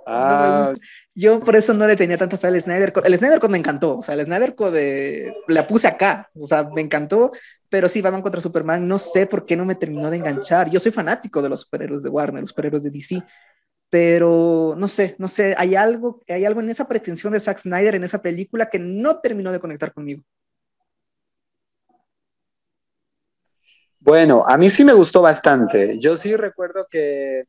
Ah. 0.07 0.73
Yo 1.13 1.39
por 1.41 1.55
eso 1.55 1.73
no 1.73 1.85
le 1.85 1.95
tenía 1.95 2.17
tanta 2.17 2.37
fe 2.37 2.47
al 2.47 2.59
Snyder 2.59 2.91
Code. 2.91 3.07
El 3.07 3.17
Snyder 3.17 3.39
Code 3.39 3.51
me 3.51 3.57
encantó, 3.59 3.97
o 3.97 4.01
sea, 4.01 4.15
el 4.15 4.23
Snyder 4.25 4.55
Code 4.55 5.33
la 5.47 5.67
puse 5.67 5.87
acá, 5.87 6.29
o 6.33 6.47
sea, 6.47 6.67
me 6.73 6.81
encantó, 6.81 7.31
pero 7.69 7.87
sí, 7.87 8.01
Batman 8.01 8.23
contra 8.23 8.41
Superman, 8.41 8.87
no 8.87 8.97
sé 8.97 9.27
por 9.27 9.45
qué 9.45 9.55
no 9.55 9.65
me 9.65 9.75
terminó 9.75 10.09
de 10.09 10.17
enganchar. 10.17 10.71
Yo 10.71 10.79
soy 10.79 10.91
fanático 10.91 11.41
de 11.41 11.49
los 11.49 11.61
superhéroes 11.61 12.01
de 12.01 12.09
Warner, 12.09 12.41
los 12.41 12.49
superhéroes 12.49 12.83
de 12.83 12.89
DC, 12.89 13.21
pero 13.89 14.73
no 14.77 14.87
sé, 14.87 15.15
no 15.19 15.27
sé, 15.27 15.53
hay 15.57 15.75
algo, 15.75 16.21
hay 16.27 16.45
algo 16.45 16.61
en 16.61 16.69
esa 16.69 16.87
pretensión 16.87 17.33
de 17.33 17.39
Zack 17.39 17.59
Snyder 17.59 17.95
en 17.95 18.03
esa 18.05 18.21
película 18.21 18.69
que 18.69 18.79
no 18.79 19.19
terminó 19.19 19.51
de 19.51 19.59
conectar 19.59 19.93
conmigo. 19.93 20.23
Bueno, 24.07 24.45
a 24.47 24.57
mí 24.57 24.69
sí 24.69 24.85
me 24.85 24.93
gustó 24.93 25.21
bastante. 25.21 25.99
Yo 25.99 26.15
sí 26.15 26.33
recuerdo 26.37 26.87
que 26.89 27.43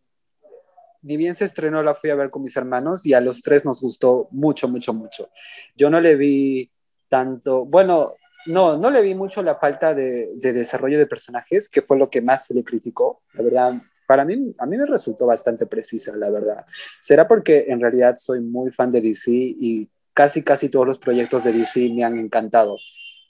ni 1.02 1.16
bien 1.16 1.36
se 1.36 1.44
estrenó, 1.44 1.84
la 1.84 1.94
fui 1.94 2.10
a 2.10 2.16
ver 2.16 2.30
con 2.30 2.42
mis 2.42 2.56
hermanos 2.56 3.06
y 3.06 3.14
a 3.14 3.20
los 3.20 3.44
tres 3.44 3.64
nos 3.64 3.80
gustó 3.80 4.26
mucho, 4.32 4.66
mucho, 4.66 4.92
mucho. 4.92 5.30
Yo 5.76 5.88
no 5.88 6.00
le 6.00 6.16
vi 6.16 6.68
tanto, 7.06 7.64
bueno, 7.64 8.14
no, 8.46 8.76
no 8.76 8.90
le 8.90 9.02
vi 9.02 9.14
mucho 9.14 9.40
la 9.40 9.54
falta 9.54 9.94
de, 9.94 10.34
desarrollo 10.40 10.98
de 10.98 11.06
personajes, 11.06 11.68
que 11.68 11.82
fue 11.82 11.96
lo 11.96 12.10
que 12.10 12.22
más 12.22 12.46
se 12.46 12.54
le 12.54 12.64
criticó. 12.64 13.22
La 13.34 13.44
verdad, 13.44 13.74
para 14.08 14.24
mí, 14.24 14.52
a 14.58 14.66
mí 14.66 14.76
me 14.76 14.86
resultó 14.86 15.26
bastante 15.26 15.64
precisa, 15.66 16.16
la 16.16 16.28
verdad. 16.28 16.56
Será 17.00 17.28
porque 17.28 17.66
en 17.68 17.80
realidad 17.80 18.16
soy 18.16 18.42
muy 18.42 18.72
fan 18.72 18.90
de 18.90 19.00
DC 19.00 19.30
y 19.30 19.88
casi, 20.12 20.42
casi 20.42 20.68
todos 20.68 20.88
los 20.88 20.98
proyectos 20.98 21.44
de 21.44 21.52
DC 21.52 21.88
me 21.90 22.02
han 22.02 22.18
encantado 22.18 22.76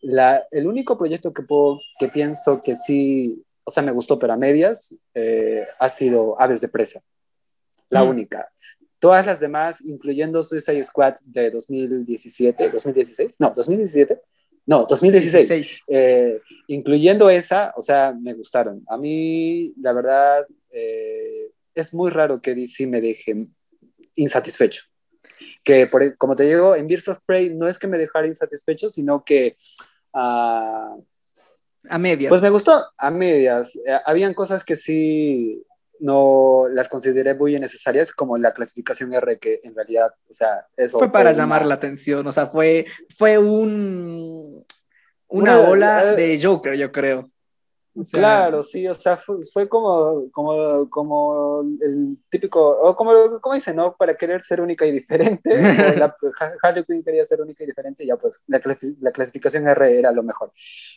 el 0.03 0.67
único 0.67 0.97
proyecto 0.97 1.33
que, 1.33 1.43
puedo, 1.43 1.81
que 1.99 2.09
pienso 2.09 2.63
que 2.63 2.75
sí, 2.75 3.43
o 3.65 3.71
sea, 3.71 3.83
me 3.83 3.93
gustó, 3.93 4.19
pero 4.19 4.33
a 4.33 4.37
medias, 4.37 4.99
eh, 5.15 5.67
ha 5.79 5.89
sido 5.89 6.41
Aves 6.41 6.61
de 6.61 6.69
Presa. 6.69 7.01
La 7.91 8.05
mm. 8.05 8.09
única. 8.09 8.45
Todas 8.99 9.25
las 9.25 9.41
demás, 9.41 9.81
incluyendo 9.85 10.43
Suicide 10.43 10.85
Squad 10.85 11.15
de 11.25 11.51
2017, 11.51 12.71
2016, 12.71 13.37
no, 13.39 13.53
2017, 13.55 14.21
no, 14.67 14.85
2016, 14.85 15.83
eh, 15.87 16.41
incluyendo 16.67 17.31
esa, 17.31 17.73
o 17.77 17.83
sea, 17.83 18.15
me 18.21 18.35
gustaron. 18.35 18.83
A 18.89 18.97
mí, 18.97 19.73
la 19.81 19.93
verdad, 19.93 20.47
eh, 20.71 21.53
es 21.75 21.95
muy 21.95 22.11
raro 22.11 22.43
que 22.43 22.55
DC 22.55 22.87
me 22.87 23.01
deje 23.01 23.35
insatisfecho 24.17 24.83
que 25.63 25.87
por, 25.87 26.17
como 26.17 26.37
te 26.37 26.45
digo, 26.45 26.77
en 26.77 26.87
Birds 26.87 27.09
of 27.09 27.19
Prey 27.25 27.55
no 27.55 27.69
es 27.69 27.79
que 27.79 27.89
me 27.89 27.99
dejara 27.99 28.27
insatisfecho, 28.27 28.91
sino 28.91 29.25
que... 29.25 29.55
a 30.13 30.97
medias. 31.99 32.29
Pues 32.29 32.43
me 32.43 32.51
gustó 32.51 32.81
a 32.97 33.11
medias. 33.11 33.77
Eh, 33.77 33.99
habían 34.05 34.35
cosas 34.35 34.65
que 34.65 34.77
sí 34.77 35.65
no 36.01 36.67
las 36.71 36.89
consideré 36.89 37.35
muy 37.35 37.57
innecesarias, 37.57 38.13
como 38.13 38.39
la 38.39 38.53
clasificación 38.53 39.13
R, 39.13 39.39
que 39.39 39.59
en 39.63 39.75
realidad, 39.75 40.13
o 40.29 40.33
sea, 40.33 40.67
eso... 40.77 40.99
Fue 40.99 41.11
para 41.11 41.33
llamar 41.33 41.67
la 41.67 41.75
atención, 41.75 42.27
o 42.27 42.33
sea, 42.33 42.47
fue, 42.47 42.87
fue 43.17 43.37
un, 43.37 44.65
una, 45.27 45.59
una 45.59 45.69
ola 45.69 46.05
de 46.15 46.41
Joker, 46.41 46.75
yo 46.77 46.93
creo 46.93 47.31
claro, 48.11 48.63
sí, 48.63 48.87
o 48.87 48.95
sea, 48.95 49.17
fue, 49.17 49.69
como, 49.69 50.31
como, 50.31 50.89
como 50.91 51.63
el 51.81 52.19
típico, 52.29 52.61
o 52.81 52.95
como, 52.95 53.41
como 53.41 53.55
dicen, 53.55 53.77
¿no? 53.77 53.97
Para 53.97 54.15
querer 54.15 54.43
ser 54.43 54.61
única 54.61 54.87
y 54.87 54.93
diferente. 54.93 55.51
la, 55.97 56.17
Harley 56.63 56.85
Quinn 56.85 57.03
quería 57.03 57.25
ser 57.25 57.41
única 57.41 57.65
y 57.65 57.67
diferente, 57.67 58.07
ya 58.07 58.17
pues 58.17 58.41
la, 58.47 58.61
la, 59.01 59.13
clasificación 59.13 59.69
R 59.69 59.99
era 59.99 60.13
lo 60.13 60.23
mejor. 60.23 60.53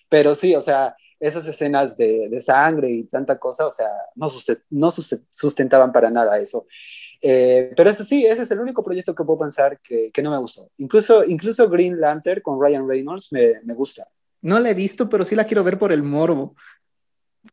Pero 0.09 0.35
sí, 0.35 0.55
o 0.55 0.61
sea, 0.61 0.95
esas 1.19 1.47
escenas 1.47 1.95
de, 1.97 2.29
de 2.29 2.39
sangre 2.39 2.89
y 2.89 3.03
tanta 3.03 3.37
cosa, 3.37 3.67
o 3.67 3.71
sea, 3.71 3.89
no, 4.15 4.29
no 4.69 4.91
sustentaban 4.91 5.91
para 5.91 6.09
nada 6.09 6.37
eso. 6.37 6.65
Eh, 7.21 7.71
pero 7.75 7.89
eso 7.89 8.03
sí, 8.03 8.25
ese 8.25 8.41
es 8.41 8.51
el 8.51 8.59
único 8.59 8.83
proyecto 8.83 9.13
que 9.13 9.23
puedo 9.23 9.39
pensar 9.39 9.79
que, 9.81 10.09
que, 10.11 10.23
no 10.23 10.31
me 10.31 10.37
gustó. 10.39 10.69
Incluso, 10.77 11.23
incluso 11.23 11.69
Green 11.69 12.01
Lantern 12.01 12.41
con 12.41 12.59
Ryan 12.59 12.87
Reynolds 12.87 13.31
me, 13.31 13.61
me 13.63 13.75
gusta. 13.75 14.05
No 14.41 14.59
la 14.59 14.71
he 14.71 14.73
visto, 14.73 15.07
pero 15.07 15.23
sí 15.23 15.35
la 15.35 15.45
quiero 15.45 15.63
ver 15.63 15.77
por 15.77 15.91
el 15.91 16.01
morbo 16.01 16.55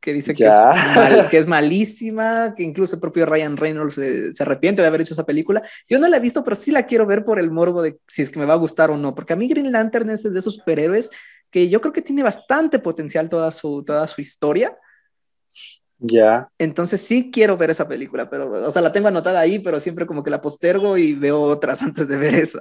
que 0.00 0.12
dice 0.12 0.34
que 0.34 0.46
es, 0.46 0.54
que 1.30 1.38
es, 1.38 1.46
malísima, 1.48 2.54
que 2.54 2.62
incluso 2.62 2.96
el 2.96 3.00
propio 3.00 3.26
Ryan 3.26 3.56
Reynolds 3.56 3.94
se, 3.94 4.42
arrepiente 4.42 4.82
de 4.82 4.88
haber 4.88 5.00
hecho 5.00 5.14
esa 5.14 5.24
película. 5.24 5.62
Yo 5.88 5.98
no 5.98 6.08
la 6.08 6.18
he 6.18 6.20
visto, 6.20 6.44
pero 6.44 6.56
sí 6.56 6.70
la 6.70 6.86
quiero 6.86 7.06
ver 7.06 7.24
por 7.24 7.38
el 7.38 7.50
morbo 7.50 7.82
de 7.82 7.98
si 8.06 8.22
es 8.22 8.30
que 8.30 8.38
me 8.38 8.44
va 8.44 8.54
a 8.54 8.58
gustar 8.58 8.90
o 8.90 8.96
no, 8.96 9.14
porque 9.14 9.32
a 9.32 9.36
mí 9.36 9.48
Green 9.48 9.72
Lantern 9.72 10.10
es 10.10 10.22
de 10.22 10.38
esos 10.38 10.54
superhéroes 10.54 11.10
que 11.50 11.68
yo 11.68 11.80
creo 11.80 11.92
que 11.92 12.02
tiene 12.02 12.22
bastante 12.22 12.78
potencial 12.78 13.28
toda 13.28 13.50
su, 13.50 13.82
toda 13.82 14.06
su 14.06 14.20
historia. 14.20 14.76
Ya. 15.98 16.48
Entonces 16.58 17.00
sí 17.00 17.30
quiero 17.32 17.56
ver 17.56 17.70
esa 17.70 17.88
película, 17.88 18.30
pero, 18.30 18.68
o 18.68 18.70
sea, 18.70 18.82
la 18.82 18.92
tengo 18.92 19.08
anotada 19.08 19.40
ahí, 19.40 19.58
pero 19.58 19.80
siempre 19.80 20.06
como 20.06 20.22
que 20.22 20.30
la 20.30 20.42
postergo 20.42 20.96
y 20.96 21.14
veo 21.14 21.40
otras 21.40 21.82
antes 21.82 22.08
de 22.08 22.16
ver 22.16 22.34
esa. 22.34 22.60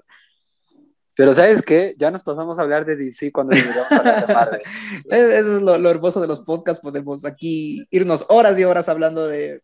Pero 1.18 1.34
¿sabes 1.34 1.63
qué? 1.63 1.95
Ya 1.97 2.11
nos 2.11 2.22
pasamos 2.22 2.59
a 2.59 2.61
hablar 2.61 2.86
de 2.86 2.95
DC 2.95 3.32
cuando 3.32 3.55
llegamos 3.55 3.91
a 3.91 3.97
hablar 3.97 4.28
de 4.28 4.34
Marvel. 4.36 4.61
Eso 5.09 5.57
es 5.57 5.61
lo, 5.63 5.89
hermoso 5.89 6.22
de 6.22 6.28
los 6.28 6.41
podcasts, 6.41 6.80
podemos 6.80 7.26
aquí 7.26 7.88
irnos 7.89 8.24
horas 8.30 8.57
y 8.59 8.63
horas 8.63 8.88
hablando 8.88 9.28
de, 9.28 9.63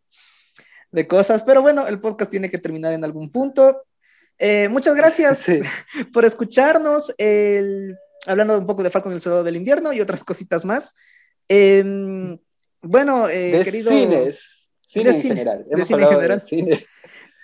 de 0.91 1.07
cosas, 1.07 1.43
pero 1.43 1.61
bueno, 1.61 1.85
el 1.85 2.01
podcast 2.01 2.31
tiene 2.31 2.49
que 2.49 2.57
terminar 2.57 2.91
en 2.93 3.03
algún 3.03 3.31
punto. 3.31 3.83
Eh, 4.39 4.67
muchas 4.67 4.95
gracias 4.95 5.45
por 6.11 6.25
escucharnos, 6.25 7.13
el, 7.19 7.99
hablando 8.25 8.57
un 8.57 8.65
poco 8.65 8.81
de 8.81 8.89
Falcon 8.89 9.13
el 9.13 9.21
Soldado 9.21 9.43
del 9.43 9.55
Invierno 9.55 9.93
y 9.93 10.01
otras 10.01 10.23
cositas 10.23 10.65
más. 10.65 10.95
Em, 11.47 12.35
bueno, 12.81 13.29
eh, 13.29 13.51
de 13.51 13.63
querido... 13.63 13.91
Cines, 13.91 14.71
cine, 14.81 15.11
en 15.11 15.21
general. 15.21 15.65
de 15.69 15.85
cine 15.85 16.01
en 16.01 16.09
general. 16.09 16.41
Cine. 16.41 16.83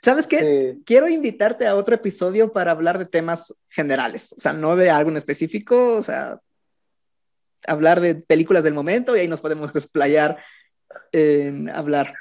¿Sabes 0.04 0.28
qué? 0.28 0.78
Quiero 0.86 1.08
invitarte 1.08 1.68
a 1.68 1.76
otro 1.76 1.96
episodio 1.96 2.54
para 2.54 2.72
hablar 2.72 2.98
de 2.98 3.06
temas 3.06 3.54
generales, 3.70 4.34
o 4.38 4.40
sea, 4.40 4.54
no 4.54 4.76
de 4.76 4.90
algo 4.90 5.12
en 5.12 5.18
específico, 5.18 5.96
o 5.96 6.04
sea, 6.04 6.40
hablar 7.68 8.00
de 8.00 8.16
películas 8.16 8.64
del 8.64 8.74
momento 8.74 9.16
y 9.16 9.20
ahí 9.20 9.28
nos 9.28 9.42
podemos 9.42 9.74
desplayar 9.74 10.42
en 11.12 11.70
hablar. 11.70 12.14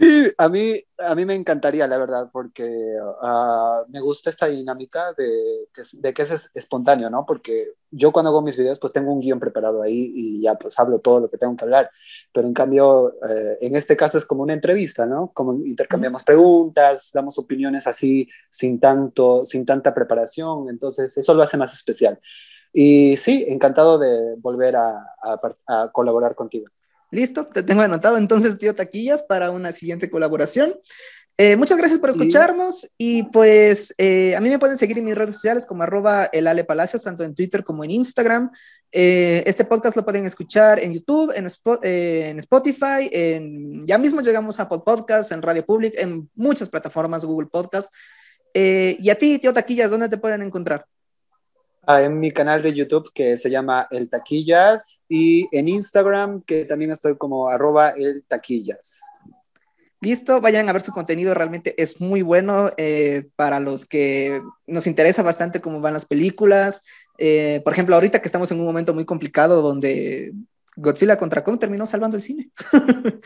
Sí, 0.00 0.30
a 0.38 0.48
mí, 0.48 0.80
a 0.98 1.14
mí 1.16 1.24
me 1.24 1.34
encantaría, 1.34 1.88
la 1.88 1.98
verdad, 1.98 2.30
porque 2.32 2.62
uh, 2.62 3.84
me 3.90 4.00
gusta 4.00 4.30
esta 4.30 4.46
dinámica 4.46 5.12
de 5.14 5.66
que, 5.74 5.82
de 5.94 6.14
que 6.14 6.22
es 6.22 6.50
espontáneo, 6.54 7.10
¿no? 7.10 7.26
Porque 7.26 7.64
yo 7.90 8.12
cuando 8.12 8.28
hago 8.30 8.40
mis 8.40 8.56
videos, 8.56 8.78
pues 8.78 8.92
tengo 8.92 9.12
un 9.12 9.18
guion 9.20 9.40
preparado 9.40 9.82
ahí 9.82 10.12
y 10.14 10.42
ya 10.42 10.54
pues 10.54 10.78
hablo 10.78 11.00
todo 11.00 11.18
lo 11.18 11.28
que 11.28 11.36
tengo 11.36 11.56
que 11.56 11.64
hablar. 11.64 11.90
Pero 12.32 12.46
en 12.46 12.54
cambio, 12.54 13.14
eh, 13.28 13.58
en 13.60 13.74
este 13.74 13.96
caso 13.96 14.18
es 14.18 14.24
como 14.24 14.44
una 14.44 14.54
entrevista, 14.54 15.04
¿no? 15.04 15.32
Como 15.34 15.54
intercambiamos 15.66 16.22
preguntas, 16.22 17.10
damos 17.12 17.36
opiniones 17.36 17.88
así 17.88 18.28
sin 18.48 18.78
tanto, 18.78 19.44
sin 19.44 19.66
tanta 19.66 19.92
preparación. 19.94 20.68
Entonces, 20.68 21.16
eso 21.18 21.34
lo 21.34 21.42
hace 21.42 21.56
más 21.56 21.74
especial. 21.74 22.20
Y 22.72 23.16
sí, 23.16 23.44
encantado 23.48 23.98
de 23.98 24.36
volver 24.38 24.76
a, 24.76 24.90
a, 25.22 25.40
a 25.66 25.90
colaborar 25.92 26.36
contigo. 26.36 26.68
Listo, 27.10 27.46
te 27.46 27.62
tengo 27.62 27.80
anotado 27.82 28.18
entonces, 28.18 28.58
tío 28.58 28.74
Taquillas, 28.74 29.22
para 29.22 29.50
una 29.50 29.72
siguiente 29.72 30.10
colaboración. 30.10 30.74
Eh, 31.40 31.54
muchas 31.54 31.78
gracias 31.78 32.00
por 32.00 32.10
escucharnos 32.10 32.90
y 32.98 33.22
pues 33.22 33.94
eh, 33.96 34.34
a 34.34 34.40
mí 34.40 34.48
me 34.48 34.58
pueden 34.58 34.76
seguir 34.76 34.98
en 34.98 35.04
mis 35.04 35.14
redes 35.14 35.36
sociales 35.36 35.66
como 35.66 35.84
arroba 35.84 36.24
el 36.32 36.48
Ale 36.48 36.64
Palacios, 36.64 37.04
tanto 37.04 37.22
en 37.22 37.32
Twitter 37.32 37.62
como 37.62 37.84
en 37.84 37.92
Instagram. 37.92 38.50
Eh, 38.90 39.44
este 39.46 39.64
podcast 39.64 39.96
lo 39.96 40.04
pueden 40.04 40.26
escuchar 40.26 40.80
en 40.80 40.92
YouTube, 40.92 41.32
en, 41.36 41.46
en 41.82 42.38
Spotify, 42.40 43.08
en, 43.12 43.86
ya 43.86 43.98
mismo 43.98 44.20
llegamos 44.20 44.58
a 44.58 44.64
Apple 44.64 44.80
Podcasts, 44.84 45.30
en 45.30 45.40
Radio 45.40 45.64
Public, 45.64 45.94
en 45.96 46.28
muchas 46.34 46.68
plataformas, 46.68 47.24
Google 47.24 47.48
Podcasts. 47.48 47.96
y 48.52 49.08
a 49.08 49.14
ti, 49.14 49.38
tío 49.38 49.52
Taquillas, 49.52 49.92
¿dónde 49.92 50.08
te 50.08 50.18
pueden 50.18 50.42
encontrar? 50.42 50.86
En 51.88 52.20
mi 52.20 52.30
canal 52.32 52.60
de 52.60 52.74
YouTube 52.74 53.10
que 53.14 53.38
se 53.38 53.48
llama 53.48 53.86
El 53.90 54.10
Taquillas 54.10 55.02
y 55.08 55.48
en 55.56 55.68
Instagram 55.68 56.42
que 56.42 56.66
también 56.66 56.90
estoy 56.90 57.16
como 57.16 57.48
arroba 57.48 57.90
el 57.96 58.24
taquillas. 58.28 59.00
Listo, 60.02 60.42
vayan 60.42 60.68
a 60.68 60.72
ver 60.74 60.82
su 60.82 60.92
contenido, 60.92 61.32
realmente 61.32 61.74
es 61.82 61.98
muy 61.98 62.20
bueno 62.20 62.70
eh, 62.76 63.30
para 63.36 63.58
los 63.58 63.86
que 63.86 64.42
nos 64.66 64.86
interesa 64.86 65.22
bastante 65.22 65.62
cómo 65.62 65.80
van 65.80 65.94
las 65.94 66.04
películas. 66.04 66.84
Eh, 67.16 67.62
por 67.64 67.72
ejemplo, 67.72 67.94
ahorita 67.94 68.20
que 68.20 68.28
estamos 68.28 68.50
en 68.52 68.60
un 68.60 68.66
momento 68.66 68.92
muy 68.92 69.06
complicado 69.06 69.62
donde 69.62 70.32
Godzilla 70.76 71.16
contra 71.16 71.42
Kong 71.42 71.58
terminó 71.58 71.86
salvando 71.86 72.16
el 72.16 72.22
cine. 72.22 72.50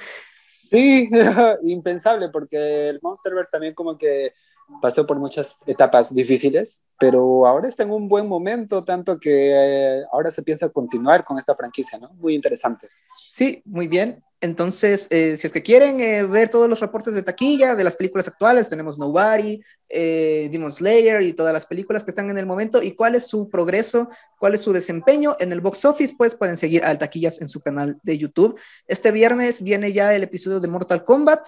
sí, 0.71 1.11
impensable 1.67 2.29
porque 2.29 2.91
el 2.91 3.01
Monsterverse 3.03 3.51
también 3.51 3.75
como 3.75 3.99
que 3.99 4.33
pasó 4.81 5.07
por 5.07 5.19
muchas 5.19 5.61
etapas 5.67 6.15
difíciles, 6.15 6.83
pero 6.99 7.47
ahora 7.47 7.69
está 7.69 7.83
en 7.83 7.91
un 7.91 8.09
buen 8.09 8.29
momento, 8.29 8.85
tanto 8.85 9.19
que 9.19 9.51
eh, 9.53 10.05
ahora 10.13 10.31
se 10.31 10.43
piensa 10.43 10.69
continuar 10.69 11.25
con 11.25 11.39
esta 11.39 11.55
franquicia, 11.55 11.99
¿no? 11.99 12.11
Muy 12.15 12.35
interesante. 12.35 12.89
Sí, 13.31 13.63
muy 13.65 13.89
bien. 13.89 14.23
Entonces, 14.41 15.07
eh, 15.11 15.37
si 15.37 15.47
es 15.47 15.53
que 15.53 15.63
quieren 15.63 16.01
eh, 16.01 16.25
ver 16.25 16.49
todos 16.49 16.69
los 16.69 16.81
reportes 16.81 17.15
de 17.15 17.23
taquilla 17.23 17.77
de 17.77 17.85
las 17.85 17.95
películas 17.95 18.27
actuales, 18.27 18.69
tenemos 18.69 18.99
Nobody, 18.99 19.61
Demon 19.89 20.73
Slayer 20.73 21.23
y 21.23 21.33
todas 21.33 21.53
las 21.53 21.67
películas 21.67 22.03
que 22.03 22.11
están 22.11 22.31
en 22.31 22.39
el 22.39 22.47
momento 22.47 22.83
y 22.83 22.97
cuál 22.97 23.15
es 23.15 23.27
su 23.27 23.51
progreso, 23.51 24.09
cuál 24.39 24.55
es 24.55 24.63
su 24.63 24.73
desempeño 24.73 25.37
en 25.39 25.53
el 25.53 25.61
box 25.61 25.85
office, 25.85 26.15
pues 26.17 26.35
pueden 26.35 26.57
seguir 26.57 26.83
al 26.85 26.99
Taquillas 26.99 27.41
en 27.41 27.49
su 27.49 27.61
canal 27.61 27.99
de 28.03 28.17
YouTube. 28.17 28.59
Este 28.87 29.13
viernes 29.13 29.63
viene 29.63 29.93
ya 29.93 30.15
el 30.15 30.23
episodio 30.23 30.61
de 30.61 30.69
Mortal 30.69 31.05
Kombat 31.05 31.47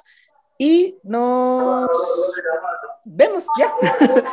y 0.58 0.98
nos 1.02 1.88
vemos 3.04 3.44
ya. 3.58 3.72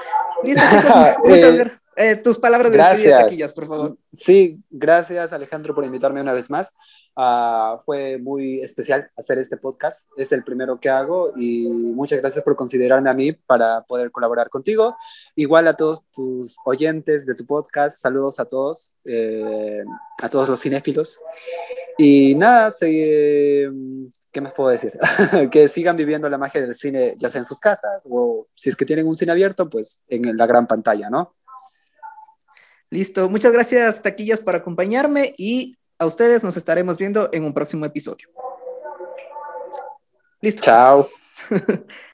Listo, 0.44 0.64
chicos. 0.72 0.96
Muchas 1.24 1.56
gracias. 1.56 1.81
Eh, 2.02 2.16
tus 2.16 2.40
palabras 2.40 2.72
de 2.72 2.78
gracias. 2.80 3.22
taquillas, 3.22 3.54
por 3.54 3.68
favor. 3.68 3.98
Sí, 4.16 4.60
gracias 4.72 5.32
Alejandro 5.34 5.76
por 5.76 5.86
invitarme 5.86 6.20
una 6.20 6.34
vez 6.34 6.50
más. 6.50 6.74
Uh, 7.16 7.78
fue 7.86 8.18
muy 8.18 8.62
especial 8.62 9.12
hacer 9.16 9.38
este 9.38 9.58
podcast. 9.58 10.10
Es 10.18 10.32
el 10.32 10.44
primero 10.44 10.80
que 10.80 10.90
hago 10.90 11.32
y 11.36 11.68
muchas 11.68 12.20
gracias 12.20 12.44
por 12.44 12.56
considerarme 12.56 13.10
a 13.10 13.14
mí 13.14 13.34
para 13.34 13.84
poder 13.84 14.10
colaborar 14.10 14.50
contigo. 14.50 14.96
Igual 15.36 15.68
a 15.68 15.76
todos 15.76 16.10
tus 16.10 16.56
oyentes 16.66 17.28
de 17.28 17.36
tu 17.36 17.46
podcast, 17.46 18.02
saludos 18.02 18.40
a 18.40 18.46
todos, 18.46 18.96
eh, 19.06 19.84
a 20.24 20.30
todos 20.30 20.50
los 20.50 20.60
cinéfilos. 20.60 21.20
Y 21.98 22.34
nada, 22.34 22.72
se, 22.72 23.70
¿qué 24.32 24.42
más 24.42 24.54
puedo 24.54 24.70
decir? 24.70 24.98
que 25.52 25.68
sigan 25.68 25.98
viviendo 25.98 26.30
la 26.30 26.40
magia 26.40 26.62
del 26.62 26.74
cine, 26.74 27.16
ya 27.20 27.30
sea 27.30 27.40
en 27.40 27.46
sus 27.46 27.60
casas 27.60 28.02
o 28.10 28.48
si 28.56 28.70
es 28.70 28.76
que 28.76 28.86
tienen 28.86 29.06
un 29.06 29.16
cine 29.16 29.34
abierto, 29.34 29.70
pues 29.70 30.02
en 30.08 30.36
la 30.36 30.48
gran 30.48 30.66
pantalla, 30.66 31.10
¿no? 31.10 31.36
Listo, 32.92 33.30
muchas 33.30 33.54
gracias 33.54 34.02
taquillas 34.02 34.42
por 34.42 34.54
acompañarme 34.54 35.34
y 35.38 35.78
a 35.98 36.06
ustedes 36.06 36.44
nos 36.44 36.58
estaremos 36.58 36.98
viendo 36.98 37.30
en 37.32 37.46
un 37.46 37.54
próximo 37.54 37.86
episodio. 37.86 38.28
Listo. 40.42 40.62
Chao. 40.62 41.10